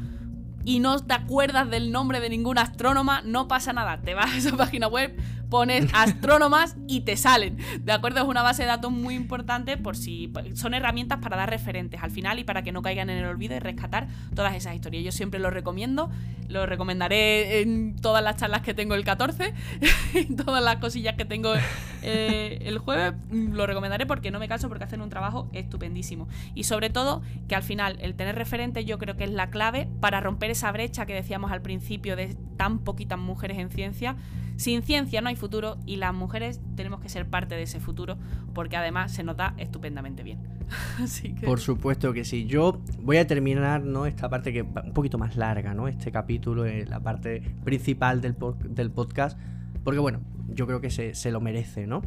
y 0.66 0.80
no 0.80 1.00
te 1.00 1.14
acuerdas 1.14 1.70
del 1.70 1.92
nombre 1.92 2.20
de 2.20 2.30
ninguna 2.30 2.62
astrónoma, 2.62 3.22
no 3.24 3.48
pasa 3.48 3.74
nada. 3.74 4.02
Te 4.02 4.14
vas 4.14 4.32
a 4.32 4.38
esa 4.38 4.56
página 4.56 4.88
web, 4.88 5.16
pones 5.50 5.86
astrónomas 5.94 6.76
y 6.88 7.02
te 7.02 7.18
salen. 7.18 7.58
¿De 7.82 7.92
acuerdo? 7.92 8.22
Es 8.22 8.28
una 8.28 8.42
base 8.42 8.64
de 8.64 8.70
datos 8.70 8.92
muy 8.92 9.16
importante 9.16 9.78
por 9.78 9.96
si 9.96 10.32
son 10.56 10.74
herramientas 10.74 11.20
para 11.20 11.38
dar 11.38 11.50
referentes 11.50 12.02
al 12.02 12.12
final 12.12 12.40
y 12.40 12.44
para 12.44 12.64
que 12.64 12.72
no 12.72 12.82
caigan 12.82 13.10
en 13.10 13.20
el 13.20 13.26
olvido 13.26 13.56
y 13.56 13.60
rescatar 13.60 14.08
todas 14.36 14.56
esas 14.56 14.76
historias. 14.76 15.04
Yo 15.04 15.12
siempre 15.12 15.40
lo 15.40 15.50
recomiendo, 15.50 16.10
lo 16.48 16.66
recomendaré 16.66 17.62
en 17.62 17.96
todas 17.96 18.24
las 18.24 18.38
charlas 18.38 18.62
que 18.62 18.74
tengo 18.74 18.96
el 18.96 19.04
14, 19.04 19.54
en 20.16 20.36
todas 20.36 20.64
las 20.64 20.78
cosillas 20.78 21.16
que 21.16 21.26
tengo 21.26 21.54
eh, 22.02 22.60
el 22.64 22.80
jueves, 22.80 23.14
mm, 23.30 23.54
lo 23.54 23.66
recomendaré 23.66 24.06
porque 24.06 24.32
no 24.32 24.40
me 24.40 24.48
canso 24.48 24.70
porque 24.70 24.84
hacen 24.84 25.02
un 25.02 25.10
trabajo 25.10 25.50
estupendísimo. 25.54 26.28
Y 26.56 26.64
sobre 26.64 26.90
todo 26.90 27.22
que 27.48 27.56
al 27.56 27.64
final 27.64 27.98
el 28.02 28.16
tener 28.16 28.36
referentes 28.36 28.86
yo 28.86 28.98
creo 28.98 29.16
que 29.16 29.24
es 29.24 29.32
la 29.32 29.50
clave 29.50 29.88
para 30.00 30.20
romper 30.20 30.52
esa 30.52 30.72
brecha 30.72 31.06
que 31.06 31.14
decíamos 31.14 31.52
al 31.52 31.62
principio 31.62 32.16
de 32.16 32.36
tan 32.58 32.80
poquitas 32.80 33.20
mujeres 33.20 33.58
en 33.58 33.70
ciencia. 33.70 34.16
Sin 34.56 34.84
ciencia 34.84 35.22
no 35.22 35.30
hay 35.30 35.36
futuro 35.36 35.78
y 35.86 35.98
las 35.98 36.14
mujeres 36.14 36.62
tenemos 36.76 37.00
que 37.00 37.10
ser 37.10 37.28
parte 37.28 37.56
de 37.56 37.64
ese 37.64 37.80
futuro 37.80 38.18
porque 38.54 38.78
además 38.78 39.12
se 39.12 39.24
nos 39.24 39.38
da 39.38 39.54
estupendamente 39.58 40.24
bien. 40.24 40.40
Así 41.00 41.34
que... 41.34 41.46
Por 41.46 41.60
supuesto 41.60 42.14
que 42.14 42.26
sí. 42.26 42.46
Yo 42.46 42.82
voy 43.02 43.18
a 43.18 43.28
terminar, 43.28 43.84
¿no? 43.84 44.06
Esta 44.06 44.30
parte 44.30 44.54
que 44.54 44.62
un 44.62 44.94
poquito 44.94 45.18
más 45.18 45.36
larga, 45.36 45.74
¿no? 45.74 45.88
Este 45.88 46.12
capítulo, 46.12 46.66
eh, 46.66 46.86
la 46.86 47.00
parte 47.00 47.42
principal 47.64 48.22
del, 48.22 48.36
del 48.70 48.92
podcast. 48.92 49.38
Porque 49.84 50.00
bueno, 50.00 50.22
yo 50.50 50.68
creo 50.68 50.82
que 50.82 50.90
se, 50.90 51.14
se 51.14 51.32
lo 51.32 51.42
merece, 51.42 51.88
¿no? 51.88 52.02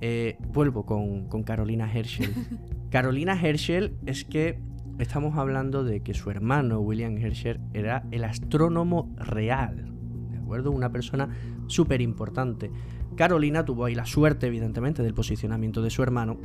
Eh, 0.00 0.36
vuelvo 0.52 0.86
con, 0.86 1.28
con 1.28 1.42
Carolina 1.42 1.90
Herschel. 1.92 2.32
Carolina 2.90 3.38
Herschel 3.40 3.96
es 4.06 4.24
que 4.24 4.60
estamos 4.98 5.36
hablando 5.36 5.84
de 5.84 6.02
que 6.02 6.14
su 6.14 6.30
hermano 6.30 6.80
William 6.80 7.16
Herschel 7.18 7.60
era 7.72 8.04
el 8.10 8.24
astrónomo 8.24 9.14
real, 9.16 9.92
¿de 10.30 10.38
acuerdo? 10.38 10.70
Una 10.70 10.90
persona 10.90 11.28
súper 11.68 12.00
importante. 12.00 12.70
Carolina 13.16 13.64
tuvo 13.64 13.84
ahí 13.84 13.94
la 13.94 14.06
suerte, 14.06 14.46
evidentemente, 14.48 15.02
del 15.02 15.14
posicionamiento 15.14 15.82
de 15.82 15.90
su 15.90 16.02
hermano, 16.02 16.38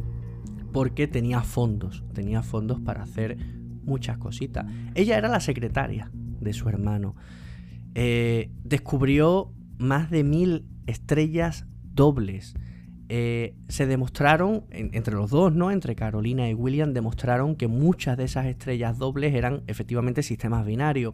porque 0.71 1.07
tenía 1.07 1.41
fondos, 1.41 2.03
tenía 2.13 2.41
fondos 2.43 2.79
para 2.79 3.03
hacer 3.03 3.38
muchas 3.83 4.17
cositas. 4.17 4.65
Ella 4.95 5.17
era 5.17 5.27
la 5.27 5.39
secretaria 5.39 6.09
de 6.13 6.53
su 6.53 6.69
hermano. 6.69 7.15
Eh, 7.95 8.49
descubrió 8.63 9.51
más 9.77 10.09
de 10.09 10.23
mil 10.23 10.65
estrellas 10.88 11.65
dobles. 11.83 12.55
Eh, 13.09 13.55
se 13.67 13.86
demostraron, 13.86 14.63
en- 14.71 14.89
entre 14.93 15.13
los 15.13 15.29
dos, 15.29 15.53
¿no? 15.53 15.69
Entre 15.69 15.93
Carolina 15.95 16.49
y 16.49 16.53
William, 16.55 16.93
demostraron 16.93 17.55
que 17.55 17.67
muchas 17.67 18.17
de 18.17 18.23
esas 18.23 18.47
estrellas 18.47 18.97
dobles 18.97 19.36
eran 19.36 19.62
efectivamente 19.67 20.23
sistemas 20.23 20.65
binarios. 20.65 21.13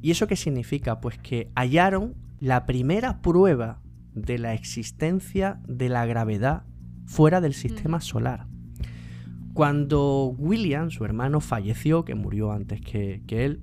¿Y 0.00 0.12
eso 0.12 0.26
qué 0.26 0.36
significa? 0.36 1.00
Pues 1.00 1.18
que 1.18 1.50
hallaron 1.54 2.14
la 2.42 2.66
primera 2.66 3.22
prueba 3.22 3.80
de 4.14 4.36
la 4.36 4.52
existencia 4.52 5.60
de 5.68 5.88
la 5.88 6.06
gravedad 6.06 6.64
fuera 7.06 7.40
del 7.40 7.54
sistema 7.54 8.00
solar. 8.00 8.48
Cuando 9.54 10.34
William, 10.36 10.90
su 10.90 11.04
hermano, 11.04 11.40
falleció, 11.40 12.04
que 12.04 12.16
murió 12.16 12.50
antes 12.50 12.80
que, 12.80 13.22
que 13.28 13.44
él, 13.44 13.62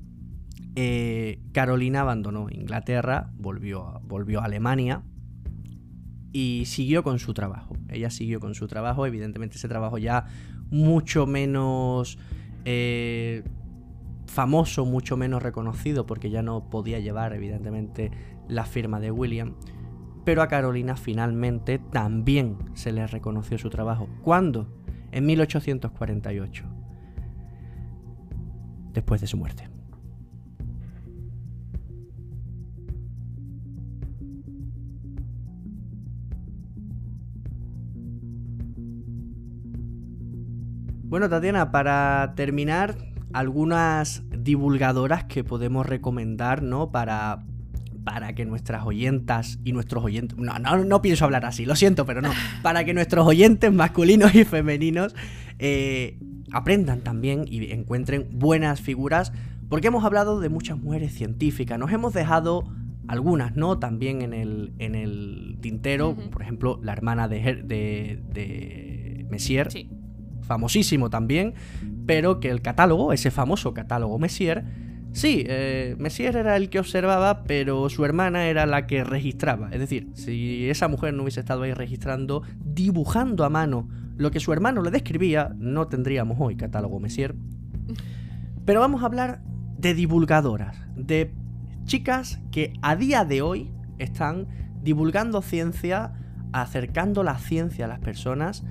eh, 0.78 1.42
Carolina 1.52 2.02
abandonó 2.02 2.48
Inglaterra, 2.50 3.34
volvió 3.36 3.86
a, 3.86 4.00
volvió 4.00 4.40
a 4.40 4.46
Alemania 4.46 5.04
y 6.32 6.64
siguió 6.66 7.04
con 7.04 7.20
su 7.20 7.34
trabajo. 7.34 7.76
Ella 7.90 8.10
siguió 8.10 8.40
con 8.40 8.56
su 8.56 8.68
trabajo, 8.68 9.06
evidentemente 9.06 9.58
ese 9.58 9.68
trabajo 9.68 9.98
ya 9.98 10.28
mucho 10.70 11.28
menos 11.28 12.18
eh, 12.64 13.44
famoso, 14.26 14.86
mucho 14.86 15.18
menos 15.18 15.44
reconocido, 15.44 16.06
porque 16.06 16.30
ya 16.30 16.44
no 16.44 16.70
podía 16.70 17.00
llevar, 17.00 17.34
evidentemente, 17.34 18.12
la 18.50 18.66
firma 18.66 19.00
de 19.00 19.12
William. 19.12 19.56
Pero 20.26 20.42
a 20.42 20.48
Carolina 20.48 20.98
finalmente 20.98 21.80
también 21.80 22.58
se 22.74 22.92
le 22.92 23.08
reconoció 23.08 23.58
su 23.58 23.70
trabajo. 23.70 24.10
¿Cuándo? 24.22 24.68
En 25.12 25.26
1848. 25.26 26.66
Después 28.94 29.22
de 29.22 29.28
su 29.28 29.38
muerte. 29.38 29.70
Bueno, 41.04 41.28
Tatiana, 41.28 41.72
para 41.72 42.34
terminar, 42.36 42.96
algunas 43.34 44.24
divulgadoras 44.30 45.24
que 45.24 45.44
podemos 45.44 45.88
recomendar, 45.88 46.62
¿no? 46.62 46.92
Para, 46.92 47.46
para 48.04 48.34
que 48.34 48.46
nuestras 48.46 48.86
oyentas 48.86 49.60
y 49.64 49.72
nuestros 49.72 50.04
oyentes... 50.04 50.38
No, 50.38 50.58
no, 50.60 50.84
no 50.84 51.02
pienso 51.02 51.26
hablar 51.26 51.46
así, 51.46 51.66
lo 51.66 51.76
siento, 51.76 52.06
pero 52.06 52.22
no. 52.22 52.32
Para 52.64 52.84
que 52.84 52.94
nuestros 52.94 53.28
oyentes 53.28 53.72
masculinos 53.72 54.34
y 54.36 54.46
femeninos 54.46 55.16
eh, 55.60 56.18
aprendan 56.52 57.02
también 57.02 57.46
y 57.48 57.72
encuentren 57.72 58.28
buenas 58.32 58.82
figuras, 58.82 59.32
porque 59.70 59.88
hemos 59.88 60.04
hablado 60.04 60.40
de 60.40 60.50
muchas 60.50 60.78
mujeres 60.78 61.14
científicas, 61.14 61.78
nos 61.78 61.92
hemos 61.92 62.14
dejado 62.14 62.64
algunas, 63.08 63.56
¿no? 63.56 63.80
También 63.80 64.22
en 64.22 64.34
el, 64.34 64.74
en 64.80 64.96
el 64.96 65.58
tintero, 65.62 66.16
por 66.32 66.42
ejemplo, 66.42 66.80
la 66.84 66.94
hermana 66.94 67.28
de, 67.28 67.64
de, 67.64 68.22
de 68.34 69.28
Messier, 69.30 69.70
famosísimo 70.42 71.10
también, 71.10 71.54
pero 72.06 72.40
que 72.40 72.50
el 72.50 72.62
catálogo, 72.62 73.14
ese 73.14 73.32
famoso 73.32 73.74
catálogo 73.74 74.18
Messier, 74.20 74.64
sí, 75.12 75.44
eh, 75.48 75.96
Messier 75.98 76.36
era 76.36 76.56
el 76.58 76.70
que 76.70 76.80
observaba, 76.80 77.44
pero 77.44 77.90
su 77.90 78.06
hermana 78.06 78.48
era 78.48 78.66
la 78.66 78.88
que 78.88 79.04
registraba. 79.04 79.70
Es 79.72 79.80
decir, 79.80 80.10
si 80.14 80.70
esa 80.70 80.88
mujer 80.88 81.14
no 81.14 81.24
hubiese 81.24 81.40
estado 81.40 81.64
ahí 81.64 81.74
registrando, 81.74 82.44
dibujando 82.64 83.44
a 83.44 83.50
mano 83.50 83.88
lo 84.18 84.32
que 84.32 84.40
su 84.40 84.52
hermano 84.52 84.82
le 84.82 84.92
describía, 84.92 85.56
no 85.58 85.88
tendríamos 85.88 86.38
hoy 86.40 86.56
catálogo 86.56 87.00
Messier. 87.00 87.36
Pero 88.66 88.82
vamos 88.82 89.02
a 89.02 89.06
hablar 89.06 89.42
de 89.78 89.94
divulgadoras, 89.94 90.78
de 90.96 91.32
chicas 91.86 92.40
que 92.52 92.74
a 92.82 92.96
día 92.96 93.24
de 93.24 93.42
hoy 93.42 93.72
están 93.98 94.48
divulgando 94.82 95.42
ciencia, 95.42 96.14
acercando 96.52 97.24
la 97.24 97.38
ciencia 97.40 97.86
a 97.86 97.88
las 97.88 98.00
personas, 98.00 98.64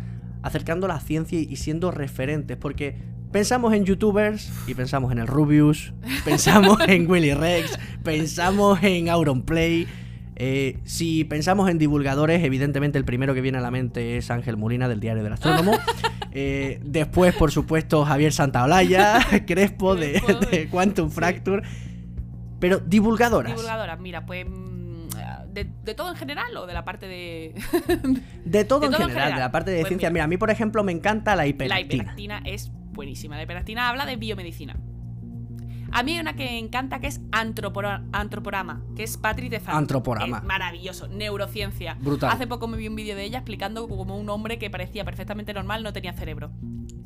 acercando 0.43 0.87
la 0.87 1.01
ciencia 1.01 1.41
y 1.41 1.57
siendo 1.57 1.91
referentes, 1.91 2.57
porque 2.57 2.99
Pensamos 3.33 3.75
en 3.75 3.85
youtubers 3.85 4.51
y 4.67 4.75
pensamos 4.75 5.13
en 5.13 5.19
el 5.19 5.27
Rubius, 5.27 5.93
pensamos 6.25 6.79
en 6.89 7.11
Willy 7.11 7.35
Rex, 7.35 7.79
pensamos 8.03 8.83
en 8.83 9.09
Auronplay. 9.11 9.87
Eh, 10.37 10.79
si 10.85 11.25
pensamos 11.25 11.69
en 11.69 11.79
divulgadores, 11.79 12.43
evidentemente 12.43 12.97
el 12.97 13.05
primero 13.05 13.35
que 13.35 13.41
viene 13.41 13.59
a 13.59 13.61
la 13.61 13.71
mente 13.71 14.17
es 14.17 14.31
Ángel 14.31 14.57
Molina 14.57 14.89
del 14.89 15.01
Diario 15.01 15.23
del 15.23 15.33
Astrónomo. 15.33 15.73
Eh, 16.31 16.79
después, 16.85 17.35
por 17.35 17.51
supuesto, 17.51 18.05
Javier 18.05 18.33
Santaolalla, 18.33 19.19
Crespo 19.47 19.97
de, 19.97 20.23
de 20.51 20.69
Quantum 20.69 21.11
Fracture. 21.11 21.63
Pero 22.61 22.79
divulgadoras. 22.79 23.53
Divulgadoras, 23.53 23.99
mira, 23.99 24.25
pues 24.27 24.47
de, 25.65 25.95
todo 25.95 26.11
en 26.11 26.17
general 26.17 26.57
o 26.57 26.67
de 26.67 26.75
la 26.75 26.85
parte 26.85 27.09
de. 27.09 27.55
de 28.45 28.65
todo, 28.65 28.87
en, 28.87 28.93
general, 28.93 29.35
de 29.35 29.41
la 29.41 29.51
parte 29.51 29.71
de 29.71 29.81
pues 29.81 29.89
ciencia. 29.89 30.11
Mira, 30.11 30.25
a 30.25 30.29
mí, 30.29 30.37
por 30.37 30.51
ejemplo, 30.51 30.85
me 30.85 30.93
encanta 30.93 31.35
la 31.35 31.47
hiperactina. 31.47 31.79
La 31.79 31.81
hiperactina 31.81 32.43
es 32.45 32.71
buenísima. 32.99 33.37
La 33.37 33.45
hiperactina 33.45 33.89
habla 33.89 34.07
de 34.07 34.17
biomedicina. 34.17 34.77
A 35.93 36.03
mí 36.03 36.15
hay 36.15 36.19
una 36.19 36.35
que 36.35 36.45
me 36.45 36.59
encanta 36.59 36.99
que 36.99 37.07
es 37.07 37.21
Antroporama, 37.31 38.83
que 38.97 39.05
es 39.05 39.17
Patrick 39.17 39.51
de 39.51 39.63
Antroporama. 39.67 40.41
maravilloso, 40.41 41.07
neurociencia. 41.07 41.95
Brutal. 41.95 42.31
Hace 42.33 42.49
poco 42.49 42.67
me 42.67 42.77
vi 42.77 42.89
un 42.89 42.97
vídeo 42.97 43.15
de 43.15 43.23
ella 43.23 43.39
explicando 43.39 43.87
cómo 43.87 44.19
un 44.19 44.29
hombre 44.31 44.59
que 44.59 44.69
parecía 44.69 45.05
perfectamente 45.05 45.55
normal 45.55 45.85
no 45.85 45.93
tenía 45.93 46.13
cerebro. 46.13 46.51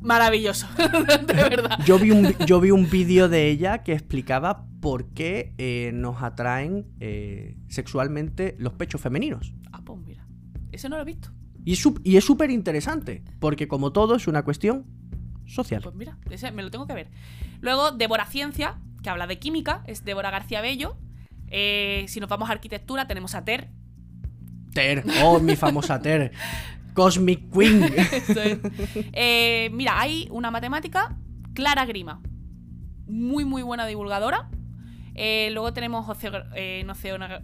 Maravilloso, 0.01 0.67
de 1.27 1.33
verdad. 1.33 1.77
Yo 1.85 1.99
vi 1.99 2.09
un, 2.09 2.35
yo 2.47 2.59
vi 2.59 2.71
un 2.71 2.89
vídeo 2.89 3.29
de 3.29 3.49
ella 3.49 3.83
que 3.83 3.93
explicaba 3.93 4.65
por 4.81 5.13
qué 5.13 5.53
eh, 5.59 5.91
nos 5.93 6.23
atraen 6.23 6.87
eh, 6.99 7.55
sexualmente 7.67 8.55
los 8.57 8.73
pechos 8.73 8.99
femeninos. 8.99 9.53
Ah, 9.71 9.81
pues 9.85 9.99
mira, 9.99 10.27
eso 10.71 10.89
no 10.89 10.95
lo 10.95 11.03
he 11.03 11.05
visto. 11.05 11.29
Y, 11.63 11.77
y 12.03 12.17
es 12.17 12.25
súper 12.25 12.49
interesante, 12.49 13.23
porque 13.39 13.67
como 13.67 13.93
todo 13.93 14.15
es 14.15 14.27
una 14.27 14.43
cuestión 14.43 15.02
social. 15.45 15.81
Pues 15.81 15.95
mira, 15.95 16.17
ese 16.29 16.51
me 16.51 16.63
lo 16.63 16.71
tengo 16.71 16.87
que 16.87 16.93
ver. 16.93 17.09
Luego, 17.61 17.91
Débora 17.91 18.25
Ciencia, 18.25 18.75
que 19.01 19.09
habla 19.09 19.27
de 19.27 19.39
química, 19.39 19.83
es 19.87 20.03
Débora 20.03 20.31
García 20.31 20.61
Bello. 20.61 20.97
Eh, 21.47 22.05
si 22.07 22.19
nos 22.19 22.29
vamos 22.29 22.49
a 22.49 22.53
arquitectura, 22.53 23.07
tenemos 23.07 23.35
a 23.35 23.45
Ter. 23.45 23.69
Ter, 24.73 25.03
oh, 25.23 25.39
mi 25.39 25.55
famosa 25.55 26.01
Ter. 26.01 26.31
Cosmic 26.93 27.51
Queen. 27.51 27.83
Eh, 29.13 29.69
mira, 29.73 29.99
hay 29.99 30.27
una 30.31 30.51
matemática, 30.51 31.15
Clara 31.53 31.85
Grima. 31.85 32.21
Muy, 33.07 33.45
muy 33.45 33.61
buena 33.61 33.85
divulgadora. 33.85 34.49
Eh, 35.15 35.49
luego 35.51 35.73
tenemos 35.73 36.07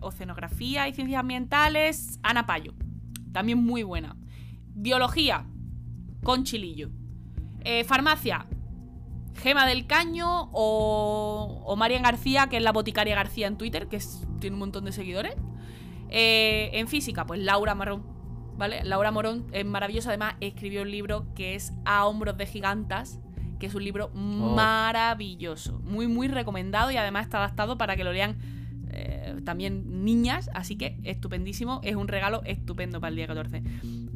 oceanografía 0.02 0.88
y 0.88 0.93
ciencias 0.93 1.20
ambientales, 1.20 2.20
Ana 2.24 2.45
Payo. 2.45 2.74
También 3.32 3.64
muy 3.64 3.84
buena. 3.84 4.16
Biología, 4.74 5.45
con 6.24 6.43
Chilillo. 6.43 6.89
Eh, 7.64 7.84
farmacia, 7.84 8.45
Gema 9.36 9.66
del 9.66 9.88
Caño 9.88 10.49
o, 10.51 11.64
o 11.66 11.76
Marian 11.76 12.03
García, 12.03 12.47
que 12.47 12.57
es 12.57 12.64
la 12.64 12.72
boticaria 12.72 13.16
García 13.16 13.47
en 13.47 13.57
Twitter, 13.57 13.88
que 13.88 13.99
tiene 14.39 14.55
un 14.55 14.60
montón 14.60 14.86
de 14.86 14.91
seguidores. 14.91 15.36
Eh, 16.10 16.72
en 16.74 16.88
física, 16.88 17.26
pues 17.26 17.39
Laura 17.39 17.76
Marrón, 17.76 18.03
¿vale? 18.57 18.84
Laura 18.84 19.12
Morón 19.12 19.45
es 19.51 19.66
maravillosa, 19.66 20.10
además 20.10 20.36
escribió 20.41 20.82
un 20.82 20.91
libro 20.91 21.28
que 21.36 21.55
es 21.55 21.74
A 21.86 22.05
hombros 22.05 22.36
de 22.38 22.47
gigantas, 22.47 23.20
que 23.60 23.68
es 23.68 23.76
un 23.76 23.84
libro 23.84 24.12
oh. 24.14 24.18
maravilloso, 24.18 25.80
muy 25.80 26.07
muy 26.07 26.28
recomendado 26.28 26.89
y 26.91 26.97
además 26.97 27.26
está 27.26 27.38
adaptado 27.38 27.78
para 27.78 27.95
que 27.95 28.03
lo 28.03 28.12
lean 28.12 28.38
eh, 28.91 29.36
también 29.45 30.03
niñas, 30.03 30.49
así 30.55 30.78
que 30.78 30.97
estupendísimo, 31.03 31.80
es 31.84 31.95
un 31.95 32.07
regalo 32.07 32.41
estupendo 32.43 32.99
para 32.99 33.10
el 33.10 33.16
día 33.16 33.28
14. 33.28 33.62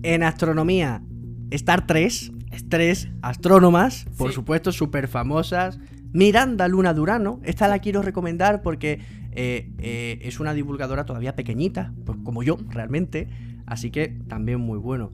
En 0.01 0.23
astronomía, 0.23 1.03
Star 1.51 1.85
3, 1.85 2.31
tres 2.69 3.09
astrónomas, 3.21 4.05
por 4.17 4.31
supuesto, 4.31 4.71
súper 4.71 5.07
famosas. 5.07 5.79
Miranda 6.13 6.67
Luna 6.67 6.93
Durano, 6.93 7.39
esta 7.43 7.67
la 7.67 7.79
quiero 7.79 8.03
recomendar 8.03 8.61
porque 8.61 9.01
eh, 9.31 9.71
eh, 9.79 10.19
es 10.21 10.39
una 10.39 10.53
divulgadora 10.53 11.05
todavía 11.05 11.35
pequeñita, 11.35 11.91
pues 12.05 12.19
como 12.23 12.43
yo 12.43 12.57
realmente, 12.69 13.27
así 13.65 13.89
que 13.89 14.09
también 14.27 14.59
muy 14.59 14.77
bueno. 14.77 15.11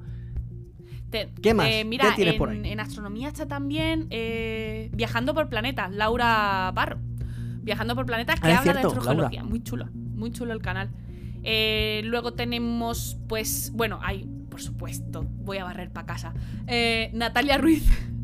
¿Qué 1.42 1.54
más? 1.54 1.68
Eh, 1.70 1.86
mira, 1.86 2.14
tienes 2.16 2.34
en, 2.34 2.38
por 2.38 2.50
ahí? 2.50 2.62
en 2.64 2.80
astronomía 2.80 3.30
está 3.30 3.48
también 3.48 4.10
Viajando 4.92 5.34
por 5.34 5.50
planetas, 5.50 5.92
Laura 5.92 6.72
Barro. 6.76 7.00
Viajando 7.62 7.96
por 7.96 8.06
planetas, 8.06 8.40
que 8.40 8.52
ah, 8.52 8.60
habla 8.60 8.74
de 8.74 8.80
astrogeología. 8.80 9.44
Muy 9.44 9.64
chulo, 9.64 9.88
muy 9.94 10.32
chulo 10.32 10.54
el 10.54 10.62
canal. 10.62 10.90
luego 12.04 12.34
tenemos, 12.34 13.18
pues, 13.28 13.72
bueno, 13.74 14.00
hay 14.04 14.30
por 14.50 14.62
supuesto, 14.62 15.24
voy 15.24 15.58
a 15.58 15.64
barrer 15.64 15.91
para 15.91 16.08
casa. 16.08 16.34
Eh, 16.68 17.12
Natalia 17.14 17.58
Ruiz 17.58 17.84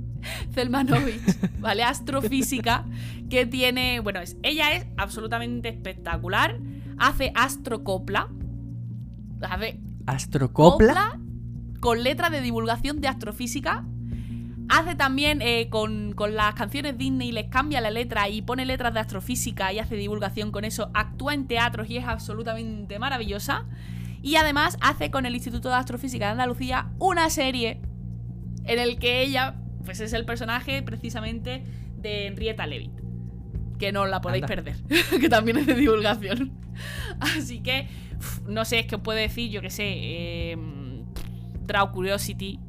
Zelmanovich, 0.54 1.22
¿vale? 1.60 1.84
Astrofísica, 1.84 2.86
que 3.30 3.46
tiene, 3.46 4.00
bueno, 4.00 4.20
es, 4.20 4.38
ella 4.44 4.74
es 4.74 4.86
absolutamente 4.98 5.70
espectacular, 5.70 6.60
hace 6.98 7.32
astrocopla, 7.36 8.30
hace 9.42 9.80
astrocopla 10.06 11.20
con 11.80 12.04
letras 12.04 12.32
de 12.32 12.42
divulgación 12.42 13.02
de 13.02 13.08
astrofísica. 13.08 13.86
Hace 14.68 14.96
también 14.96 15.44
eh, 15.44 15.70
con, 15.70 16.14
con, 16.14 16.34
las 16.34 16.56
canciones 16.56 16.98
Disney, 16.98 17.32
les 17.32 17.50
cambia 17.50 17.82
la 17.82 17.92
letra 17.92 18.28
y 18.30 18.42
pone 18.42 18.66
letras 18.66 18.92
de 18.96 19.00
astrofísica 19.00 19.72
y 19.72 19.78
hace 19.78 19.96
divulgación 19.96 20.52
con 20.52 20.66
eso. 20.66 20.90
Actúa 20.96 21.36
en 21.36 21.46
teatros 21.46 21.88
y 21.88 21.98
es 21.98 22.06
absolutamente 22.06 22.98
maravillosa. 22.98 23.66
Y 24.26 24.38
además 24.38 24.76
hace 24.82 25.12
con 25.12 25.28
el 25.28 25.36
Instituto 25.36 25.70
de 25.70 25.76
Astrofísica 25.76 26.26
de 26.26 26.32
Andalucía 26.32 26.90
una 26.98 27.30
serie 27.30 27.80
en 28.64 28.80
el 28.80 28.98
que 28.98 29.22
ella 29.22 29.62
pues 29.86 30.00
es 30.00 30.14
el 30.14 30.26
personaje 30.26 30.82
precisamente 30.82 31.64
de 31.96 32.26
Henrietta 32.26 32.66
Levitt. 32.66 33.00
Que 33.78 33.92
no 33.92 34.08
la 34.08 34.22
podéis 34.22 34.48
perder, 34.48 34.78
que 35.22 35.30
también 35.30 35.58
es 35.58 35.68
de 35.68 35.76
divulgación. 35.76 36.54
Así 37.20 37.62
que, 37.62 37.88
no 38.48 38.66
sé, 38.66 38.80
es 38.80 38.88
que 38.88 38.96
os 38.96 39.02
puedo 39.02 39.20
decir, 39.20 39.52
yo 39.52 39.62
que 39.62 39.70
sé, 39.70 39.84
eh, 39.86 40.58
Draw 41.68 41.92
Curiosity, 41.92 42.60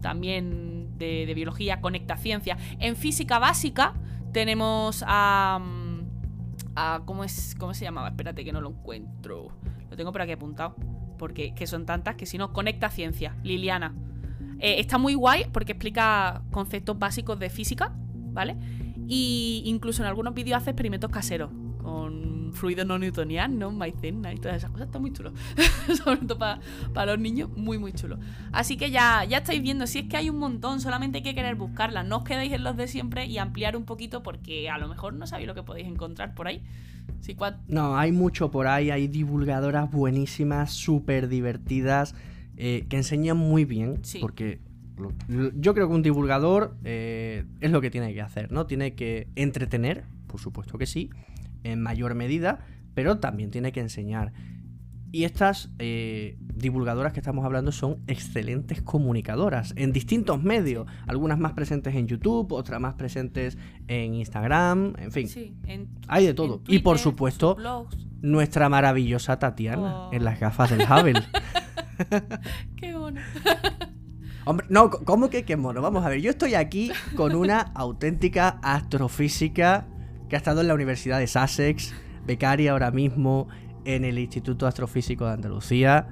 también 0.00 0.96
de, 0.96 1.26
de, 1.26 1.34
biología, 1.34 1.80
Conecta 1.80 2.16
Ciencia. 2.16 2.56
En 2.78 2.94
física 2.94 3.40
básica 3.40 3.94
tenemos 4.32 5.02
a... 5.08 5.60
a 6.76 7.02
¿cómo, 7.04 7.24
es, 7.24 7.56
¿Cómo 7.58 7.74
se 7.74 7.84
llamaba? 7.84 8.10
Espérate 8.10 8.44
que 8.44 8.52
no 8.52 8.60
lo 8.60 8.70
encuentro. 8.70 9.48
Lo 9.94 9.96
tengo 9.96 10.10
por 10.10 10.22
aquí 10.22 10.32
apuntado. 10.32 10.74
Porque 11.18 11.54
que 11.54 11.68
son 11.68 11.86
tantas 11.86 12.16
que 12.16 12.26
si 12.26 12.36
no, 12.36 12.52
conecta 12.52 12.90
ciencia. 12.90 13.36
Liliana. 13.44 13.94
Eh, 14.58 14.80
está 14.80 14.98
muy 14.98 15.14
guay 15.14 15.46
porque 15.52 15.70
explica 15.70 16.42
conceptos 16.50 16.98
básicos 16.98 17.38
de 17.38 17.48
física, 17.48 17.92
¿vale? 18.32 18.56
Y 19.06 19.62
incluso 19.66 20.02
en 20.02 20.08
algunos 20.08 20.34
vídeos 20.34 20.56
hace 20.60 20.70
experimentos 20.70 21.12
caseros 21.12 21.50
con 21.78 22.43
fluidos 22.54 22.86
no 22.86 22.98
newtonianos, 22.98 23.72
maicena 23.72 24.32
y 24.32 24.36
todas 24.36 24.56
esas 24.56 24.70
cosas. 24.70 24.86
Está 24.86 24.98
muy 24.98 25.12
chulo. 25.12 25.32
Sobre 26.04 26.18
todo 26.18 26.38
para 26.38 27.12
los 27.12 27.18
niños, 27.18 27.50
muy, 27.56 27.78
muy 27.78 27.92
chulo. 27.92 28.18
Así 28.52 28.76
que 28.76 28.90
ya, 28.90 29.24
ya 29.24 29.38
estáis 29.38 29.62
viendo, 29.62 29.86
si 29.86 30.00
es 30.00 30.08
que 30.08 30.16
hay 30.16 30.30
un 30.30 30.38
montón, 30.38 30.80
solamente 30.80 31.18
hay 31.18 31.24
que 31.24 31.34
querer 31.34 31.54
buscarlas. 31.54 32.06
No 32.06 32.18
os 32.18 32.24
quedéis 32.24 32.52
en 32.52 32.64
los 32.64 32.76
de 32.76 32.88
siempre 32.88 33.26
y 33.26 33.38
ampliar 33.38 33.76
un 33.76 33.84
poquito 33.84 34.22
porque 34.22 34.68
a 34.70 34.78
lo 34.78 34.88
mejor 34.88 35.14
no 35.14 35.26
sabéis 35.26 35.48
lo 35.48 35.54
que 35.54 35.62
podéis 35.62 35.86
encontrar 35.86 36.34
por 36.34 36.46
ahí. 36.48 36.62
no, 37.68 37.96
hay 37.96 38.12
mucho 38.12 38.50
por 38.50 38.66
ahí, 38.66 38.90
hay 38.90 39.08
divulgadoras 39.08 39.90
buenísimas, 39.90 40.72
súper 40.72 41.28
divertidas, 41.28 42.14
eh, 42.56 42.86
que 42.88 42.96
enseñan 42.96 43.36
muy 43.36 43.64
bien, 43.64 44.00
porque 44.20 44.60
Yo 45.56 45.74
creo 45.74 45.88
que 45.88 45.94
un 45.94 46.02
divulgador 46.02 46.76
eh, 46.84 47.44
es 47.60 47.70
lo 47.70 47.80
que 47.80 47.90
tiene 47.90 48.14
que 48.14 48.22
hacer, 48.22 48.52
¿no? 48.52 48.66
Tiene 48.66 48.94
que 48.94 49.26
entretener, 49.34 50.04
por 50.28 50.40
supuesto 50.40 50.78
que 50.78 50.86
sí, 50.86 51.10
en 51.64 51.82
mayor 51.82 52.14
medida, 52.14 52.60
pero 52.94 53.18
también 53.18 53.50
tiene 53.50 53.72
que 53.72 53.80
enseñar. 53.80 54.32
Y 55.10 55.22
estas 55.24 55.70
eh, 55.78 56.36
divulgadoras 56.40 57.12
que 57.12 57.20
estamos 57.20 57.44
hablando 57.44 57.70
son 57.70 57.98
excelentes 58.08 58.82
comunicadoras 58.82 59.72
en 59.76 59.92
distintos 59.92 60.42
medios, 60.42 60.88
algunas 61.06 61.38
más 61.38 61.52
presentes 61.52 61.94
en 61.94 62.08
YouTube, 62.08 62.52
otras 62.52 62.80
más 62.80 62.94
presentes 62.94 63.56
en 63.86 64.14
Instagram, 64.14 64.94
en 64.98 65.12
fin. 65.12 65.28
Sí, 65.28 65.54
en- 65.66 65.88
Hay 66.08 66.26
de 66.26 66.34
todo. 66.34 66.62
y 66.66 66.80
por 66.80 66.98
supuesto, 66.98 67.56
nuestra 68.22 68.68
maravillosa 68.68 69.38
Tatiana 69.38 70.08
Oh. 70.08 70.10
en 70.12 70.24
las 70.24 70.40
gafas 70.40 70.70
del 70.70 70.80
Hubble. 70.82 71.22
Qué 72.76 72.96
bueno. 72.96 73.20
Hombre, 74.46 74.66
no, 74.68 74.90
¿cómo 74.90 75.30
que 75.30 75.44
qué 75.44 75.56
mono? 75.56 75.80
Vamos 75.80 76.04
a 76.04 76.08
ver, 76.08 76.20
yo 76.20 76.30
estoy 76.30 76.54
aquí 76.54 76.90
con 77.16 77.34
una 77.36 77.60
auténtica 77.60 78.58
astrofísica 78.62 79.86
que 80.28 80.36
ha 80.36 80.38
estado 80.38 80.60
en 80.60 80.68
la 80.68 80.74
Universidad 80.74 81.18
de 81.18 81.26
Sussex, 81.26 81.94
becaria 82.26 82.72
ahora 82.72 82.90
mismo 82.90 83.48
en 83.84 84.04
el 84.04 84.18
Instituto 84.18 84.66
Astrofísico 84.66 85.26
de 85.26 85.32
Andalucía. 85.32 86.08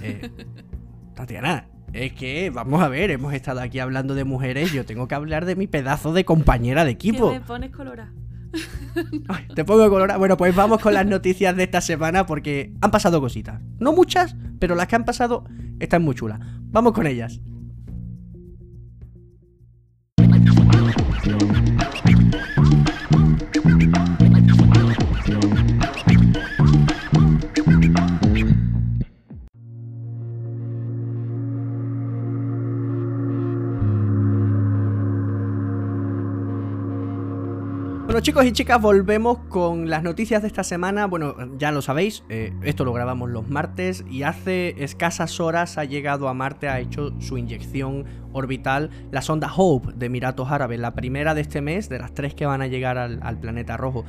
Eh, 0.00 0.30
Tatiana, 1.14 1.68
es 1.92 2.12
que, 2.12 2.50
vamos 2.50 2.82
a 2.82 2.88
ver, 2.88 3.10
hemos 3.10 3.34
estado 3.34 3.60
aquí 3.60 3.78
hablando 3.78 4.14
de 4.14 4.24
mujeres, 4.24 4.72
yo 4.72 4.86
tengo 4.86 5.08
que 5.08 5.14
hablar 5.14 5.44
de 5.44 5.56
mi 5.56 5.66
pedazo 5.66 6.12
de 6.12 6.24
compañera 6.24 6.84
de 6.84 6.90
equipo. 6.90 7.30
Que 7.30 7.40
me 7.40 7.44
pones 7.44 7.70
colorada. 7.70 8.12
Ay, 9.28 9.46
te 9.54 9.64
pongo 9.64 9.88
colorado. 9.88 10.18
Bueno, 10.18 10.36
pues 10.36 10.54
vamos 10.54 10.80
con 10.80 10.94
las 10.94 11.06
noticias 11.06 11.56
de 11.56 11.64
esta 11.64 11.80
semana 11.80 12.26
porque 12.26 12.72
han 12.80 12.90
pasado 12.90 13.20
cositas. 13.20 13.60
No 13.78 13.92
muchas, 13.92 14.36
pero 14.58 14.74
las 14.74 14.86
que 14.86 14.96
han 14.96 15.04
pasado 15.04 15.44
están 15.80 16.02
muy 16.02 16.14
chulas. 16.14 16.40
Vamos 16.70 16.92
con 16.92 17.06
ellas. 17.06 17.40
Chicos 38.22 38.44
y 38.44 38.52
chicas, 38.52 38.80
volvemos 38.80 39.38
con 39.48 39.90
las 39.90 40.04
noticias 40.04 40.42
de 40.42 40.48
esta 40.48 40.62
semana. 40.62 41.06
Bueno, 41.06 41.34
ya 41.58 41.72
lo 41.72 41.82
sabéis, 41.82 42.22
eh, 42.28 42.52
esto 42.62 42.84
lo 42.84 42.92
grabamos 42.92 43.28
los 43.30 43.48
martes 43.48 44.04
y 44.08 44.22
hace 44.22 44.84
escasas 44.84 45.40
horas 45.40 45.76
ha 45.76 45.84
llegado 45.84 46.28
a 46.28 46.34
Marte, 46.34 46.68
ha 46.68 46.78
hecho 46.78 47.12
su 47.20 47.36
inyección 47.36 48.04
orbital 48.32 48.90
la 49.10 49.22
sonda 49.22 49.52
Hope 49.54 49.92
de 49.96 50.06
Emiratos 50.06 50.52
Árabes, 50.52 50.78
la 50.78 50.94
primera 50.94 51.34
de 51.34 51.40
este 51.40 51.60
mes, 51.60 51.88
de 51.88 51.98
las 51.98 52.14
tres 52.14 52.32
que 52.34 52.46
van 52.46 52.62
a 52.62 52.68
llegar 52.68 52.96
al, 52.96 53.18
al 53.24 53.40
planeta 53.40 53.76
rojo. 53.76 54.04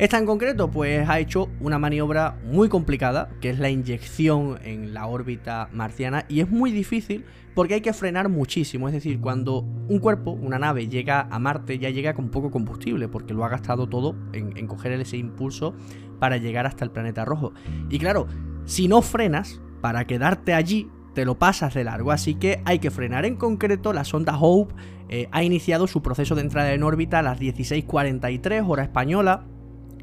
Esta 0.00 0.16
en 0.16 0.24
concreto, 0.24 0.70
pues 0.70 1.06
ha 1.06 1.18
hecho 1.18 1.50
una 1.60 1.78
maniobra 1.78 2.38
muy 2.42 2.70
complicada, 2.70 3.28
que 3.42 3.50
es 3.50 3.58
la 3.58 3.68
inyección 3.68 4.58
en 4.64 4.94
la 4.94 5.06
órbita 5.06 5.68
marciana, 5.74 6.24
y 6.26 6.40
es 6.40 6.48
muy 6.48 6.72
difícil 6.72 7.26
porque 7.54 7.74
hay 7.74 7.80
que 7.82 7.92
frenar 7.92 8.30
muchísimo. 8.30 8.88
Es 8.88 8.94
decir, 8.94 9.20
cuando 9.20 9.58
un 9.58 9.98
cuerpo, 9.98 10.30
una 10.30 10.58
nave, 10.58 10.88
llega 10.88 11.28
a 11.30 11.38
Marte, 11.38 11.78
ya 11.78 11.90
llega 11.90 12.14
con 12.14 12.30
poco 12.30 12.50
combustible, 12.50 13.08
porque 13.08 13.34
lo 13.34 13.44
ha 13.44 13.50
gastado 13.50 13.90
todo 13.90 14.16
en, 14.32 14.66
coger 14.66 14.92
ese 14.92 15.18
impulso 15.18 15.74
para 16.18 16.38
llegar 16.38 16.64
hasta 16.64 16.82
el 16.82 16.90
planeta 16.92 17.26
rojo. 17.26 17.52
Y 17.90 17.98
claro, 17.98 18.26
si 18.64 18.88
no 18.88 19.02
frenas, 19.02 19.60
para 19.82 20.06
quedarte 20.06 20.54
allí, 20.54 20.88
te 21.14 21.26
lo 21.26 21.38
pasas 21.38 21.74
de 21.74 21.84
largo, 21.84 22.10
así 22.10 22.36
que 22.36 22.62
hay 22.64 22.78
que 22.78 22.90
frenar. 22.90 23.26
En 23.26 23.36
concreto, 23.36 23.92
la 23.92 24.04
sonda 24.04 24.38
Hope 24.40 24.74
eh, 25.10 25.28
ha 25.30 25.44
iniciado 25.44 25.86
su 25.86 26.00
proceso 26.00 26.34
de 26.36 26.40
entrada 26.40 26.72
en 26.72 26.84
órbita 26.84 27.18
a 27.18 27.22
las 27.22 27.38
16.43 27.38 28.64
hora 28.66 28.84
española. 28.84 29.44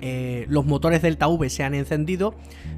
Eh, 0.02 0.45
los 0.50 0.66
motores 0.66 1.02
Delta 1.02 1.28
V 1.28 1.50
se 1.50 1.64
han 1.64 1.74
encendido, 1.74 2.36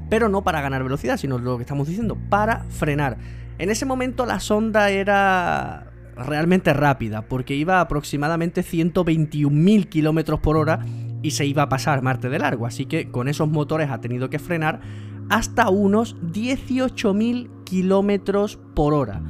pero 0.08 0.28
no 0.28 0.42
para 0.42 0.60
ganar 0.60 0.82
velocidad, 0.82 1.16
sino 1.16 1.38
lo 1.38 1.56
que 1.56 1.62
estamos 1.62 1.88
diciendo, 1.88 2.16
para 2.28 2.64
frenar. 2.70 3.18
En 3.58 3.70
ese 3.70 3.84
momento 3.84 4.26
la 4.26 4.40
sonda 4.40 4.90
era 4.90 5.92
realmente 6.16 6.72
rápida, 6.72 7.22
porque 7.22 7.54
iba 7.54 7.78
a 7.78 7.80
aproximadamente 7.82 8.62
121.000 8.62 9.88
kilómetros 9.88 10.40
por 10.40 10.56
hora 10.56 10.80
y 11.22 11.32
se 11.32 11.46
iba 11.46 11.62
a 11.62 11.68
pasar 11.68 12.02
Marte 12.02 12.28
de 12.28 12.38
largo, 12.38 12.66
así 12.66 12.86
que 12.86 13.10
con 13.10 13.28
esos 13.28 13.48
motores 13.48 13.90
ha 13.90 14.00
tenido 14.00 14.30
que 14.30 14.38
frenar 14.38 14.80
hasta 15.28 15.68
unos 15.68 16.16
18.000 16.22 17.64
kilómetros 17.64 18.58
por 18.74 18.94
hora. 18.94 19.22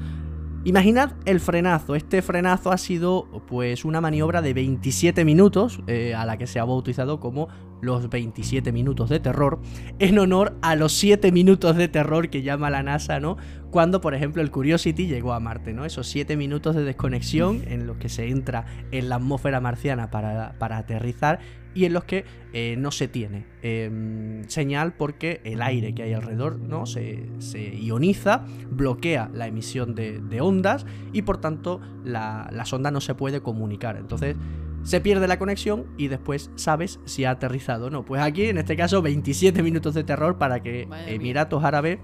Imaginad 0.63 1.13
el 1.25 1.41
frenazo. 1.41 1.95
Este 1.95 2.21
frenazo 2.21 2.71
ha 2.71 2.77
sido 2.77 3.27
pues 3.49 3.87
una 3.87 4.03
maniobra 4.03 4.43
de 4.43 4.53
27 4.53 5.25
minutos, 5.25 5.81
eh, 5.87 6.15
a 6.15 6.27
la 6.27 6.37
que 6.37 6.47
se 6.47 6.61
ha 6.61 6.65
bautizado 6.65 7.19
como 7.19 7.49
los 7.81 8.11
27 8.11 8.71
minutos 8.71 9.09
de 9.09 9.21
terror, 9.21 9.59
en 9.99 10.19
honor 10.19 10.59
a 10.61 10.77
los 10.77 10.93
7 10.93 11.33
minutos 11.33 11.77
de 11.77 11.89
terror 11.89 12.29
que 12.29 12.43
llama 12.43 12.69
la 12.69 12.83
NASA, 12.83 13.21
¿no? 13.21 13.39
Cuando, 13.71 14.03
por 14.03 14.15
ejemplo, 14.15 14.43
el 14.43 14.51
Curiosity 14.51 15.07
llegó 15.07 15.33
a 15.33 15.41
Marte, 15.41 15.73
¿no? 15.73 15.87
Esos 15.87 16.07
7 16.09 16.37
minutos 16.37 16.77
de 16.77 16.85
desconexión 16.85 17.63
en 17.67 17.87
los 17.87 17.97
que 17.97 18.11
se 18.11 18.29
entra 18.29 18.67
en 18.91 19.09
la 19.09 19.17
atmósfera 19.17 19.61
marciana 19.61 20.11
para, 20.11 20.59
para 20.59 20.77
aterrizar 20.77 21.39
y 21.75 21.85
en 21.85 21.93
los 21.93 22.05
que 22.05 22.25
eh, 22.53 22.75
no 22.77 22.91
se 22.91 23.07
tiene 23.07 23.47
eh, 23.63 24.43
señal 24.49 24.95
porque 24.95 25.41
el 25.45 25.63
aire 25.63 25.95
que 25.95 26.03
hay 26.03 26.13
alrededor 26.13 26.59
¿no? 26.59 26.87
se, 26.87 27.27
se 27.39 27.77
ioniza, 27.77 28.45
bloquea 28.71 29.31
la 29.33 29.47
emisión 29.47 29.95
de, 29.95 30.21
de 30.21 30.41
ondas 30.41 30.85
y 31.13 31.23
por 31.23 31.39
tanto 31.39 31.81
la, 32.05 32.49
la, 32.53 32.65
sonda 32.65 32.91
no 32.91 33.01
se 33.01 33.15
puede 33.15 33.41
comunicar. 33.41 33.97
Entonces 33.97 34.37
se 34.83 35.01
pierde 35.01 35.29
la 35.29 35.39
conexión 35.39 35.87
y 35.99 36.09
después 36.09 36.51
sabes 36.57 37.01
si 37.05 37.25
ha 37.25 37.33
aterrizado 37.33 37.87
o 37.87 37.91
no. 37.91 38.05
Pues 38.05 38.23
aquí 38.23 38.45
en 38.47 38.59
este 38.59 38.77
caso 38.77 39.03
27 39.03 39.63
minutos 39.63 39.95
de 39.95 40.05
terror 40.05 40.39
para 40.39 40.63
que 40.63 40.87
Madre 40.87 41.15
Emiratos 41.15 41.63
Árabes 41.63 41.99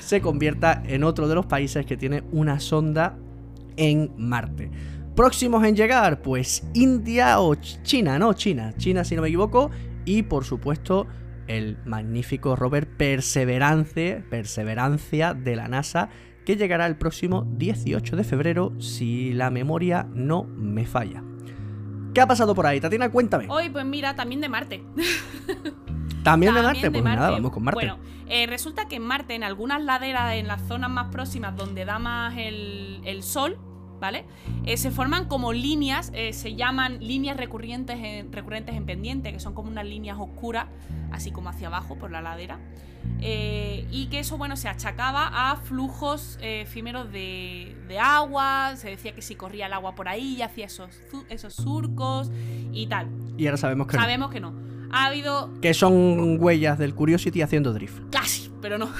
se 0.00 0.20
convierta 0.20 0.82
en 0.86 1.04
otro 1.04 1.28
de 1.28 1.34
los 1.34 1.46
países 1.46 1.84
que 1.84 1.96
tiene 1.96 2.22
una 2.32 2.60
sonda 2.60 3.18
en 3.76 4.12
Marte. 4.16 4.70
Próximos 5.14 5.64
en 5.64 5.76
llegar, 5.76 6.22
pues 6.22 6.62
India 6.74 7.40
o 7.40 7.54
China, 7.54 8.18
¿no? 8.18 8.32
China, 8.32 8.72
China 8.76 9.04
si 9.04 9.16
no 9.16 9.22
me 9.22 9.28
equivoco. 9.28 9.70
Y 10.04 10.22
por 10.22 10.44
supuesto 10.44 11.06
el 11.46 11.78
magnífico 11.84 12.54
rover 12.54 12.88
Perseverance, 12.88 14.24
Perseverancia 14.30 15.34
de 15.34 15.56
la 15.56 15.68
NASA, 15.68 16.08
que 16.46 16.56
llegará 16.56 16.86
el 16.86 16.96
próximo 16.96 17.44
18 17.56 18.16
de 18.16 18.24
febrero 18.24 18.72
si 18.80 19.32
la 19.32 19.50
memoria 19.50 20.06
no 20.14 20.44
me 20.44 20.86
falla. 20.86 21.24
¿Qué 22.14 22.20
ha 22.20 22.26
pasado 22.26 22.54
por 22.54 22.66
ahí? 22.66 22.80
Tatiana, 22.80 23.10
cuéntame. 23.10 23.46
Hoy, 23.48 23.68
pues 23.68 23.84
mira, 23.84 24.14
también 24.14 24.40
de 24.40 24.48
Marte. 24.48 24.84
¿También, 26.22 26.54
de 26.54 26.62
Marte? 26.62 26.82
de 26.82 26.90
Pues 26.90 27.04
nada, 27.04 27.30
vamos 27.30 27.50
con 27.50 27.64
Marte. 27.64 27.76
Bueno, 27.76 27.98
eh, 28.28 28.46
resulta 28.46 28.86
que 28.88 28.96
en 28.96 29.02
Marte, 29.02 29.34
en 29.34 29.42
algunas 29.42 29.82
laderas, 29.82 30.34
en 30.34 30.46
las 30.46 30.62
zonas 30.68 30.90
más 30.90 31.08
próximas 31.10 31.56
donde 31.56 31.84
da 31.84 31.98
más 31.98 32.36
el, 32.36 33.00
el 33.04 33.22
Sol, 33.22 33.58
¿vale? 34.00 34.24
Eh, 34.64 34.76
se 34.76 34.90
forman 34.90 35.26
como 35.26 35.52
líneas, 35.52 36.10
eh, 36.14 36.32
se 36.32 36.56
llaman 36.56 36.98
líneas 37.00 37.36
recurrentes 37.36 37.98
en, 38.02 38.32
recurrentes 38.32 38.74
en 38.74 38.86
pendiente, 38.86 39.32
que 39.32 39.40
son 39.40 39.54
como 39.54 39.70
unas 39.70 39.84
líneas 39.84 40.16
oscuras, 40.18 40.66
así 41.12 41.30
como 41.30 41.50
hacia 41.50 41.68
abajo 41.68 41.96
por 41.96 42.10
la 42.10 42.20
ladera. 42.20 42.58
Eh, 43.22 43.86
y 43.90 44.06
que 44.06 44.20
eso, 44.20 44.38
bueno, 44.38 44.56
se 44.56 44.68
achacaba 44.68 45.50
a 45.50 45.56
flujos 45.56 46.38
efímeros 46.40 47.12
de, 47.12 47.76
de, 47.88 47.98
agua, 47.98 48.74
se 48.76 48.88
decía 48.88 49.14
que 49.14 49.22
si 49.22 49.34
corría 49.34 49.66
el 49.66 49.72
agua 49.72 49.94
por 49.94 50.08
ahí 50.08 50.36
y 50.36 50.42
hacía 50.42 50.66
esos, 50.66 50.90
esos 51.28 51.54
surcos 51.54 52.30
y 52.72 52.86
tal. 52.86 53.08
Y 53.36 53.46
ahora 53.46 53.58
sabemos 53.58 53.86
que 53.86 53.96
Sabemos 53.96 54.28
no. 54.28 54.32
que 54.32 54.40
no. 54.40 54.70
Ha 54.92 55.06
habido... 55.06 55.50
Que 55.60 55.72
son 55.72 56.42
huellas 56.42 56.78
del 56.78 56.94
Curiosity 56.94 57.42
haciendo 57.42 57.72
drift. 57.72 58.02
Casi, 58.10 58.50
pero 58.60 58.76
no. 58.76 58.90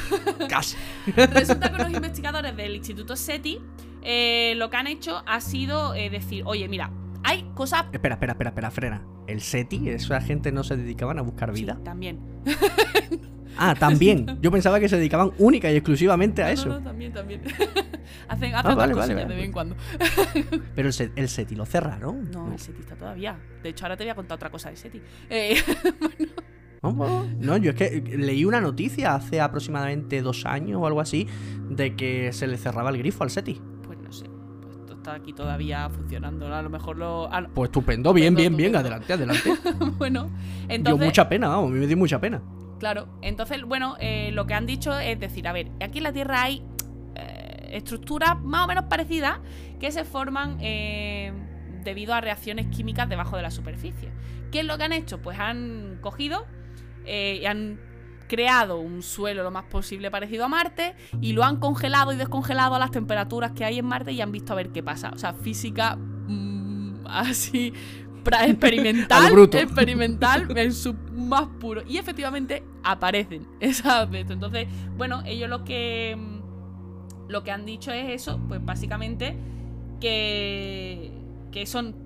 Casi. 0.49 0.77
Resulta 1.17 1.73
que 1.73 1.83
los 1.83 1.93
investigadores 1.93 2.57
del 2.57 2.77
Instituto 2.77 3.17
SETI 3.17 3.61
eh, 4.03 4.55
lo 4.57 4.71
que 4.71 4.77
han 4.77 4.87
hecho 4.87 5.23
ha 5.27 5.41
sido 5.41 5.95
eh, 5.95 6.11
decir, 6.11 6.43
oye, 6.47 6.69
mira, 6.69 6.91
hay 7.23 7.51
cosas... 7.55 7.85
Espera, 7.93 8.15
espera, 8.15 8.33
espera, 8.33 8.51
espera, 8.51 8.71
frena. 8.71 9.03
¿El 9.27 9.41
SETI? 9.41 9.91
¿Esa 9.91 10.21
gente 10.21 10.53
no 10.53 10.65
se 10.65 10.77
dedicaban 10.77 11.19
a 11.19 11.23
buscar 11.23 11.53
vida? 11.53 11.77
Sí, 11.77 11.85
también. 11.85 12.19
Ah, 13.57 13.75
también. 13.79 14.39
Yo 14.41 14.51
pensaba 14.51 14.81
que 14.81 14.89
se 14.89 14.97
dedicaban 14.97 15.31
única 15.39 15.71
y 15.71 15.77
exclusivamente 15.77 16.43
a 16.43 16.47
no, 16.47 16.53
eso. 16.53 16.69
No, 16.69 16.79
no, 16.79 16.85
también, 16.85 17.13
también. 17.13 17.43
hacen 17.45 17.69
hacen 18.29 18.55
Ah, 18.55 18.75
vale, 18.75 18.95
vale, 18.95 19.15
vale. 19.15 19.27
de 19.27 19.35
vez 19.35 19.45
en 19.45 19.53
cuando. 19.53 19.77
Pero 20.75 20.89
el, 20.89 21.13
el 21.15 21.29
SETI 21.29 21.55
lo 21.55 21.67
cerraron. 21.67 22.31
No, 22.31 22.53
el 22.53 22.59
SETI 22.59 22.81
está 22.81 22.97
todavía. 22.97 23.39
De 23.63 23.69
hecho, 23.69 23.85
ahora 23.85 23.97
te 23.97 24.05
voy 24.05 24.11
a 24.11 24.15
contar 24.15 24.37
otra 24.37 24.51
cosa 24.51 24.71
de 24.71 24.77
SETI. 24.77 25.03
Eh, 25.29 25.57
¿Cómo? 26.81 27.29
No, 27.39 27.59
yo 27.59 27.73
es 27.73 27.77
que 27.77 28.01
leí 28.17 28.47
una 28.47 28.61
noticia 28.61 29.15
hace 29.15 29.41
aproximadamente 29.41 30.23
dos 30.23 30.47
años 30.47 30.81
o 30.81 30.87
algo 30.87 31.01
así 31.01 31.29
de 31.69 31.95
que 31.95 32.33
se 32.33 32.47
le 32.47 32.57
cerraba 32.57 32.89
el 32.91 32.97
grifo 32.97 33.23
al 33.23 33.31
SETI. 33.31 33.61
Está 35.01 35.15
aquí 35.15 35.33
todavía 35.33 35.89
funcionando. 35.89 36.55
A 36.55 36.63
lo 36.63 36.71
mejor 36.71 36.97
lo. 36.97 37.29
Pues 37.55 37.69
estupendo, 37.69 38.13
bien, 38.13 38.35
bien, 38.35 38.57
bien, 38.57 38.77
adelante, 38.77 39.13
adelante. 39.13 39.51
bueno, 39.99 40.25
Dio 40.25 40.67
entonces. 40.69 41.07
mucha 41.07 41.29
pena, 41.29 41.49
vamos, 41.49 41.71
a 41.71 41.73
mí 41.75 41.81
me 41.81 41.87
dio 41.87 41.97
mucha 41.97 42.21
pena. 42.21 42.43
Claro, 42.79 43.09
entonces, 43.21 43.63
bueno, 43.63 43.97
eh, 44.01 44.31
lo 44.33 44.47
que 44.47 44.55
han 44.55 44.67
dicho 44.67 44.99
es 44.99 45.19
decir, 45.19 45.47
a 45.49 45.53
ver, 45.53 45.71
aquí 45.81 45.99
en 45.99 46.05
la 46.05 46.13
Tierra 46.13 46.43
hay 46.43 46.63
eh, 47.15 47.71
estructuras 47.73 48.41
más 48.43 48.65
o 48.65 48.69
menos 48.69 48.85
parecidas 48.85 49.41
que 49.79 49.91
se 49.91 50.05
forman 50.05 50.59
eh, 50.61 51.33
debido 51.85 52.15
a 52.15 52.21
reacciones 52.21 52.67
químicas 52.69 53.09
debajo 53.09 53.37
de 53.37 53.43
la 53.43 53.51
superficie. 53.51 54.11
¿Qué 54.51 54.61
es 54.61 54.67
lo 54.67 54.79
que 54.79 54.85
han 54.85 54.93
hecho? 54.93 55.21
Pues 55.21 55.39
han 55.39 55.99
cogido 56.01 56.47
y 57.07 57.45
han 57.45 57.81
creado 58.31 58.79
un 58.79 59.03
suelo 59.03 59.43
lo 59.43 59.51
más 59.51 59.65
posible 59.65 60.09
parecido 60.09 60.45
a 60.45 60.49
Marte 60.49 60.95
y 61.21 61.33
lo 61.33 61.43
han 61.43 61.57
congelado 61.57 62.13
y 62.13 62.17
descongelado 62.17 62.77
a 62.77 62.79
las 62.79 62.93
temperaturas 62.93 63.51
que 63.51 63.65
hay 63.65 63.81
en 63.81 63.87
Marte 63.87 64.13
y 64.13 64.21
han 64.21 64.31
visto 64.31 64.53
a 64.53 64.57
ver 64.57 64.71
qué 64.71 64.85
pasa. 64.85 65.11
O 65.13 65.19
sea, 65.19 65.35
física 65.35 65.97
mm, 65.97 67.07
así 67.09 67.75
experimental, 68.25 69.37
experimental 69.53 70.47
en 70.57 70.73
su 70.73 70.95
más 70.95 71.49
puro. 71.59 71.83
Y 71.89 71.99
efectivamente 71.99 72.63
aparecen 72.85 73.49
esas 73.61 74.09
veces. 74.09 74.31
Entonces, 74.31 74.69
bueno, 74.97 75.25
ellos 75.27 75.51
lo 75.51 75.65
que 75.65 76.17
mm, 76.17 77.29
lo 77.29 77.43
que 77.43 77.51
han 77.51 77.67
dicho 77.67 77.91
es 77.91 78.11
eso, 78.11 78.41
pues 78.47 78.65
básicamente 78.65 79.37
que, 80.01 81.11
que 81.51 81.67
son 81.67 81.97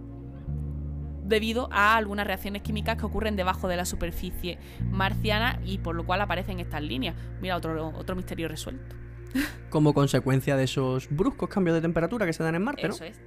debido 1.24 1.68
a 1.72 1.96
algunas 1.96 2.26
reacciones 2.26 2.62
químicas 2.62 2.96
que 2.96 3.06
ocurren 3.06 3.36
debajo 3.36 3.68
de 3.68 3.76
la 3.76 3.84
superficie 3.84 4.58
marciana 4.90 5.58
y 5.64 5.78
por 5.78 5.94
lo 5.96 6.04
cual 6.04 6.20
aparecen 6.20 6.60
estas 6.60 6.82
líneas. 6.82 7.16
Mira, 7.40 7.56
otro, 7.56 7.92
otro 7.96 8.14
misterio 8.14 8.48
resuelto. 8.48 8.94
Como 9.70 9.94
consecuencia 9.94 10.56
de 10.56 10.64
esos 10.64 11.08
bruscos 11.10 11.48
cambios 11.48 11.74
de 11.74 11.80
temperatura 11.80 12.26
que 12.26 12.32
se 12.32 12.42
dan 12.42 12.54
en 12.54 12.62
Marte, 12.62 12.86
Eso 12.86 13.04
es. 13.04 13.20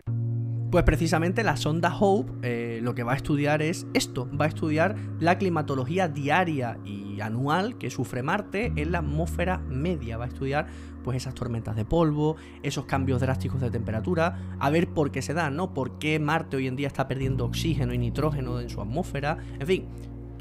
Pues 0.71 0.83
precisamente 0.83 1.43
la 1.43 1.55
sonda 1.55 1.95
Hope 1.97 2.31
eh, 2.43 2.79
lo 2.83 2.93
que 2.93 3.03
va 3.03 3.13
a 3.13 3.15
estudiar 3.15 3.61
es 3.61 3.87
esto, 3.93 4.29
va 4.37 4.45
a 4.45 4.47
estudiar 4.49 4.97
la 5.17 5.37
climatología 5.37 6.09
diaria 6.09 6.77
y 6.83 7.21
anual 7.21 7.77
que 7.77 7.89
sufre 7.89 8.21
Marte 8.21 8.73
en 8.75 8.91
la 8.91 8.99
atmósfera 8.99 9.59
media, 9.59 10.17
va 10.17 10.25
a 10.25 10.27
estudiar 10.27 10.67
pues 11.07 11.15
esas 11.15 11.35
tormentas 11.35 11.73
de 11.77 11.85
polvo, 11.85 12.35
esos 12.63 12.83
cambios 12.83 13.21
drásticos 13.21 13.61
de 13.61 13.71
temperatura, 13.71 14.57
a 14.59 14.69
ver 14.69 14.89
por 14.89 15.09
qué 15.09 15.21
se 15.21 15.33
dan, 15.33 15.55
¿no? 15.55 15.73
¿Por 15.73 15.99
qué 15.99 16.19
Marte 16.19 16.57
hoy 16.57 16.67
en 16.67 16.75
día 16.75 16.87
está 16.87 17.07
perdiendo 17.07 17.45
oxígeno 17.45 17.93
y 17.93 17.97
nitrógeno 17.97 18.59
en 18.59 18.69
su 18.69 18.81
atmósfera? 18.81 19.37
En 19.57 19.65
fin, 19.65 19.85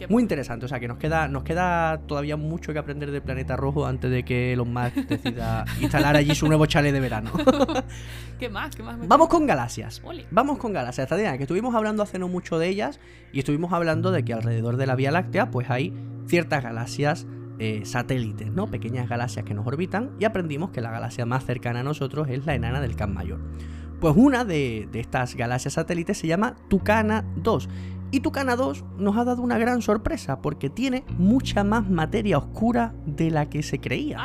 muy 0.09 0.25
interesante, 0.25 0.67
o 0.67 0.69
sea 0.69 0.81
que 0.81 0.89
nos 0.89 0.99
queda, 0.99 1.29
nos 1.29 1.45
queda 1.45 2.01
todavía 2.09 2.37
mucho 2.37 2.73
que 2.73 2.81
aprender 2.81 3.13
del 3.13 3.23
planeta 3.23 3.55
rojo 3.55 3.87
antes 3.87 4.11
de 4.11 4.25
que 4.25 4.55
Elon 4.55 4.73
Musk 4.73 4.97
decida 5.07 5.65
instalar 5.81 6.17
allí 6.17 6.35
su 6.35 6.49
nuevo 6.49 6.67
chalet 6.67 6.93
de 6.93 6.99
verano. 6.99 7.31
¿Qué 8.41 8.49
más? 8.49 8.75
¿Qué 8.75 8.83
más 8.83 8.99
Vamos 9.07 9.29
con 9.29 9.47
galaxias. 9.47 10.03
Vamos 10.33 10.59
con 10.59 10.73
galaxias. 10.73 11.09
Tatiana, 11.09 11.37
que 11.37 11.45
estuvimos 11.45 11.77
hablando 11.77 12.03
hace 12.03 12.19
no 12.19 12.27
mucho 12.27 12.59
de 12.59 12.67
ellas 12.67 12.99
y 13.33 13.39
estuvimos 13.39 13.73
hablando 13.73 14.11
de 14.11 14.25
que 14.25 14.35
alrededor 14.35 14.79
de 14.79 14.87
la 14.87 14.97
Vía 14.97 15.13
Láctea 15.13 15.53
pues 15.53 15.71
hay 15.71 15.95
ciertas 16.27 16.65
galaxias 16.65 17.25
eh, 17.59 17.83
satélites, 17.85 18.51
¿no? 18.51 18.67
Pequeñas 18.67 19.09
galaxias 19.09 19.45
que 19.45 19.55
nos 19.55 19.67
orbitan 19.67 20.13
y 20.19 20.25
aprendimos 20.25 20.71
que 20.71 20.81
la 20.81 20.91
galaxia 20.91 21.27
más 21.27 21.45
cercana 21.45 21.81
a 21.81 21.83
nosotros 21.83 22.29
es 22.29 22.47
la 22.47 22.55
enana 22.55 22.81
del 22.81 22.97
Camp 22.97 23.15
Mayor. 23.15 23.41
Pues 24.01 24.15
una 24.17 24.45
de, 24.45 24.89
de 24.93 25.01
estas 25.01 25.35
galaxias 25.37 25.75
satélites 25.75 26.19
se 26.19 26.27
llama 26.27 26.55
Tucana 26.69 27.25
2 27.37 27.69
y 28.11 28.21
Tucana 28.21 28.57
2 28.57 28.85
nos 28.99 29.17
ha 29.17 29.25
dado 29.25 29.43
una 29.43 29.59
gran 29.59 29.83
sorpresa 29.83 30.41
porque 30.41 30.71
tiene 30.71 31.05
mucha 31.19 31.65
más 31.65 31.89
materia 31.91 32.39
oscura 32.39 32.95
de 33.05 33.31
la 33.31 33.49
que 33.49 33.63
se 33.63 33.81
creía. 33.81 34.19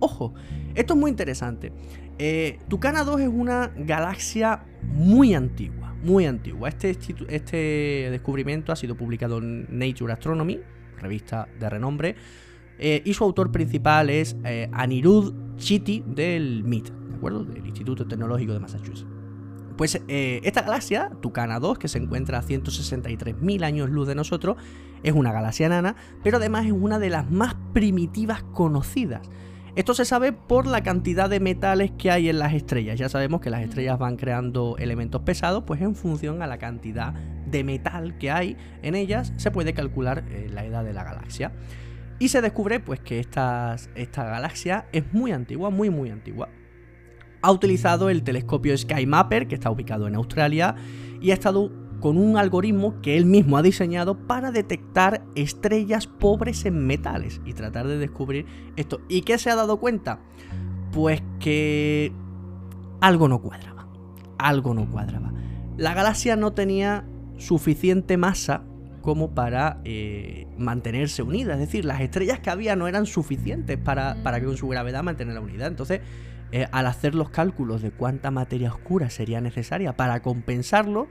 Ojo, 0.00 0.34
esto 0.74 0.94
es 0.94 1.00
muy 1.00 1.10
interesante. 1.10 1.72
Eh, 2.18 2.58
Tucana 2.68 3.04
2 3.04 3.20
es 3.20 3.28
una 3.28 3.72
galaxia 3.76 4.64
muy 4.82 5.34
antigua, 5.34 5.94
muy 6.02 6.26
antigua. 6.26 6.68
Este, 6.68 6.96
este 7.28 8.08
descubrimiento 8.10 8.72
ha 8.72 8.76
sido 8.76 8.96
publicado 8.96 9.38
en 9.38 9.66
Nature 9.70 10.12
Astronomy, 10.12 10.60
revista 10.98 11.48
de 11.60 11.70
renombre, 11.70 12.16
eh, 12.84 13.00
y 13.04 13.14
su 13.14 13.22
autor 13.22 13.52
principal 13.52 14.10
es 14.10 14.36
eh, 14.44 14.68
Anirudh 14.72 15.56
Chitty 15.56 16.02
del 16.04 16.64
MIT, 16.64 16.90
¿de 16.90 17.14
acuerdo? 17.14 17.44
Del 17.44 17.64
Instituto 17.64 18.08
Tecnológico 18.08 18.54
de 18.54 18.58
Massachusetts. 18.58 19.06
Pues 19.76 20.02
eh, 20.08 20.40
esta 20.42 20.62
galaxia, 20.62 21.12
Tucana 21.20 21.60
2, 21.60 21.78
que 21.78 21.86
se 21.86 21.98
encuentra 21.98 22.38
a 22.38 22.42
163.000 22.42 23.62
años 23.62 23.88
luz 23.88 24.08
de 24.08 24.16
nosotros, 24.16 24.56
es 25.04 25.12
una 25.12 25.30
galaxia 25.30 25.66
enana, 25.66 25.94
pero 26.24 26.38
además 26.38 26.66
es 26.66 26.72
una 26.72 26.98
de 26.98 27.08
las 27.08 27.30
más 27.30 27.54
primitivas 27.72 28.42
conocidas. 28.42 29.30
Esto 29.76 29.94
se 29.94 30.04
sabe 30.04 30.32
por 30.32 30.66
la 30.66 30.82
cantidad 30.82 31.30
de 31.30 31.38
metales 31.38 31.92
que 31.92 32.10
hay 32.10 32.28
en 32.28 32.40
las 32.40 32.52
estrellas. 32.52 32.98
Ya 32.98 33.08
sabemos 33.08 33.40
que 33.40 33.50
las 33.50 33.62
estrellas 33.62 33.96
van 33.96 34.16
creando 34.16 34.76
elementos 34.78 35.22
pesados, 35.22 35.62
pues 35.64 35.80
en 35.82 35.94
función 35.94 36.42
a 36.42 36.48
la 36.48 36.58
cantidad 36.58 37.14
de 37.46 37.62
metal 37.62 38.18
que 38.18 38.32
hay 38.32 38.56
en 38.82 38.96
ellas, 38.96 39.32
se 39.36 39.52
puede 39.52 39.72
calcular 39.72 40.24
la 40.50 40.64
edad 40.64 40.82
de 40.82 40.92
la 40.92 41.04
galaxia. 41.04 41.52
Y 42.22 42.28
se 42.28 42.40
descubre 42.40 42.78
pues 42.78 43.00
que 43.00 43.18
esta 43.18 43.76
galaxia 44.16 44.86
es 44.92 45.12
muy 45.12 45.32
antigua, 45.32 45.70
muy 45.70 45.90
muy 45.90 46.08
antigua 46.08 46.48
ha 47.42 47.50
utilizado 47.50 48.08
el 48.08 48.22
telescopio 48.22 48.78
SkyMapper, 48.78 49.48
que 49.48 49.56
está 49.56 49.68
ubicado 49.68 50.06
en 50.06 50.14
Australia, 50.14 50.76
y 51.20 51.32
ha 51.32 51.34
estado 51.34 51.72
con 51.98 52.16
un 52.16 52.36
algoritmo 52.36 53.00
que 53.02 53.16
él 53.16 53.26
mismo 53.26 53.56
ha 53.56 53.62
diseñado 53.62 54.28
para 54.28 54.52
detectar 54.52 55.24
estrellas 55.34 56.06
pobres 56.06 56.64
en 56.64 56.86
metales 56.86 57.40
y 57.44 57.54
tratar 57.54 57.88
de 57.88 57.98
descubrir 57.98 58.46
esto. 58.76 59.00
¿Y 59.08 59.22
qué 59.22 59.38
se 59.38 59.50
ha 59.50 59.56
dado 59.56 59.80
cuenta? 59.80 60.20
Pues 60.92 61.22
que 61.40 62.12
algo 63.00 63.26
no 63.26 63.42
cuadraba. 63.42 63.88
Algo 64.38 64.74
no 64.74 64.88
cuadraba. 64.88 65.32
La 65.76 65.94
galaxia 65.94 66.36
no 66.36 66.52
tenía 66.52 67.04
suficiente 67.36 68.16
masa 68.16 68.62
como 69.02 69.34
para 69.34 69.80
eh, 69.84 70.46
mantenerse 70.56 71.22
unida. 71.22 71.54
Es 71.54 71.60
decir, 71.60 71.84
las 71.84 72.00
estrellas 72.00 72.40
que 72.40 72.50
había 72.50 72.76
no 72.76 72.88
eran 72.88 73.06
suficientes 73.06 73.76
para, 73.76 74.16
para 74.22 74.40
que 74.40 74.46
con 74.46 74.56
su 74.56 74.68
gravedad 74.68 75.02
mantener 75.02 75.34
la 75.34 75.40
unidad. 75.40 75.68
Entonces, 75.68 76.00
eh, 76.52 76.66
al 76.72 76.86
hacer 76.86 77.14
los 77.14 77.30
cálculos 77.30 77.82
de 77.82 77.90
cuánta 77.90 78.30
materia 78.30 78.70
oscura 78.72 79.10
sería 79.10 79.40
necesaria 79.40 79.96
para 79.96 80.20
compensarlo, 80.22 81.08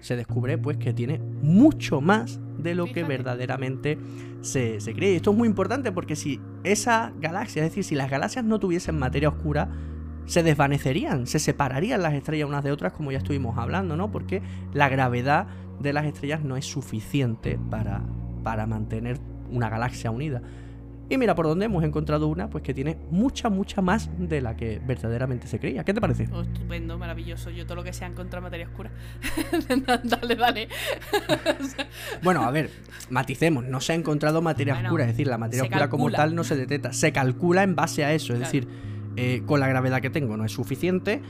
se 0.00 0.16
descubre 0.16 0.58
pues 0.58 0.78
que 0.78 0.92
tiene 0.92 1.18
mucho 1.18 2.00
más 2.00 2.40
de 2.58 2.74
lo 2.74 2.86
que 2.86 3.04
verdaderamente 3.04 3.98
se, 4.40 4.80
se 4.80 4.94
cree. 4.94 5.16
esto 5.16 5.30
es 5.30 5.36
muy 5.36 5.48
importante 5.48 5.92
porque 5.92 6.16
si 6.16 6.40
esa 6.64 7.12
galaxia, 7.20 7.62
es 7.62 7.70
decir, 7.70 7.84
si 7.84 7.94
las 7.94 8.10
galaxias 8.10 8.44
no 8.44 8.58
tuviesen 8.58 8.98
materia 8.98 9.28
oscura, 9.28 9.68
se 10.30 10.44
desvanecerían, 10.44 11.26
se 11.26 11.40
separarían 11.40 12.02
las 12.02 12.14
estrellas 12.14 12.48
unas 12.48 12.62
de 12.62 12.70
otras, 12.70 12.92
como 12.92 13.10
ya 13.10 13.18
estuvimos 13.18 13.58
hablando, 13.58 13.96
¿no? 13.96 14.12
Porque 14.12 14.42
la 14.72 14.88
gravedad 14.88 15.48
de 15.80 15.92
las 15.92 16.04
estrellas 16.04 16.44
no 16.44 16.56
es 16.56 16.64
suficiente 16.66 17.58
para, 17.68 18.02
para 18.44 18.64
mantener 18.68 19.18
una 19.50 19.68
galaxia 19.68 20.12
unida. 20.12 20.40
Y 21.08 21.18
mira 21.18 21.34
por 21.34 21.46
dónde 21.46 21.64
hemos 21.64 21.82
encontrado 21.82 22.28
una 22.28 22.48
pues 22.48 22.62
que 22.62 22.72
tiene 22.72 22.96
mucha, 23.10 23.50
mucha 23.50 23.82
más 23.82 24.08
de 24.20 24.40
la 24.40 24.54
que 24.54 24.80
verdaderamente 24.86 25.48
se 25.48 25.58
creía. 25.58 25.82
¿Qué 25.82 25.92
te 25.92 26.00
parece? 26.00 26.28
Oh, 26.32 26.42
estupendo, 26.42 26.96
maravilloso. 26.96 27.50
Yo 27.50 27.64
todo 27.64 27.74
lo 27.74 27.82
que 27.82 27.92
sea 27.92 28.06
encontrar 28.06 28.40
materia 28.40 28.68
oscura. 28.68 28.92
dale, 30.04 30.36
dale. 30.36 30.68
bueno, 32.22 32.44
a 32.44 32.52
ver, 32.52 32.70
maticemos. 33.08 33.64
No 33.64 33.80
se 33.80 33.94
ha 33.94 33.96
encontrado 33.96 34.40
materia 34.42 34.74
oscura. 34.74 35.02
Es 35.02 35.10
decir, 35.10 35.26
la 35.26 35.38
materia 35.38 35.64
oscura 35.64 35.90
como 35.90 36.08
tal 36.12 36.36
no 36.36 36.44
se 36.44 36.54
detecta. 36.54 36.92
Se 36.92 37.10
calcula 37.10 37.64
en 37.64 37.74
base 37.74 38.04
a 38.04 38.12
eso. 38.12 38.32
Es 38.34 38.38
decir, 38.38 38.68
eh, 39.16 39.42
con 39.46 39.60
la 39.60 39.68
gravedad 39.68 40.00
que 40.00 40.10
tengo 40.10 40.36
no 40.36 40.44
es 40.44 40.52
suficiente 40.52 41.22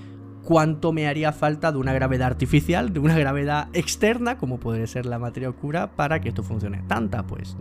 cuánto 0.43 0.93
me 0.93 1.07
haría 1.07 1.33
falta 1.33 1.73
de 1.73 1.79
una 1.79 1.93
gravedad 1.93 2.29
artificial, 2.29 2.93
de 2.93 3.01
una 3.01 3.17
gravedad 3.19 3.69
externa, 3.73 4.39
como 4.39 4.59
podría 4.59 4.87
ser 4.87 5.07
la 5.07 5.19
materia 5.19 5.51
oscura, 5.51 5.93
para 5.93 6.21
que 6.21 6.31
esto 6.31 6.43
funcione. 6.43 6.83
Tanta, 6.87 7.27
pues, 7.27 7.57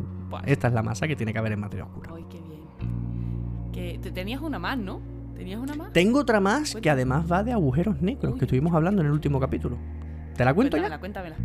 esta 0.45 0.67
es 0.67 0.73
la 0.73 0.83
masa 0.83 1.07
que 1.07 1.15
tiene 1.15 1.33
que 1.33 1.39
haber 1.39 1.53
en 1.53 1.59
materia 1.59 1.85
oscura. 1.85 2.11
Ay, 2.15 2.25
qué 2.29 2.41
bien. 2.41 2.61
Que 3.71 3.99
te 3.99 4.11
tenías 4.11 4.41
una 4.41 4.59
más, 4.59 4.77
¿no? 4.77 5.01
¿Tenías 5.35 5.59
una 5.59 5.75
más? 5.75 5.93
Tengo 5.93 6.19
otra 6.19 6.39
más 6.39 6.75
que 6.75 6.89
además 6.89 7.31
va 7.31 7.43
de 7.43 7.53
agujeros 7.53 8.01
negros, 8.01 8.35
que 8.37 8.45
estuvimos 8.45 8.73
hablando 8.73 9.01
en 9.01 9.07
el 9.07 9.13
último 9.13 9.39
capítulo. 9.39 9.77
¿Te 10.35 10.45
la 10.45 10.53
cuento 10.53 10.71
cuéntamela, 10.71 10.95
ya? 10.95 10.99
Cuéntamela. 10.99 11.35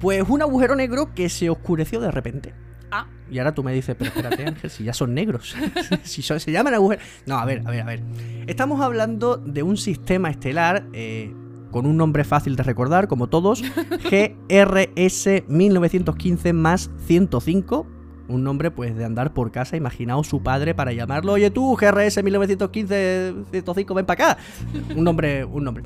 Pues 0.00 0.28
un 0.28 0.42
agujero 0.42 0.74
negro 0.76 1.12
que 1.14 1.28
se 1.28 1.50
oscureció 1.50 2.00
de 2.00 2.10
repente. 2.10 2.54
Ah. 2.90 3.06
Y 3.30 3.38
ahora 3.38 3.54
tú 3.54 3.62
me 3.62 3.72
dices, 3.72 3.94
pero 3.96 4.08
espérate, 4.08 4.44
Ángel, 4.44 4.70
si 4.70 4.84
ya 4.84 4.92
son 4.92 5.14
negros. 5.14 5.54
si 6.02 6.22
se 6.22 6.52
llaman 6.52 6.74
agujeros. 6.74 7.04
No, 7.26 7.38
a 7.38 7.44
ver, 7.44 7.62
a 7.64 7.70
ver, 7.70 7.82
a 7.82 7.84
ver. 7.84 8.02
Estamos 8.46 8.80
hablando 8.80 9.36
de 9.36 9.62
un 9.62 9.76
sistema 9.76 10.30
estelar. 10.30 10.84
Eh, 10.92 11.32
con 11.70 11.86
un 11.86 11.96
nombre 11.96 12.24
fácil 12.24 12.56
de 12.56 12.64
recordar, 12.64 13.06
como 13.06 13.28
todos, 13.28 13.62
GRS 14.10 15.44
1915 15.46 16.52
más 16.52 16.90
105, 17.06 17.86
un 18.28 18.44
nombre 18.44 18.70
pues 18.70 18.96
de 18.96 19.04
andar 19.04 19.32
por 19.32 19.50
casa, 19.50 19.76
imaginaos 19.76 20.26
su 20.26 20.42
padre 20.42 20.74
para 20.74 20.92
llamarlo, 20.92 21.32
oye 21.32 21.50
tú, 21.50 21.76
GRS 21.76 22.22
1915 22.22 23.34
105, 23.50 23.94
ven 23.94 24.06
para 24.06 24.32
acá. 24.32 24.42
Un 24.96 25.04
nombre, 25.04 25.44
un 25.44 25.64
nombre. 25.64 25.84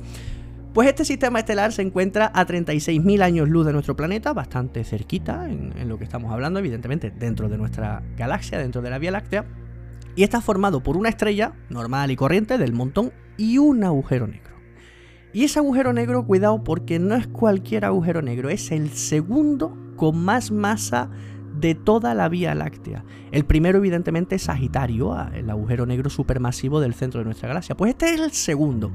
Pues 0.75 0.89
este 0.89 1.05
sistema 1.05 1.39
estelar 1.39 1.71
se 1.71 1.83
encuentra 1.83 2.29
a 2.35 2.45
36.000 2.45 3.21
años 3.21 3.47
luz 3.47 3.65
de 3.65 3.71
nuestro 3.71 3.95
planeta, 3.95 4.33
bastante 4.33 4.83
cerquita 4.83 5.49
en, 5.49 5.87
lo 5.87 5.97
que 5.97 6.03
estamos 6.03 6.33
hablando, 6.33 6.59
evidentemente 6.59 7.11
dentro 7.11 7.47
de 7.47 7.57
nuestra 7.57 8.03
galaxia, 8.17 8.57
dentro 8.57 8.81
de 8.81 8.89
la 8.89 8.99
Vía 8.99 9.11
Láctea, 9.11 9.45
y 10.17 10.23
está 10.23 10.41
formado 10.41 10.83
por 10.83 10.97
una 10.97 11.07
estrella 11.07 11.53
normal 11.69 12.11
y 12.11 12.17
corriente 12.17 12.57
del 12.57 12.73
montón 12.73 13.13
y 13.37 13.57
un 13.57 13.85
agujero 13.85 14.27
negro. 14.27 14.53
Y 15.31 15.45
ese 15.45 15.59
agujero 15.59 15.93
negro, 15.93 16.25
cuidado, 16.25 16.61
porque 16.61 16.99
no 16.99 17.15
es 17.15 17.25
cualquier 17.27 17.85
agujero 17.85 18.21
negro, 18.21 18.49
es 18.49 18.69
el 18.73 18.89
segundo 18.89 19.77
con 19.95 20.17
más 20.17 20.51
masa 20.51 21.09
de 21.59 21.75
toda 21.75 22.13
la 22.13 22.29
Vía 22.29 22.55
Láctea. 22.55 23.03
El 23.31 23.45
primero, 23.45 23.77
evidentemente, 23.77 24.35
es 24.35 24.43
Sagitario, 24.43 25.15
el 25.33 25.49
agujero 25.49 25.85
negro 25.85 26.09
supermasivo 26.09 26.79
del 26.79 26.93
centro 26.93 27.19
de 27.19 27.25
nuestra 27.25 27.47
galaxia. 27.47 27.75
Pues 27.75 27.91
este 27.91 28.13
es 28.13 28.19
el 28.19 28.31
segundo. 28.31 28.91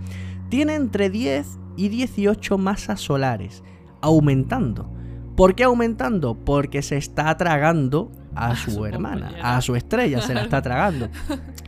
Tiene 0.49 0.75
entre 0.75 1.11
10 1.11 1.59
y 1.77 1.89
18 1.89 2.59
masas 2.59 3.01
solares, 3.01 3.63
aumentando. 4.01 4.91
¿Por 5.37 5.55
qué 5.55 5.65
aumentando? 5.65 6.35
Porque 6.35 6.83
se 6.83 6.97
está 6.97 7.37
tragando 7.37 8.13
a 8.35 8.57
su 8.57 8.85
hermana, 8.85 9.33
a 9.43 9.61
su 9.61 9.75
estrella, 9.75 10.21
se 10.21 10.35
la 10.35 10.43
está 10.43 10.61
tragando. 10.63 11.09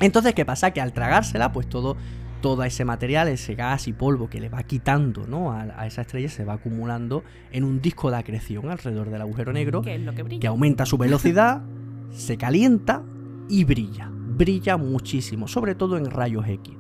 Entonces, 0.01 0.35
¿qué 0.35 0.45
pasa? 0.45 0.73
Que 0.73 0.81
al 0.81 0.93
tragársela, 0.93 1.53
pues 1.53 1.69
todo 1.69 1.97
todo 2.43 2.63
ese 2.65 2.85
material, 2.85 3.29
ese 3.29 3.55
gas 3.55 3.89
y 3.89 3.95
polvo 3.95 4.29
que 4.29 4.41
le 4.41 4.51
va 4.51 4.63
quitando 4.65 5.27
¿no? 5.27 5.53
a, 5.53 5.87
esa 5.87 6.03
estrella, 6.03 6.29
se 6.29 6.45
va 6.45 6.55
acumulando 6.55 7.25
en 7.51 7.65
un 7.65 7.81
disco 7.81 8.11
de 8.11 8.19
acreción 8.19 8.69
alrededor 8.71 9.09
del 9.09 9.23
agujero 9.23 9.55
negro 9.55 9.81
que, 9.81 10.47
aumenta 10.47 10.85
su 10.85 10.99
velocidad, 10.99 11.63
se 12.11 12.37
calienta 12.37 13.03
y 13.49 13.65
brilla. 13.65 14.11
Brilla 14.13 14.77
muchísimo, 14.77 15.49
sobre 15.49 15.75
todo 15.75 15.97
en 15.97 16.11
rayos 16.11 16.47
X. 16.47 16.75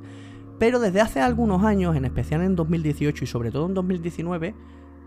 Pero 0.59 0.79
desde 0.79 1.01
hace 1.01 1.21
algunos 1.21 1.65
años, 1.65 1.97
en 1.97 2.05
especial 2.05 2.43
en 2.43 2.55
2018 2.57 3.25
y 3.25 3.27
sobre 3.27 3.51
todo 3.51 3.67
en 3.67 3.75
2019, 3.75 4.55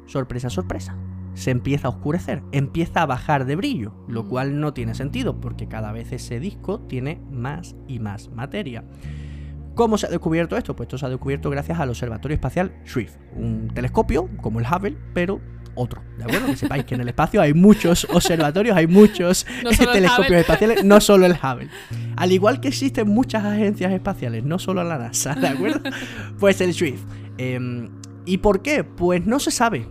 sorpresa, 0.07 0.49
sorpresa, 0.49 0.97
se 1.33 1.51
empieza 1.51 1.87
a 1.87 1.91
oscurecer, 1.91 2.41
empieza 2.51 3.01
a 3.01 3.05
bajar 3.05 3.45
de 3.45 3.55
brillo, 3.55 3.93
lo 4.07 4.23
mm. 4.23 4.29
cual 4.29 4.59
no 4.59 4.73
tiene 4.73 4.95
sentido 4.95 5.39
porque 5.39 5.67
cada 5.67 5.91
vez 5.91 6.11
ese 6.11 6.39
disco 6.39 6.79
tiene 6.79 7.21
más 7.29 7.75
y 7.87 7.99
más 7.99 8.29
materia. 8.29 8.85
¿Cómo 9.75 9.97
se 9.97 10.07
ha 10.07 10.09
descubierto 10.09 10.55
esto? 10.55 10.75
Pues 10.75 10.87
esto 10.87 10.97
se 10.97 11.05
ha 11.05 11.09
descubierto 11.09 11.49
gracias 11.49 11.79
al 11.79 11.89
Observatorio 11.89 12.35
Espacial 12.35 12.71
Swift, 12.85 13.13
un 13.35 13.69
telescopio 13.73 14.29
como 14.41 14.59
el 14.59 14.65
Hubble, 14.65 14.97
pero 15.13 15.41
otro, 15.75 16.01
¿de 16.17 16.23
acuerdo? 16.23 16.47
Que 16.47 16.55
sepáis 16.55 16.85
que 16.85 16.95
en 16.95 17.01
el 17.01 17.09
espacio 17.09 17.41
hay 17.41 17.53
muchos 17.53 18.07
observatorios, 18.13 18.75
hay 18.77 18.87
muchos 18.87 19.45
telescopios 19.93 20.39
espaciales, 20.39 20.85
no 20.85 21.01
solo 21.01 21.25
el 21.25 21.33
Hubble. 21.33 21.69
Al 22.15 22.31
igual 22.31 22.61
que 22.61 22.69
existen 22.69 23.09
muchas 23.09 23.43
agencias 23.43 23.91
espaciales, 23.91 24.45
no 24.45 24.59
solo 24.59 24.83
la 24.83 24.97
NASA, 24.97 25.35
¿de 25.35 25.47
acuerdo? 25.47 25.81
Pues 26.39 26.61
el 26.61 26.73
Swift. 26.73 27.03
Em, 27.37 27.89
¿Y 28.25 28.37
por 28.37 28.61
qué? 28.61 28.83
Pues 28.83 29.25
no 29.25 29.39
se 29.39 29.51
sabe. 29.51 29.87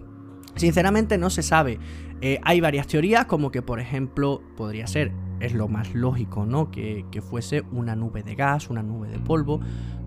Sinceramente 0.57 1.19
no 1.19 1.31
se 1.31 1.43
sabe. 1.43 1.79
Eh, 2.21 2.41
hay 2.43 2.61
varias 2.61 2.87
teorías, 2.87 3.27
como 3.27 3.51
que 3.51 3.61
por 3.61 3.81
ejemplo 3.81 4.43
podría 4.57 4.87
ser 4.87 5.13
es 5.45 5.53
lo 5.53 5.69
más 5.69 5.95
lógico, 5.95 6.47
¿no? 6.47 6.71
Que, 6.71 7.05
fuese 7.23 7.63
una 7.73 7.97
nube 7.97 8.23
de 8.23 8.35
gas, 8.35 8.71
una 8.71 8.83
nube 8.83 9.09
de 9.09 9.19
polvo. 9.19 9.61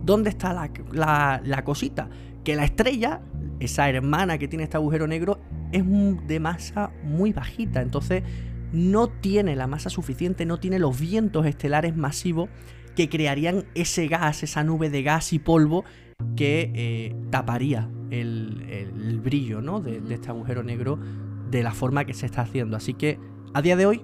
¿Dónde 0.03 0.29
está 0.29 0.53
la, 0.53 1.63
cosita? 1.63 2.09
Que 2.43 2.55
la 2.55 2.63
estrella, 2.63 3.21
esa 3.59 3.89
hermana 3.89 4.37
que 4.37 4.47
tiene 4.47 4.63
este 4.63 4.77
agujero 4.77 5.07
negro, 5.07 5.39
es 5.71 5.83
de 6.27 6.39
masa 6.39 6.91
muy 7.03 7.33
bajita. 7.33 7.81
Entonces 7.81 8.23
no 8.71 9.07
tiene 9.07 9.55
la 9.55 9.67
masa 9.67 9.89
suficiente, 9.89 10.45
no 10.45 10.59
tiene 10.59 10.79
los 10.79 10.99
vientos 10.99 11.45
estelares 11.45 11.95
masivos 11.95 12.49
que 12.95 13.09
crearían 13.09 13.65
ese 13.75 14.07
gas, 14.07 14.43
esa 14.43 14.63
nube 14.63 14.89
de 14.89 15.03
gas 15.03 15.33
y 15.33 15.39
polvo 15.39 15.85
que 16.35 16.71
eh, 16.73 17.15
taparía 17.29 17.89
el, 18.09 19.21
brillo 19.23 19.61
¿no? 19.61 19.81
de 19.81 20.01
este 20.13 20.29
agujero 20.29 20.63
negro 20.63 20.97
de 21.49 21.63
la 21.63 21.71
forma 21.71 22.05
que 22.05 22.13
se 22.13 22.25
está 22.25 22.41
haciendo. 22.41 22.77
Así 22.77 22.93
que 22.93 23.19
a 23.53 23.61
día 23.61 23.75
de 23.75 23.85
hoy, 23.85 24.01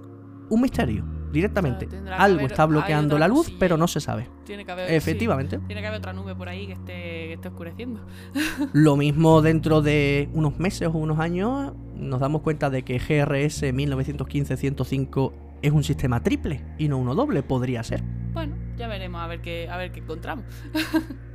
un 0.50 0.62
misterio 0.62 1.23
directamente. 1.34 1.90
Algo 2.18 2.46
está 2.46 2.66
bloqueando 2.66 3.18
la 3.18 3.28
luz, 3.28 3.52
pero 3.60 3.76
no 3.76 3.88
se 3.88 4.00
sabe. 4.00 4.30
Tiene 4.46 4.64
que 4.64 4.72
haber, 4.72 4.92
Efectivamente. 4.92 5.60
tiene 5.68 5.82
que 5.82 5.88
haber 5.88 6.00
otra 6.00 6.14
nube 6.14 6.36
por 6.36 6.48
ahí 6.48 6.68
que 6.68 6.74
esté, 6.74 7.34
esté 7.34 7.48
oscureciendo. 7.50 8.06
Lo 8.74 8.96
mismo 8.96 9.42
dentro 9.42 9.82
de 9.82 10.30
unos 10.34 10.60
meses 10.60 10.88
o 10.88 10.92
unos 10.92 11.20
años 11.20 11.74
nos 11.96 12.20
damos 12.20 12.42
cuenta 12.42 12.70
de 12.70 12.84
que 12.84 13.00
GRS 13.00 13.64
1915-105 13.64 15.34
es 15.62 15.72
un 15.72 15.84
sistema 15.84 16.22
triple 16.22 16.64
y 16.78 16.88
no 16.88 16.98
uno 16.98 17.16
doble, 17.16 17.42
podría 17.42 17.84
ser. 17.84 18.04
Bueno, 18.34 18.56
ya 18.78 18.88
veremos 18.88 19.22
a 19.22 19.28
ver 19.28 19.42
qué, 19.42 19.70
a 19.70 19.78
ver 19.78 19.92
qué 19.92 20.02
encontramos. 20.02 20.46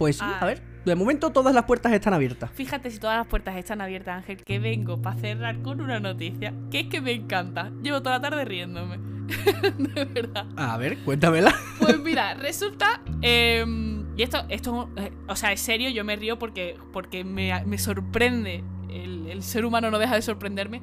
Pues 0.00 0.16
sí, 0.16 0.24
a 0.24 0.38
ah. 0.38 0.46
ver. 0.46 0.62
De 0.86 0.94
momento 0.94 1.28
todas 1.28 1.54
las 1.54 1.66
puertas 1.66 1.92
están 1.92 2.14
abiertas. 2.14 2.50
Fíjate 2.54 2.90
si 2.90 2.98
todas 2.98 3.18
las 3.18 3.26
puertas 3.26 3.54
están 3.56 3.82
abiertas, 3.82 4.16
Ángel, 4.16 4.42
que 4.42 4.58
vengo 4.58 5.02
para 5.02 5.14
cerrar 5.20 5.60
con 5.60 5.82
una 5.82 6.00
noticia 6.00 6.54
que 6.70 6.80
es 6.80 6.86
que 6.86 7.02
me 7.02 7.12
encanta. 7.12 7.70
Llevo 7.82 8.00
toda 8.00 8.16
la 8.16 8.22
tarde 8.22 8.46
riéndome. 8.46 8.96
de 9.78 10.04
verdad. 10.06 10.46
A 10.56 10.78
ver, 10.78 10.96
cuéntamela. 11.00 11.54
Pues 11.78 12.00
mira, 12.02 12.32
resulta. 12.32 13.02
Em, 13.20 14.06
y 14.16 14.22
esto, 14.22 14.42
esto, 14.48 14.88
eh, 14.96 15.12
o 15.28 15.36
sea, 15.36 15.52
es 15.52 15.60
serio, 15.60 15.90
yo 15.90 16.02
me 16.02 16.16
río 16.16 16.38
porque, 16.38 16.78
porque 16.94 17.22
me, 17.22 17.76
sorprende. 17.76 18.64
El, 18.88 19.42
ser 19.42 19.66
humano 19.66 19.90
no 19.90 19.98
deja 19.98 20.14
de 20.14 20.22
sorprenderme. 20.22 20.80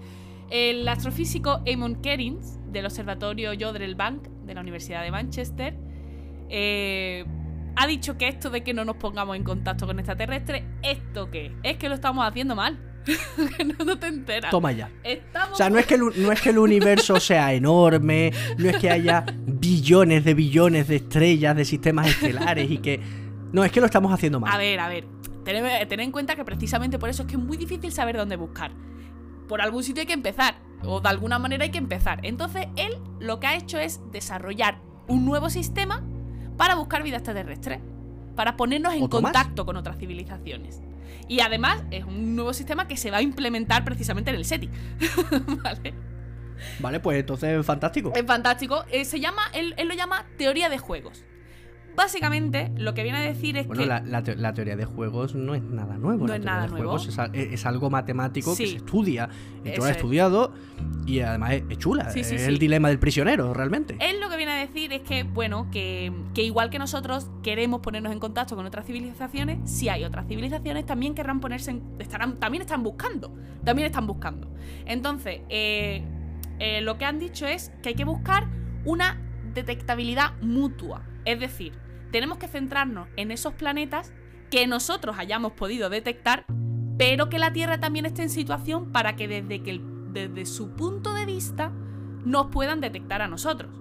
El 0.52 0.88
astrofísico 0.88 1.64
Eamon 1.66 2.04
Kerins, 2.04 2.60
del 2.72 2.86
Observatorio 2.86 3.54
Jodrell 3.60 3.96
Bank 3.96 4.28
de 4.46 4.54
la 4.54 4.62
Universidad 4.62 5.02
de 5.02 5.10
Manchester, 5.10 5.76
eh, 6.50 7.26
ha 7.78 7.86
dicho 7.86 8.18
que 8.18 8.28
esto 8.28 8.50
de 8.50 8.64
que 8.64 8.74
no 8.74 8.84
nos 8.84 8.96
pongamos 8.96 9.36
en 9.36 9.44
contacto 9.44 9.86
con 9.86 10.00
extraterrestres, 10.00 10.64
¿esto 10.82 11.30
qué? 11.30 11.56
Es 11.62 11.78
que 11.78 11.88
lo 11.90 11.96
estamos 11.96 12.28
haciendo 12.28 12.56
mal. 12.56 12.80
no, 13.86 13.98
te 13.98 14.08
enteras. 14.08 14.52
Toma 14.52 14.72
ya. 14.72 14.90
O 15.52 15.56
sea, 15.56 15.70
no 15.70 15.78
es, 15.78 15.86
que 15.86 15.94
el, 15.94 16.02
no 16.18 16.32
es 16.32 16.42
que 16.42 16.50
el 16.50 16.58
universo 16.58 17.20
sea 17.20 17.54
enorme, 17.54 18.34
no 18.58 18.68
es 18.68 18.78
que 18.78 18.90
haya 18.90 19.24
billones 19.46 20.26
de 20.26 20.34
billones 20.34 20.88
de 20.88 20.98
estrellas, 20.98 21.56
de 21.56 21.66
sistemas 21.66 22.08
estelares 22.08 22.70
y 22.70 22.80
que... 22.80 23.00
No, 23.54 23.64
es 23.64 23.72
que 23.72 23.80
lo 23.80 23.86
estamos 23.86 24.12
haciendo 24.12 24.40
mal. 24.40 24.52
A 24.52 24.58
ver, 24.58 24.80
a 24.80 24.90
ver. 24.90 25.06
Ten, 25.46 26.00
en 26.00 26.12
cuenta 26.12 26.36
que 26.36 26.44
precisamente 26.44 27.00
por 27.00 27.10
eso 27.10 27.22
es 27.22 27.28
que 27.30 27.36
es 27.36 27.42
muy 27.42 27.56
difícil 27.58 27.94
saber 27.94 28.18
dónde 28.18 28.36
buscar. 28.36 28.72
Por 29.48 29.62
algún 29.62 29.84
sitio 29.84 30.02
hay 30.02 30.08
que 30.08 30.14
empezar. 30.14 30.56
O 30.84 31.00
de 31.00 31.08
alguna 31.08 31.40
manera 31.40 31.64
hay 31.64 31.72
que 31.72 31.78
empezar. 31.78 32.20
Entonces, 32.24 32.68
él 32.76 32.98
lo 33.20 33.40
que 33.40 33.48
ha 33.48 33.56
hecho 33.56 33.78
es 33.78 34.02
desarrollar 34.12 34.82
un 35.08 35.26
nuevo 35.26 35.50
sistema 35.50 36.04
para 36.58 36.76
buscar 36.76 37.04
vida 37.04 37.18
extraterrestre. 37.18 37.80
Para 38.36 38.58
ponernos 38.58 38.94
en 38.94 39.08
contacto 39.08 39.66
con 39.66 39.78
otras 39.78 39.98
civilizaciones. 39.98 40.82
Y 41.28 41.40
además 41.40 41.84
es 41.92 42.06
un 42.06 42.36
nuevo 42.36 42.54
sistema 42.54 42.88
que 42.88 42.98
se 42.98 43.12
va 43.12 43.18
a 43.18 43.22
implementar 43.22 43.84
precisamente 43.84 44.30
en 44.30 44.38
el 44.38 44.46
SETI. 44.46 44.70
¿Vale? 45.64 45.94
Vale, 46.80 47.00
pues 47.00 47.20
entonces 47.20 47.60
es 47.60 47.66
fantástico. 47.66 48.14
Es 48.16 48.26
fantástico. 48.26 48.86
Eh, 48.92 49.06
se 49.06 49.20
llama, 49.20 49.44
él, 49.54 49.74
él, 49.78 49.88
lo 49.88 49.94
llama 49.94 50.26
teoría 50.38 50.70
de 50.70 50.78
juegos. 50.78 51.24
Básicamente, 51.98 52.72
lo 52.78 52.94
que 52.94 53.02
viene 53.02 53.18
a 53.18 53.22
decir 53.22 53.58
es 53.58 53.64
que. 53.64 53.74
Bueno, 53.74 54.02
la, 54.06 54.54
teoría 54.54 54.76
de 54.76 54.86
juegos 54.86 55.34
no 55.34 55.56
es 55.56 55.64
nada 55.64 55.98
nuevo. 55.98 56.28
No 56.28 56.36
es 56.36 56.46
nada 56.46 56.68
nuevo. 56.68 56.96
es, 57.34 57.66
algo 57.66 57.90
matemático 57.90 58.56
que 58.56 58.68
se 58.68 58.76
estudia. 58.76 59.28
Y 59.66 59.72
tú 59.72 59.80
lo 59.80 59.86
has 59.86 59.96
estudiado 59.96 60.54
y 61.08 61.22
además 61.22 61.54
es, 61.54 61.78
chula. 61.80 62.04
es 62.14 62.32
el 62.32 62.60
dilema 62.60 62.90
del 62.90 63.00
prisionero, 63.00 63.52
realmente. 63.52 63.98
Él 64.00 64.20
lo 64.20 64.30
que 64.30 64.38
viene 64.38 64.52
a 64.52 64.58
decir 64.58 64.94
es 64.94 65.02
que, 65.02 65.24
bueno, 65.24 65.72
que, 65.72 66.14
igual 66.36 66.70
que 66.70 66.78
nosotros 66.78 67.32
queremos 67.42 67.82
ponernos 67.82 68.14
en 68.14 68.20
contacto 68.20 68.56
con 68.56 68.68
otras 68.68 68.86
civilizaciones, 68.86 69.68
si 69.68 69.90
hay 69.90 70.04
otras 70.04 70.28
civilizaciones 70.28 70.86
también 70.86 71.16
querrán 71.16 71.40
ponerse 71.40 71.72
en, 71.72 71.82
estarán, 71.98 72.40
también 72.40 72.62
están 72.62 72.84
buscando. 72.84 73.36
También 73.64 73.88
están 73.88 74.06
buscando. 74.06 74.54
Entonces, 74.86 75.42
eh, 75.50 76.04
eh, 76.60 76.82
lo 76.82 77.00
que 77.00 77.06
han 77.06 77.18
dicho 77.18 77.48
es 77.48 77.72
que 77.82 77.90
hay 77.90 77.96
que 77.96 78.06
buscar 78.06 78.48
una 78.86 79.20
detectabilidad 79.56 80.40
mutua. 80.42 81.04
Es 81.26 81.40
decir, 81.40 81.87
tenemos 82.12 82.38
que 82.38 82.48
centrarnos 82.48 83.08
en 83.16 83.32
esos 83.32 83.54
planetas 83.54 84.14
que 84.50 84.68
nosotros 84.68 85.18
hayamos 85.20 85.54
podido 85.54 85.90
detectar, 85.90 86.46
pero 86.98 87.30
que 87.30 87.40
la 87.40 87.54
Tierra 87.54 87.80
también 87.80 88.06
esté 88.06 88.24
en 88.24 88.30
situación 88.30 88.92
para 88.92 89.16
que 89.16 89.28
desde, 89.28 89.62
que 89.62 89.82
desde 90.14 90.46
su 90.46 90.72
punto 90.76 91.14
de 91.14 91.26
vista 91.26 91.72
nos 92.26 92.48
puedan 92.48 92.82
detectar 92.82 93.22
a 93.22 93.28
nosotros. 93.28 93.72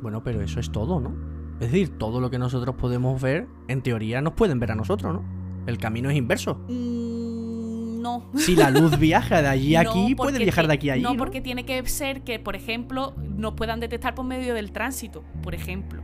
Bueno, 0.00 0.22
pero 0.22 0.42
eso 0.42 0.60
es 0.60 0.70
todo, 0.70 1.00
¿no? 1.00 1.14
Es 1.60 1.70
decir, 1.70 1.98
todo 1.98 2.20
lo 2.20 2.30
que 2.30 2.38
nosotros 2.38 2.74
podemos 2.76 3.20
ver, 3.20 3.46
en 3.68 3.82
teoría 3.82 4.20
nos 4.20 4.34
pueden 4.34 4.58
ver 4.58 4.72
a 4.72 4.74
nosotros, 4.74 5.14
¿no? 5.14 5.24
El 5.66 5.78
camino 5.78 6.10
es 6.10 6.16
inverso. 6.16 6.56
Mm, 6.68 8.02
no. 8.02 8.30
Si 8.34 8.54
la 8.54 8.70
luz 8.70 8.98
viaja 8.98 9.40
de 9.40 9.48
allí 9.48 9.76
a 9.76 9.80
aquí, 9.80 10.14
puede 10.14 10.38
viajar 10.38 10.66
de 10.66 10.74
aquí 10.74 10.90
a 10.90 10.94
allí. 10.94 11.02
No, 11.02 11.16
porque 11.16 11.40
tiene 11.40 11.64
que 11.64 11.86
ser 11.86 12.22
que, 12.22 12.38
por 12.38 12.56
ejemplo, 12.56 13.14
nos 13.16 13.54
puedan 13.54 13.80
detectar 13.80 14.14
por 14.14 14.24
medio 14.24 14.54
del 14.54 14.72
tránsito, 14.72 15.24
por 15.42 15.54
ejemplo. 15.54 16.02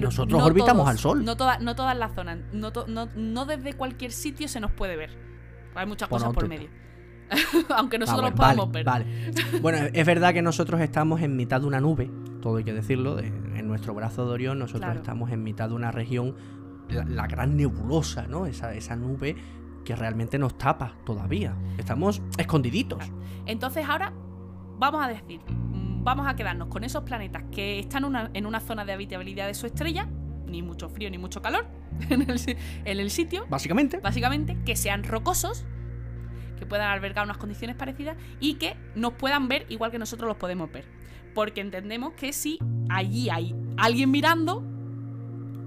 Nosotros 0.00 0.42
orbitamos 0.42 0.88
al 0.88 0.98
Sol. 0.98 1.24
No, 1.24 1.34
no 1.34 1.74
todas 1.76 1.96
las 1.96 2.14
zonas. 2.14 2.38
No, 2.52 3.46
desde 3.46 3.74
cualquier 3.74 4.12
sitio 4.12 4.48
se 4.48 4.60
nos 4.60 4.72
puede 4.72 4.96
ver. 4.96 5.10
Hay 5.74 5.86
muchas 5.86 6.08
cosas 6.08 6.32
por 6.32 6.48
medio. 6.48 6.68
Aunque 7.76 7.98
nosotros 7.98 8.30
lo 8.30 8.36
podamos 8.36 8.70
ver. 8.70 8.84
Vale. 8.84 9.06
Bueno, 9.62 9.78
es 9.92 10.06
verdad 10.06 10.32
que 10.32 10.42
nosotros 10.42 10.80
estamos 10.80 11.22
en 11.22 11.36
mitad 11.36 11.60
de 11.60 11.66
una 11.66 11.80
nube, 11.80 12.10
todo 12.42 12.56
hay 12.56 12.64
que 12.64 12.72
decirlo. 12.72 13.18
en 13.18 13.66
nuestro 13.66 13.94
brazo 13.94 14.26
de 14.26 14.32
Orión, 14.32 14.58
nosotros 14.58 14.94
estamos 14.94 15.30
en 15.30 15.42
mitad 15.42 15.68
de 15.68 15.74
una 15.74 15.90
región, 15.90 16.34
la, 16.88 17.26
gran 17.26 17.56
nebulosa, 17.56 18.26
¿no? 18.28 18.46
Esa, 18.46 18.74
esa 18.74 18.94
nube 18.94 19.36
que 19.84 19.96
realmente 19.96 20.38
nos 20.38 20.58
tapa 20.58 20.96
todavía. 21.04 21.56
Estamos 21.78 22.20
escondiditos. 22.36 23.04
Entonces 23.46 23.86
ahora 23.88 24.12
vamos 24.78 25.04
a 25.04 25.08
decir, 25.08 25.40
vamos 26.04 26.26
a 26.28 26.36
quedarnos 26.36 26.68
con 26.68 26.84
esos 26.84 27.02
planetas 27.02 27.42
que 27.50 27.78
están 27.78 28.30
en 28.34 28.46
una 28.46 28.60
zona 28.60 28.84
de 28.84 28.92
habitabilidad 28.92 29.46
de 29.46 29.54
su 29.54 29.66
estrella, 29.66 30.06
ni 30.46 30.62
mucho 30.62 30.88
frío 30.88 31.10
ni 31.10 31.18
mucho 31.18 31.40
calor 31.42 31.66
en 32.10 32.22
el, 33.00 33.10
sitio. 33.10 33.46
Básicamente. 33.48 33.98
Básicamente, 33.98 34.56
que 34.64 34.76
sean 34.76 35.02
rocosos, 35.02 35.64
que 36.58 36.66
puedan 36.66 36.90
albergar 36.90 37.24
unas 37.24 37.38
condiciones 37.38 37.74
parecidas 37.74 38.16
y 38.38 38.54
que 38.54 38.76
nos 38.94 39.14
puedan 39.14 39.48
ver 39.48 39.66
igual 39.70 39.90
que 39.90 39.98
nosotros 39.98 40.28
los 40.28 40.36
podemos 40.36 40.70
ver. 40.70 40.84
Porque 41.34 41.62
entendemos 41.62 42.12
que 42.12 42.32
si 42.32 42.58
allí 42.90 43.30
hay 43.30 43.56
alguien 43.76 44.10
mirando 44.10 44.62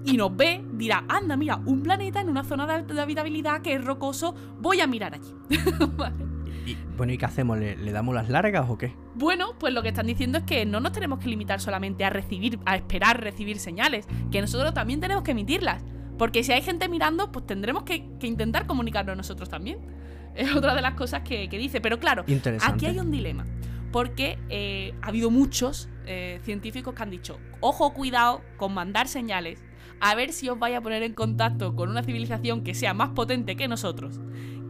y 0.06 0.16
nos 0.16 0.34
ve, 0.34 0.64
dirá, 0.74 1.04
anda, 1.08 1.36
mira, 1.36 1.56
un 1.56 1.82
planeta 1.82 2.20
en 2.20 2.30
una 2.30 2.44
zona 2.44 2.82
de 2.82 3.00
habitabilidad 3.00 3.60
que 3.60 3.74
es 3.74 3.84
rocoso, 3.84 4.34
voy 4.60 4.80
a 4.80 4.86
mirar 4.86 5.14
allí. 5.14 5.34
Y, 6.68 6.76
bueno, 6.96 7.12
¿y 7.12 7.18
qué 7.18 7.24
hacemos? 7.24 7.58
¿Le, 7.58 7.76
¿Le, 7.76 7.92
damos 7.92 8.14
las 8.14 8.28
largas 8.28 8.68
o 8.68 8.76
qué? 8.76 8.92
Bueno, 9.14 9.54
pues 9.58 9.72
lo 9.72 9.82
que 9.82 9.88
están 9.88 10.06
diciendo 10.06 10.38
es 10.38 10.44
que 10.44 10.66
no 10.66 10.80
nos 10.80 10.92
tenemos 10.92 11.18
que 11.18 11.28
limitar 11.28 11.60
solamente 11.60 12.04
a 12.04 12.10
recibir, 12.10 12.58
a 12.66 12.76
esperar 12.76 13.22
recibir 13.22 13.58
señales, 13.58 14.06
que 14.30 14.40
nosotros 14.40 14.74
también 14.74 15.00
tenemos 15.00 15.24
que 15.24 15.30
emitirlas. 15.30 15.82
Porque 16.18 16.42
si 16.42 16.52
hay 16.52 16.62
gente 16.62 16.88
mirando, 16.88 17.32
pues 17.32 17.46
tendremos 17.46 17.84
que, 17.84 18.04
intentar 18.22 18.66
comunicarnos 18.66 19.16
nosotros 19.16 19.48
también. 19.48 19.78
Es 20.34 20.54
otra 20.54 20.74
de 20.76 20.82
las 20.82 20.94
cosas 20.94 21.22
que, 21.22 21.48
dice. 21.48 21.80
Pero 21.80 21.98
claro, 21.98 22.24
aquí 22.62 22.86
hay 22.86 22.98
un 22.98 23.10
dilema. 23.10 23.44
Porque 23.90 24.38
eh, 24.50 24.94
ha 25.02 25.08
habido 25.08 25.30
muchos 25.30 25.88
eh, 26.06 26.38
científicos 26.44 26.94
que 26.94 27.02
han 27.02 27.10
dicho, 27.10 27.40
ojo, 27.60 27.92
cuidado 27.92 28.42
con 28.56 28.72
mandar 28.72 29.08
señales, 29.08 29.64
a 30.00 30.14
ver 30.14 30.32
si 30.32 30.48
os 30.48 30.58
vais 30.58 30.76
a 30.76 30.80
poner 30.80 31.02
en 31.02 31.14
contacto 31.14 31.74
con 31.74 31.88
una 31.88 32.02
civilización 32.02 32.62
que 32.62 32.74
sea 32.74 32.94
más 32.94 33.10
potente 33.10 33.56
que 33.56 33.66
nosotros, 33.66 34.20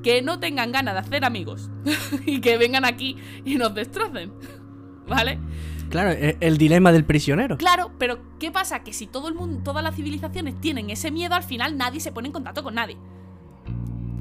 que 0.02 0.22
no 0.22 0.38
tengan 0.38 0.72
ganas 0.72 0.94
de 0.94 1.00
hacer 1.00 1.24
amigos 1.24 1.70
y 2.26 2.40
que 2.40 2.56
vengan 2.56 2.84
aquí 2.84 3.16
y 3.44 3.56
nos 3.56 3.74
destrocen. 3.74 4.32
¿Vale? 5.06 5.38
Claro, 5.90 6.10
e, 6.10 6.36
el 6.40 6.58
dilema 6.58 6.92
del 6.92 7.04
prisionero. 7.04 7.56
Claro, 7.56 7.92
pero 7.98 8.38
¿qué 8.38 8.50
pasa? 8.50 8.84
Que 8.84 8.92
si 8.92 9.06
todo 9.06 9.28
el 9.28 9.34
mundo, 9.34 9.60
todas 9.64 9.82
las 9.82 9.94
civilizaciones 9.96 10.60
tienen 10.60 10.90
ese 10.90 11.10
miedo, 11.10 11.34
al 11.34 11.42
final 11.42 11.76
nadie 11.76 12.00
se 12.00 12.12
pone 12.12 12.28
en 12.28 12.32
contacto 12.32 12.62
con 12.62 12.74
nadie. 12.74 12.96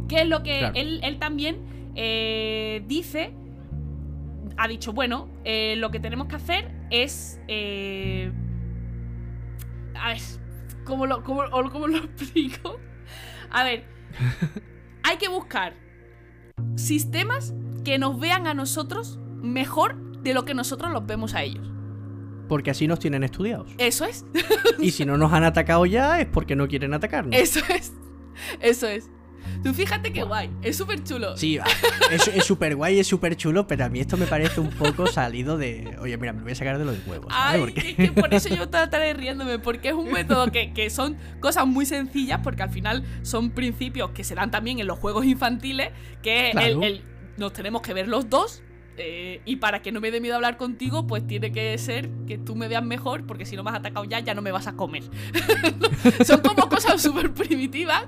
¿Qué 0.08 0.22
es 0.22 0.28
lo 0.28 0.44
que 0.44 0.72
él, 0.74 1.18
también 1.20 1.92
eh, 1.96 2.84
dice? 2.88 3.34
Ha 4.56 4.68
dicho, 4.68 4.94
bueno, 4.94 5.30
eh, 5.44 5.76
lo 5.78 5.92
que 5.92 6.00
tenemos 6.00 6.28
que 6.28 6.38
hacer 6.38 6.72
es... 6.90 7.42
Eh, 7.48 8.32
a 9.94 10.10
ver, 10.10 10.22
¿cómo 10.86 11.06
lo, 11.06 11.24
cómo, 11.24 11.44
¿cómo 11.50 11.88
lo 11.88 11.98
explico? 12.06 12.80
A 13.50 13.64
ver, 13.66 13.84
hay 15.08 15.18
que 15.18 15.30
buscar 15.30 15.74
sistemas 16.76 17.54
que 17.86 17.98
nos 17.98 18.20
vean 18.20 18.46
a 18.46 18.54
nosotros 18.54 19.20
mejor 19.42 19.96
de 20.22 20.34
lo 20.34 20.44
que 20.44 20.54
nosotros 20.54 20.92
los 20.92 21.06
vemos 21.06 21.34
a 21.34 21.44
ellos. 21.44 21.72
Porque 22.50 22.72
así 22.72 22.88
nos 22.88 23.00
tienen 23.00 23.24
estudiados. 23.24 23.72
Eso 23.78 24.04
es. 24.04 24.26
y 24.80 24.92
si 24.92 25.06
no 25.06 25.18
nos 25.18 25.32
han 25.32 25.46
atacado 25.46 25.86
ya 25.86 26.20
es 26.20 26.28
porque 26.28 26.58
no 26.58 26.68
quieren 26.68 26.94
atacarnos. 26.94 27.34
Eso 27.40 27.62
es. 27.70 27.94
Eso 28.60 28.88
es. 28.88 29.10
Tú 29.64 29.74
fíjate 29.74 30.12
qué 30.14 30.24
guay, 30.24 30.50
es 30.62 30.78
súper 30.78 31.04
chulo. 31.04 31.38
Sí, 31.38 31.60
es 32.12 32.46
súper 32.46 32.76
guay, 32.76 33.00
es 33.00 33.08
súper 33.08 33.36
chulo, 33.36 33.68
pero 33.68 33.86
a 33.86 33.90
mí 33.90 34.00
esto 34.00 34.18
me 34.18 34.26
parece 34.26 34.60
un 34.60 34.70
poco 34.70 35.08
salido 35.08 35.58
de. 35.58 35.96
Oye, 36.00 36.18
mira, 36.18 36.34
me 36.34 36.44
voy 36.44 36.52
a 36.52 36.56
sacar 36.56 36.78
de 36.78 36.86
los 36.86 36.96
huevos. 37.08 37.28
Ay, 37.36 37.74
es 37.76 37.96
que 37.96 38.12
por 38.12 38.34
eso 38.34 38.50
yo 38.50 38.64
estaré 38.64 39.14
riéndome, 39.14 39.60
porque 39.60 39.90
es 39.90 39.94
un 39.94 40.12
método 40.12 40.52
que, 40.52 40.74
que, 40.74 40.90
son 40.90 41.18
cosas 41.40 41.68
muy 41.68 41.86
sencillas, 41.86 42.40
porque 42.44 42.64
al 42.64 42.70
final 42.70 43.04
son 43.24 43.52
principios 43.52 44.12
que 44.12 44.24
se 44.24 44.36
dan 44.36 44.52
también 44.52 44.80
en 44.80 44.88
los 44.88 45.00
juegos 45.00 45.26
infantiles, 45.26 45.90
que 46.22 46.52
el, 46.52 47.04
nos 47.38 47.54
tenemos 47.54 47.82
que 47.82 47.94
ver 47.94 48.08
los 48.08 48.30
dos 48.30 48.64
eh, 48.98 49.42
y 49.46 49.58
para 49.58 49.82
que 49.82 49.92
no 49.92 50.02
me 50.02 50.12
dé 50.12 50.20
miedo 50.20 50.36
hablar 50.36 50.58
contigo, 50.58 51.06
pues 51.06 51.26
tiene 51.26 51.52
que 51.52 51.78
ser 51.78 52.10
que 52.28 52.38
tú 52.38 52.56
me 52.56 52.68
veas 52.68 52.84
mejor, 52.84 53.26
porque 53.26 53.46
si 53.46 53.56
no 53.56 53.64
me 53.64 53.70
has 53.70 53.78
atacado 53.78 54.06
ya, 54.06 54.20
ya 54.20 54.34
no 54.34 54.42
me 54.42 54.52
vas 54.52 54.68
a 54.68 54.76
comer. 54.76 55.04
Son 56.26 56.42
como 56.42 56.68
cosas 56.68 57.02
súper 57.02 57.34
primitivas, 57.34 58.06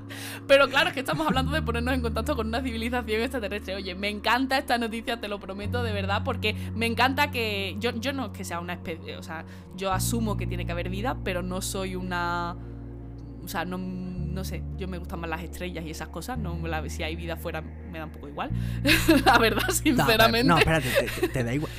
pero 0.47 0.67
claro, 0.67 0.89
es 0.89 0.93
que 0.93 1.01
estamos 1.01 1.27
hablando 1.27 1.51
de 1.51 1.61
ponernos 1.61 1.93
en 1.93 2.01
contacto 2.01 2.35
con 2.35 2.47
una 2.47 2.61
civilización 2.61 3.21
extraterrestre. 3.21 3.75
Oye, 3.75 3.93
me 3.95 4.09
encanta 4.09 4.57
esta 4.57 4.77
noticia, 4.77 5.19
te 5.19 5.27
lo 5.27 5.39
prometo 5.39 5.83
de 5.83 5.93
verdad, 5.93 6.23
porque 6.23 6.55
me 6.73 6.85
encanta 6.85 7.31
que. 7.31 7.75
Yo, 7.79 7.91
yo 7.99 8.13
no 8.13 8.27
es 8.27 8.31
que 8.31 8.43
sea 8.43 8.59
una 8.59 8.73
especie. 8.73 9.17
O 9.17 9.23
sea, 9.23 9.45
yo 9.75 9.91
asumo 9.91 10.37
que 10.37 10.47
tiene 10.47 10.65
que 10.65 10.71
haber 10.71 10.89
vida, 10.89 11.17
pero 11.23 11.43
no 11.43 11.61
soy 11.61 11.95
una. 11.95 12.57
O 13.43 13.47
sea, 13.47 13.65
no 13.65 13.77
no 14.29 14.43
sé, 14.43 14.63
yo 14.77 14.87
me 14.87 14.97
gustan 14.97 15.19
más 15.19 15.29
las 15.29 15.43
estrellas 15.43 15.85
y 15.85 15.89
esas 15.89 16.09
cosas, 16.09 16.37
no 16.37 16.59
si 16.87 17.03
hay 17.03 17.15
vida 17.15 17.33
afuera 17.33 17.61
me 17.61 17.99
da 17.99 18.05
un 18.05 18.11
poco 18.11 18.27
igual, 18.27 18.51
la 19.25 19.37
verdad, 19.37 19.69
sinceramente. 19.69 20.47
No, 20.47 20.57
espérate, 20.57 20.89
te, 21.33 21.43
da 21.43 21.53
igual. 21.53 21.71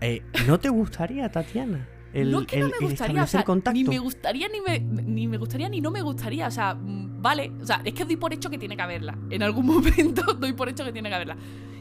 Eh, 0.00 0.22
¿No 0.46 0.58
te 0.58 0.68
gustaría, 0.68 1.30
Tatiana? 1.30 1.88
El, 2.12 2.30
no 2.30 2.46
que 2.46 2.60
no 2.60 2.68
me 2.68 2.86
gustaría, 2.86 3.22
o 3.22 3.26
sea, 3.26 3.44
ni 3.72 3.84
me 3.84 3.98
gustaría 3.98 4.46
ni 4.48 4.60
me, 4.60 4.80
ni 4.80 5.26
me 5.26 5.38
gustaría 5.38 5.68
ni 5.70 5.80
no 5.80 5.90
me 5.90 6.02
gustaría, 6.02 6.46
o 6.46 6.50
sea, 6.50 6.76
vale, 6.78 7.52
o 7.60 7.64
sea, 7.64 7.80
es 7.84 7.94
que 7.94 8.04
doy 8.04 8.16
por 8.16 8.34
hecho 8.34 8.50
que 8.50 8.58
tiene 8.58 8.76
que 8.76 8.82
haberla, 8.82 9.16
en 9.30 9.42
algún 9.42 9.66
momento 9.74 10.34
doy 10.34 10.52
por 10.52 10.68
hecho 10.68 10.84
que 10.84 10.92
tiene 10.92 11.08
que 11.08 11.14
haberla. 11.14 11.36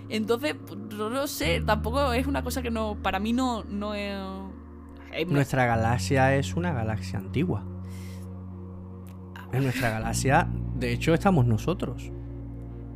Entonces, 0.07 0.55
no, 0.91 1.09
no 1.09 1.28
sé, 1.28 1.62
tampoco 1.66 2.12
es 2.14 2.28
una 2.28 2.43
cosa 2.43 2.62
que 2.62 2.70
no, 2.70 2.97
para 3.01 3.20
mí 3.20 3.34
no, 3.34 3.64
no 3.64 3.93
es... 3.95 4.18
Nuestra 5.28 5.66
galaxia 5.66 6.36
es 6.36 6.53
una 6.53 6.74
galaxia 6.74 7.20
antigua. 7.20 7.66
En 9.54 9.64
nuestra 9.64 9.89
galaxia, 9.89 10.47
de 10.76 10.91
hecho, 10.91 11.14
estamos 11.14 11.45
nosotros. 11.45 12.12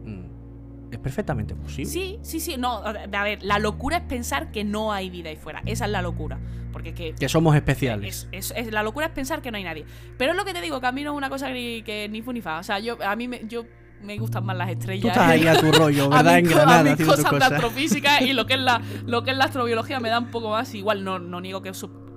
Mm, 0.05 0.91
es 0.91 0.99
perfectamente 0.99 1.55
posible. 1.55 1.91
Sí, 1.91 2.19
sí, 2.21 2.39
sí. 2.39 2.55
No, 2.57 2.77
a 2.83 3.23
ver, 3.23 3.43
la 3.43 3.59
locura 3.59 3.97
es 3.97 4.03
pensar 4.03 4.51
que 4.51 4.63
no 4.63 4.93
hay 4.93 5.09
vida 5.09 5.29
ahí 5.29 5.35
fuera. 5.37 5.61
Esa 5.65 5.85
es 5.85 5.91
la 5.91 6.01
locura. 6.01 6.39
Porque 6.71 6.93
que. 6.93 7.13
Que 7.13 7.29
somos 7.29 7.55
especiales. 7.55 8.27
Es, 8.31 8.53
la 8.71 8.83
locura 8.83 9.05
es 9.07 9.11
pensar 9.11 9.41
que 9.41 9.51
no 9.51 9.57
hay 9.57 9.63
nadie. 9.63 9.85
Pero 10.17 10.31
es 10.31 10.37
lo 10.37 10.45
que 10.45 10.53
te 10.53 10.61
digo, 10.61 10.81
que 10.81 10.87
a 10.87 10.91
mí 10.91 11.03
no 11.03 11.11
es 11.11 11.17
una 11.17 11.29
cosa 11.29 11.47
que, 11.47 12.07
ni 12.11 12.21
fu 12.21 12.33
ni 12.33 12.41
fa. 12.41 12.59
O 12.59 12.63
sea, 12.63 12.79
yo, 12.79 12.97
a 13.01 13.15
mí 13.15 13.27
me, 13.27 13.41
yo 13.47 13.65
me 14.01 14.17
gustan 14.17 14.45
más 14.45 14.57
las 14.57 14.69
estrellas. 14.69 15.01
Tú 15.01 15.07
estás 15.07 15.29
ahí 15.29 15.47
a 15.47 15.59
tu 15.59 15.71
rollo, 15.71 16.09
¿verdad? 16.11 16.39
en 16.39 16.45
Granada. 16.45 16.79
A 16.79 16.83
mis 16.83 17.05
cosas 17.05 17.31
de 17.31 17.45
astrofísica 17.45 18.21
y 18.21 18.33
lo 18.33 18.45
que, 18.45 18.55
es 18.55 18.59
la, 18.59 18.81
lo 19.05 19.23
que 19.23 19.31
es 19.31 19.37
la 19.37 19.45
astrobiología 19.45 19.99
me 19.99 20.09
da 20.09 20.19
un 20.19 20.31
poco 20.31 20.49
más. 20.49 20.73
Igual 20.73 21.03
no, 21.03 21.19
no 21.19 21.39
niego 21.41 21.61
que 21.61 21.73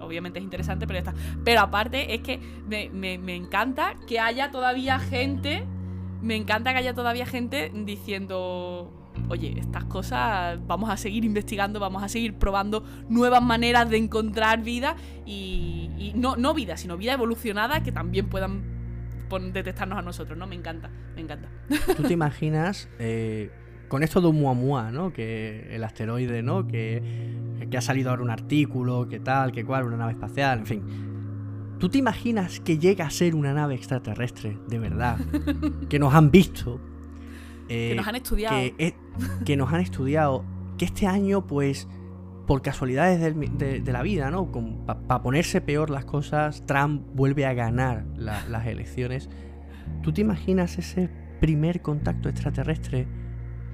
obviamente 0.09 0.39
es 0.39 0.45
interesante, 0.45 0.87
pero 0.87 1.01
ya 1.01 1.11
está. 1.11 1.15
Pero 1.45 1.61
aparte 1.61 2.15
es 2.15 2.23
que 2.23 2.41
me, 2.67 3.37
encanta 3.37 3.95
que 4.07 4.19
haya 4.19 4.51
todavía 4.51 4.99
gente, 4.99 5.65
me 6.21 6.37
encanta 6.37 6.73
que 6.73 6.79
haya 6.79 6.95
todavía 6.95 7.27
gente 7.27 7.71
diciendo, 7.73 8.93
oye, 9.29 9.55
estas 9.59 9.85
cosas 9.85 10.59
vamos 10.67 10.91
a 10.91 10.97
seguir 10.97 11.25
investigando, 11.25 11.79
vamos 11.79 12.03
a 12.03 12.09
seguir 12.09 12.35
probando 12.35 12.85
nuevas 13.09 13.43
maneras 13.43 13.89
de 13.89 13.99
encontrar 13.99 14.63
vida 14.63 14.97
y, 15.25 16.13
no, 16.17 16.37
no 16.37 16.55
vida, 16.55 16.77
sino 16.77 16.97
vida 16.97 17.13
evolucionada 17.13 17.83
que 17.83 17.93
también 17.93 18.29
puedan 18.29 18.79
detectarnos 19.53 19.99
a 19.99 20.03
nosotros, 20.03 20.39
¿no? 20.39 20.47
Me 20.47 20.55
encanta, 20.55 20.91
me 21.15 21.21
encanta. 21.21 21.49
¿Tú 21.97 22.03
te 22.03 22.15
imaginas 22.15 22.89
eh, 22.99 23.51
con 23.89 24.03
esto 24.03 24.21
de 24.21 24.33
Muamua, 24.33 24.91
¿no? 24.91 25.13
Que 25.13 25.69
el 25.75 25.83
asteroide, 25.85 26.43
¿no? 26.43 26.67
Que, 26.67 27.03
que 27.71 27.77
ha 27.77 27.81
salido 27.81 28.11
ahora 28.11 28.23
un 28.23 28.31
artículo, 28.31 29.09
que 29.09 29.21
tal, 29.21 29.53
que 29.53 29.65
cual, 29.65 29.85
una 29.85 29.97
nave 29.97 30.13
espacial, 30.13 30.61
en 30.61 30.67
fin. 30.67 30.83
¿Tú 31.79 31.89
te 31.89 31.99
imaginas 31.99 32.61
que 32.61 32.79
llega 32.79 33.07
a 33.07 33.11
ser 33.11 33.35
una 33.35 33.53
nave 33.55 33.75
extraterrestre, 33.75 34.59
de 34.69 34.79
verdad? 34.79 35.19
que 35.89 35.99
nos 35.99 36.15
han 36.15 36.31
visto. 36.31 36.81
que 37.69 37.95
nos 37.97 38.07
han 38.07 38.17
estudiado. 38.17 38.57
Que, 39.45 39.57
nos 39.57 39.73
han 39.73 39.81
estudiado. 39.81 40.45
Que 40.77 40.85
este 40.85 41.07
año, 41.07 41.47
pues, 41.47 41.89
por 42.47 42.63
casualidades 42.63 43.21
de, 43.21 43.93
la 43.93 44.03
vida, 44.03 44.31
¿no? 44.31 44.51
Para 44.87 45.23
ponerse 45.23 45.61
peor 45.61 45.91
las 45.91 46.05
cosas, 46.05 46.65
Trump 46.67 47.03
vuelve 47.15 47.47
a 47.47 47.55
ganar 47.55 48.05
las 48.17 48.67
elecciones. 48.67 49.31
¿Tú 50.03 50.13
te 50.13 50.21
imaginas 50.21 50.79
ese 50.79 51.09
primer 51.41 51.81
contacto 51.81 52.29
extraterrestre 52.29 53.07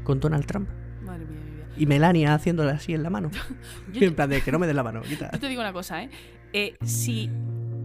con 0.05 0.21
Donald 0.21 0.47
Trump. 0.47 0.69
Madre 1.03 1.25
mía, 1.27 1.67
Y 1.77 1.87
Melania 1.87 2.35
haciéndole 2.35 2.71
así 2.71 2.95
en 2.95 3.03
la 3.03 3.11
mano. 3.11 3.31
en 3.95 4.15
plan 4.15 4.31
de 4.31 4.41
que 4.41 4.53
no 4.53 4.59
me 4.59 4.67
des 4.67 4.77
la 4.77 4.85
mano. 4.85 5.03
Quita. 5.09 5.31
Yo 5.33 5.41
te 5.41 5.49
digo 5.49 5.61
una 5.61 5.73
cosa, 5.73 6.03
¿eh? 6.03 6.11
¿eh? 6.53 6.77
Si 6.85 7.31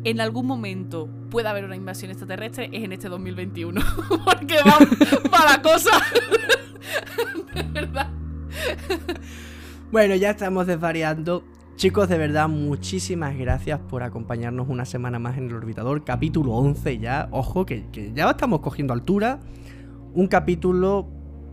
en 0.03 0.21
algún 0.21 0.45
momento 0.45 1.09
puede 1.29 1.47
haber 1.47 1.65
una 1.65 1.75
invasión 1.75 2.11
extraterrestre, 2.11 2.69
es 2.71 2.83
en 2.83 2.91
este 2.91 3.09
2021. 3.09 3.81
Porque 4.25 4.57
va 4.57 4.77
para 5.31 5.53
la 5.53 5.61
cosa. 5.61 5.91
de 7.55 7.63
verdad. 7.63 8.09
Bueno, 9.91 10.15
ya 10.15 10.31
estamos 10.31 10.67
desvariando. 10.67 11.43
Chicos, 11.75 12.09
de 12.09 12.17
verdad, 12.17 12.49
muchísimas 12.49 13.37
gracias 13.37 13.79
por 13.79 14.03
acompañarnos 14.03 14.67
una 14.67 14.83
semana 14.83 15.17
más 15.17 15.37
en 15.37 15.47
el 15.47 15.55
orbitador. 15.55 16.03
Capítulo 16.03 16.51
11 16.53 16.99
ya. 16.99 17.29
Ojo, 17.31 17.65
que, 17.65 17.89
que 17.89 18.11
ya 18.13 18.29
estamos 18.29 18.59
cogiendo 18.59 18.93
altura. 18.93 19.39
Un 20.13 20.27
capítulo 20.27 21.07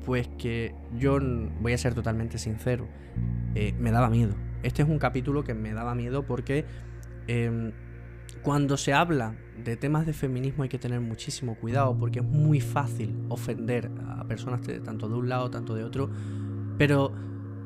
pues 0.07 0.29
que 0.39 0.73
yo 0.97 1.19
voy 1.61 1.73
a 1.73 1.79
ser 1.79 1.93
totalmente 1.93 2.39
sincero, 2.39 2.87
eh, 3.57 3.75
me 3.79 3.91
daba 3.91 4.09
miedo. 4.09 4.35
Este 4.63 4.83
es 4.83 4.89
un 4.89 4.99
capítulo 4.99 5.43
que 5.43 5.53
me 5.53 5.75
daba 5.75 5.97
miedo 5.97 6.25
porque 6.25 6.65
em, 7.27 7.73
cuando 8.43 8.77
se 8.77 8.93
habla 8.93 9.35
de 9.63 9.77
temas 9.77 10.07
de 10.07 10.13
feminismo 10.13 10.63
hay 10.63 10.69
que 10.69 10.79
tener 10.79 11.01
muchísimo 11.01 11.57
cuidado 11.57 11.97
porque 11.99 12.21
es 12.21 12.25
muy 12.25 12.61
fácil 12.61 13.17
ofender 13.29 13.91
a 14.07 14.25
personas 14.25 14.61
tanto 14.85 15.09
de 15.09 15.15
un 15.17 15.29
lado, 15.29 15.51
tanto 15.51 15.75
de 15.75 15.83
otro. 15.83 16.09
Pero 16.79 17.13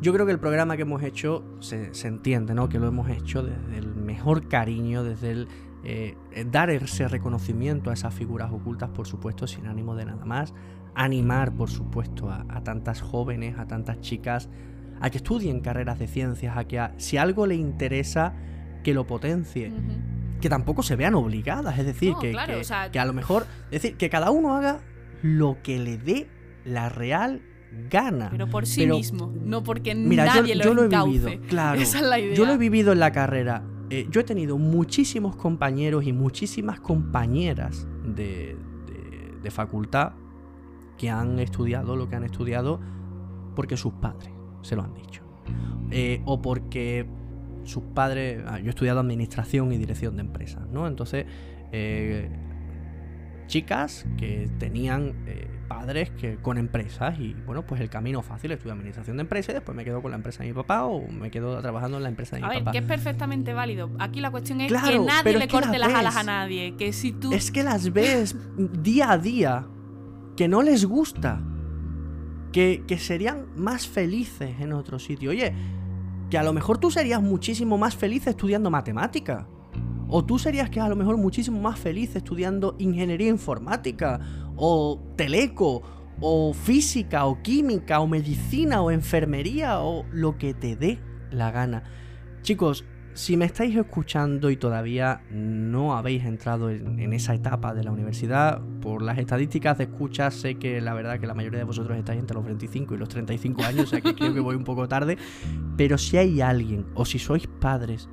yo 0.00 0.14
creo 0.14 0.24
que 0.24 0.32
el 0.32 0.38
programa 0.38 0.76
que 0.76 0.82
hemos 0.82 1.02
hecho 1.02 1.44
se, 1.60 1.90
entiende, 2.08 2.54
¿no? 2.54 2.70
Que 2.70 2.78
lo 2.78 2.88
hemos 2.88 3.10
hecho 3.10 3.42
desde 3.42 3.76
el 3.76 3.94
mejor 3.94 4.48
cariño, 4.48 5.04
desde 5.04 5.30
el 5.32 5.48
eh, 5.84 6.16
dar 6.50 6.70
ese 6.70 7.06
reconocimiento 7.06 7.90
a 7.90 7.92
esas 7.92 8.14
figuras 8.14 8.50
ocultas, 8.50 8.88
por 8.88 9.06
supuesto, 9.06 9.46
sin 9.46 9.66
ánimo 9.66 9.94
de 9.94 10.06
nada 10.06 10.24
más, 10.24 10.54
animar, 10.94 11.54
por 11.54 11.70
supuesto, 11.70 12.30
a, 12.30 12.62
tantas 12.62 13.00
jóvenes, 13.00 13.58
a 13.58 13.66
tantas 13.66 14.00
chicas, 14.00 14.48
a 15.00 15.10
que 15.10 15.18
estudien 15.18 15.60
carreras 15.60 15.98
de 15.98 16.06
ciencias, 16.06 16.56
a 16.56 16.64
que 16.64 16.88
si 16.98 17.16
algo 17.16 17.46
le 17.46 17.54
interesa, 17.54 18.34
que 18.82 18.94
lo 18.94 19.06
potencie. 19.06 19.72
Que 20.40 20.48
tampoco 20.48 20.82
se 20.82 20.96
vean 20.96 21.14
obligadas, 21.14 21.78
es 21.78 21.86
decir, 21.86 22.14
que, 22.20 22.34
que, 22.92 22.98
a 22.98 23.04
lo 23.04 23.12
mejor, 23.12 23.46
es 23.70 23.82
decir, 23.82 23.96
que 23.96 24.08
cada 24.08 24.30
uno 24.30 24.56
haga 24.56 24.80
lo 25.22 25.58
que 25.62 25.78
le 25.78 25.98
dé 25.98 26.28
la 26.64 26.88
real 26.88 27.42
gana. 27.90 28.28
Pero 28.30 28.48
por 28.48 28.66
sí 28.66 28.86
mismo, 28.86 29.32
no 29.44 29.62
porque 29.62 29.94
nadie 29.94 30.54
yo, 30.54 30.54
lo, 30.54 30.64
yo 30.64 30.74
lo 30.74 30.84
he 30.84 30.88
vivido, 30.88 31.30
claro. 31.46 31.78
Esa 31.78 31.98
es 31.98 32.04
la 32.04 32.18
idea. 32.18 32.34
Yo 32.34 32.46
lo 32.46 32.52
he 32.52 32.58
vivido 32.58 32.92
en 32.92 33.00
la 33.00 33.12
carrera. 33.12 33.62
Eh, 33.90 34.06
yo 34.10 34.20
he 34.20 34.24
tenido 34.24 34.56
muchísimos 34.56 35.36
compañeros 35.36 36.06
y 36.06 36.12
muchísimas 36.12 36.80
compañeras 36.80 37.86
de, 38.04 38.56
de 39.42 39.50
facultad 39.50 40.12
que 41.00 41.08
han 41.08 41.38
estudiado 41.38 41.96
lo 41.96 42.10
que 42.10 42.16
han 42.16 42.24
estudiado 42.24 42.78
porque 43.56 43.78
sus 43.78 43.94
padres 43.94 44.34
se 44.60 44.76
lo 44.76 44.82
han 44.82 44.92
dicho. 44.92 45.22
Eh, 45.90 46.20
o 46.26 46.42
porque 46.42 47.08
sus 47.64 47.82
padres. 47.94 48.44
Ah, 48.46 48.58
yo 48.58 48.66
he 48.66 48.68
estudiado 48.68 49.00
administración 49.00 49.72
y 49.72 49.78
dirección 49.78 50.16
de 50.16 50.20
empresas, 50.20 50.68
¿no? 50.68 50.86
Entonces, 50.86 51.24
eh, 51.72 52.28
chicas 53.46 54.06
que 54.18 54.50
tenían 54.58 55.24
eh, 55.26 55.48
padres 55.68 56.10
que 56.10 56.36
con 56.36 56.58
empresas 56.58 57.18
y 57.18 57.32
bueno, 57.46 57.64
pues 57.66 57.80
el 57.80 57.88
camino 57.88 58.20
fácil, 58.20 58.52
estudio 58.52 58.74
administración 58.74 59.16
de 59.16 59.22
empresas 59.22 59.50
y 59.50 59.54
después 59.54 59.74
me 59.74 59.86
quedo 59.86 60.02
con 60.02 60.10
la 60.10 60.18
empresa 60.18 60.42
de 60.42 60.50
mi 60.50 60.54
papá 60.54 60.84
o 60.84 61.08
me 61.08 61.30
quedo 61.30 61.62
trabajando 61.62 61.96
en 61.96 62.02
la 62.02 62.10
empresa 62.10 62.36
de 62.36 62.42
mi 62.42 62.48
papá. 62.48 62.60
A 62.60 62.62
ver, 62.64 62.72
que 62.72 62.78
es 62.78 62.84
perfectamente 62.84 63.54
válido. 63.54 63.90
Aquí 63.98 64.20
la 64.20 64.30
cuestión 64.30 64.60
es 64.60 64.70
que 64.70 64.98
nadie 64.98 65.38
le 65.38 65.48
corte 65.48 65.78
las 65.78 65.94
alas 65.94 66.16
a 66.16 66.24
nadie, 66.24 66.76
que 66.76 66.92
si 66.92 67.12
tú... 67.12 67.32
Es 67.32 67.50
que 67.50 67.62
las 67.62 67.90
ves 67.90 68.36
día 68.82 69.12
a 69.12 69.18
día 69.18 69.66
que 70.40 70.48
no 70.48 70.62
les 70.62 70.86
gusta, 70.86 71.38
que, 72.50 72.82
serían 72.98 73.48
más 73.56 73.86
felices 73.86 74.58
en 74.58 74.72
otro 74.72 74.98
sitio. 74.98 75.32
Oye, 75.32 75.52
que 76.30 76.38
a 76.38 76.42
lo 76.42 76.54
mejor 76.54 76.78
tú 76.78 76.90
serías 76.90 77.20
muchísimo 77.20 77.76
más 77.76 77.94
feliz 77.94 78.26
estudiando 78.26 78.70
matemática. 78.70 79.46
O 80.08 80.24
tú 80.24 80.38
serías 80.38 80.70
que 80.70 80.80
a 80.80 80.88
lo 80.88 80.96
mejor 80.96 81.18
muchísimo 81.18 81.60
más 81.60 81.78
feliz 81.78 82.16
estudiando 82.16 82.74
ingeniería 82.78 83.28
informática, 83.28 84.18
o 84.56 85.12
teleco, 85.14 85.82
o 86.22 86.54
física, 86.54 87.26
o 87.26 87.42
química, 87.42 88.00
o 88.00 88.06
medicina, 88.06 88.80
o 88.80 88.90
enfermería, 88.90 89.80
o 89.80 90.06
lo 90.10 90.38
que 90.38 90.54
te 90.54 90.74
dé 90.74 91.00
la 91.30 91.50
gana. 91.50 91.82
Chicos, 92.40 92.86
si 93.20 93.36
me 93.36 93.44
estáis 93.44 93.76
escuchando 93.76 94.50
y 94.50 94.56
todavía 94.56 95.20
no 95.30 95.94
habéis 95.94 96.24
entrado 96.24 96.70
en, 96.70 97.12
esa 97.12 97.34
etapa 97.34 97.74
de 97.74 97.84
la 97.84 97.92
universidad, 97.92 98.62
por 98.80 99.02
las 99.02 99.18
estadísticas 99.18 99.76
de 99.76 99.84
escucha 99.84 100.30
sé 100.30 100.54
que 100.54 100.80
la 100.80 100.94
verdad 100.94 101.20
que 101.20 101.26
la 101.26 101.34
mayoría 101.34 101.58
de 101.58 101.66
vosotros 101.66 101.98
estáis 101.98 102.18
entre 102.18 102.36
los 102.36 102.46
25 102.46 102.94
y 102.94 102.96
los 102.96 103.10
35 103.10 103.62
años, 103.62 103.84
o 103.84 103.86
sea 103.88 104.00
que 104.00 104.14
creo 104.14 104.32
que 104.32 104.40
voy 104.40 104.56
un 104.56 104.64
poco 104.64 104.88
tarde, 104.88 105.18
pero 105.76 105.98
si 105.98 106.16
hay 106.16 106.40
alguien 106.40 106.86
o 106.94 107.04
si 107.04 107.18
sois 107.18 107.46
padres, 107.46 108.08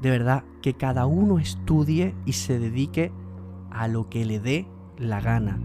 de 0.00 0.10
verdad 0.10 0.44
que 0.62 0.74
cada 0.74 1.04
uno 1.06 1.40
estudie 1.40 2.14
y 2.24 2.34
se 2.34 2.60
dedique 2.60 3.10
a 3.72 3.88
lo 3.88 4.08
que 4.08 4.24
le 4.24 4.38
dé 4.38 4.68
la 4.98 5.20
gana. 5.20 5.60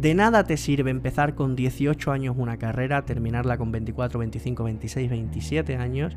De 0.00 0.14
nada 0.14 0.44
te 0.44 0.56
sirve 0.56 0.90
empezar 0.90 1.34
con 1.34 1.54
18 1.54 2.12
años 2.12 2.34
una 2.38 2.56
carrera, 2.56 3.04
terminarla 3.04 3.58
con 3.58 3.70
24, 3.70 4.18
25, 4.20 4.64
26, 4.64 5.10
27 5.10 5.76
años 5.76 6.16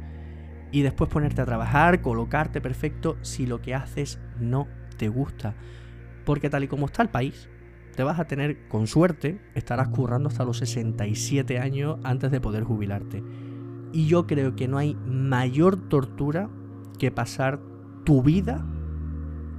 y 0.73 0.81
después 0.81 1.07
ponerte 1.07 1.39
a 1.39 1.45
trabajar, 1.45 2.01
colocarte 2.01 2.59
perfecto 2.59 3.15
si 3.21 3.45
lo 3.45 3.61
que 3.61 3.75
haces 3.75 4.19
no 4.39 4.67
te 4.97 5.07
gusta. 5.07 5.53
Porque 6.25 6.49
tal 6.49 6.63
y 6.63 6.67
como 6.67 6.87
está 6.87 7.03
el 7.03 7.09
país, 7.09 7.47
te 7.95 8.01
vas 8.01 8.19
a 8.19 8.25
tener, 8.25 8.67
con 8.69 8.87
suerte, 8.87 9.39
estarás 9.53 9.89
currando 9.89 10.29
hasta 10.29 10.43
los 10.43 10.57
67 10.57 11.59
años 11.59 11.99
antes 12.03 12.31
de 12.31 12.41
poder 12.41 12.63
jubilarte. 12.63 13.23
Y 13.91 14.07
yo 14.07 14.25
creo 14.25 14.55
que 14.55 14.67
no 14.67 14.79
hay 14.79 14.95
mayor 14.95 15.77
tortura 15.89 16.49
que 16.97 17.11
pasar 17.11 17.61
tu 18.03 18.23
vida 18.23 18.65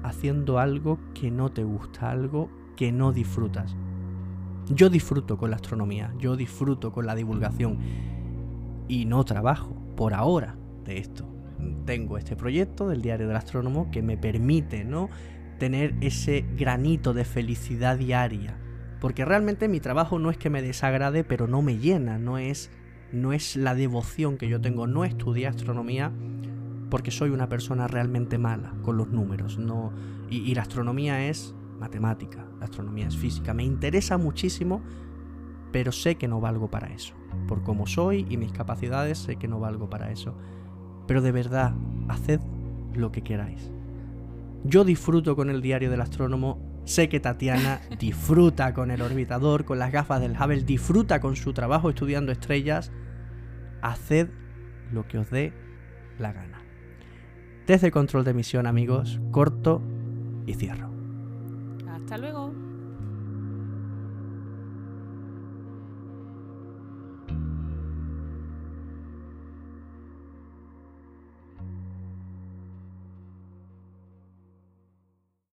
haciendo 0.02 0.58
algo 0.58 0.98
que 1.14 1.30
no 1.30 1.52
te 1.52 1.62
gusta, 1.62 2.10
algo 2.10 2.50
que 2.76 2.90
no 2.90 3.12
disfrutas. 3.12 3.76
Yo 4.68 4.90
disfruto 4.90 5.38
con 5.38 5.50
la 5.50 5.56
astronomía, 5.56 6.12
yo 6.18 6.34
disfruto 6.34 6.90
con 6.90 7.06
la 7.06 7.14
divulgación 7.14 7.78
y 8.88 9.04
no 9.04 9.24
trabajo 9.24 9.76
por 9.94 10.12
ahora 10.12 10.56
de 10.84 10.98
esto. 10.98 11.26
Tengo 11.86 12.18
este 12.18 12.36
proyecto 12.36 12.88
del 12.88 13.02
Diario 13.02 13.26
del 13.26 13.36
Astrónomo 13.36 13.90
que 13.90 14.02
me 14.02 14.16
permite, 14.16 14.84
¿no? 14.84 15.08
tener 15.58 15.94
ese 16.00 16.44
granito 16.56 17.14
de 17.14 17.24
felicidad 17.24 17.98
diaria. 17.98 18.58
Porque 19.00 19.24
realmente 19.24 19.68
mi 19.68 19.80
trabajo 19.80 20.18
no 20.18 20.30
es 20.30 20.36
que 20.36 20.50
me 20.50 20.62
desagrade, 20.62 21.24
pero 21.24 21.46
no 21.46 21.62
me 21.62 21.78
llena, 21.78 22.18
no 22.18 22.38
es 22.38 22.70
no 23.12 23.32
es 23.32 23.54
la 23.54 23.76
devoción 23.76 24.38
que 24.38 24.48
yo 24.48 24.60
tengo, 24.60 24.88
no 24.88 25.04
estudié 25.04 25.46
astronomía 25.46 26.10
porque 26.90 27.12
soy 27.12 27.30
una 27.30 27.48
persona 27.48 27.86
realmente 27.86 28.38
mala 28.38 28.74
con 28.82 28.96
los 28.96 29.08
números, 29.08 29.56
no 29.56 29.92
y, 30.28 30.38
y 30.38 30.54
la 30.54 30.62
astronomía 30.62 31.28
es 31.28 31.54
matemática, 31.78 32.44
la 32.58 32.64
astronomía 32.64 33.06
es 33.06 33.16
física, 33.16 33.54
me 33.54 33.62
interesa 33.62 34.18
muchísimo, 34.18 34.82
pero 35.70 35.92
sé 35.92 36.16
que 36.16 36.26
no 36.26 36.40
valgo 36.40 36.70
para 36.70 36.92
eso. 36.92 37.14
Por 37.46 37.62
cómo 37.62 37.86
soy 37.86 38.26
y 38.28 38.36
mis 38.36 38.52
capacidades, 38.52 39.18
sé 39.18 39.36
que 39.36 39.46
no 39.46 39.60
valgo 39.60 39.88
para 39.88 40.10
eso. 40.10 40.36
Pero 41.06 41.22
de 41.22 41.32
verdad, 41.32 41.74
haced 42.08 42.40
lo 42.94 43.12
que 43.12 43.22
queráis. 43.22 43.70
Yo 44.64 44.84
disfruto 44.84 45.36
con 45.36 45.50
el 45.50 45.60
diario 45.60 45.90
del 45.90 46.00
astrónomo, 46.00 46.58
sé 46.84 47.08
que 47.08 47.20
Tatiana 47.20 47.80
disfruta 47.98 48.72
con 48.74 48.90
el 48.90 49.02
orbitador, 49.02 49.64
con 49.64 49.78
las 49.78 49.92
gafas 49.92 50.20
del 50.20 50.32
Hubble, 50.32 50.62
disfruta 50.64 51.20
con 51.20 51.36
su 51.36 51.52
trabajo 51.52 51.90
estudiando 51.90 52.32
estrellas. 52.32 52.90
Haced 53.82 54.30
lo 54.92 55.06
que 55.06 55.18
os 55.18 55.30
dé 55.30 55.52
la 56.18 56.32
gana. 56.32 56.62
Desde 57.66 57.90
control 57.90 58.24
de 58.24 58.34
misión, 58.34 58.66
amigos, 58.66 59.20
corto 59.30 59.82
y 60.46 60.54
cierro. 60.54 60.90
Hasta 61.88 62.18
luego. 62.18 62.43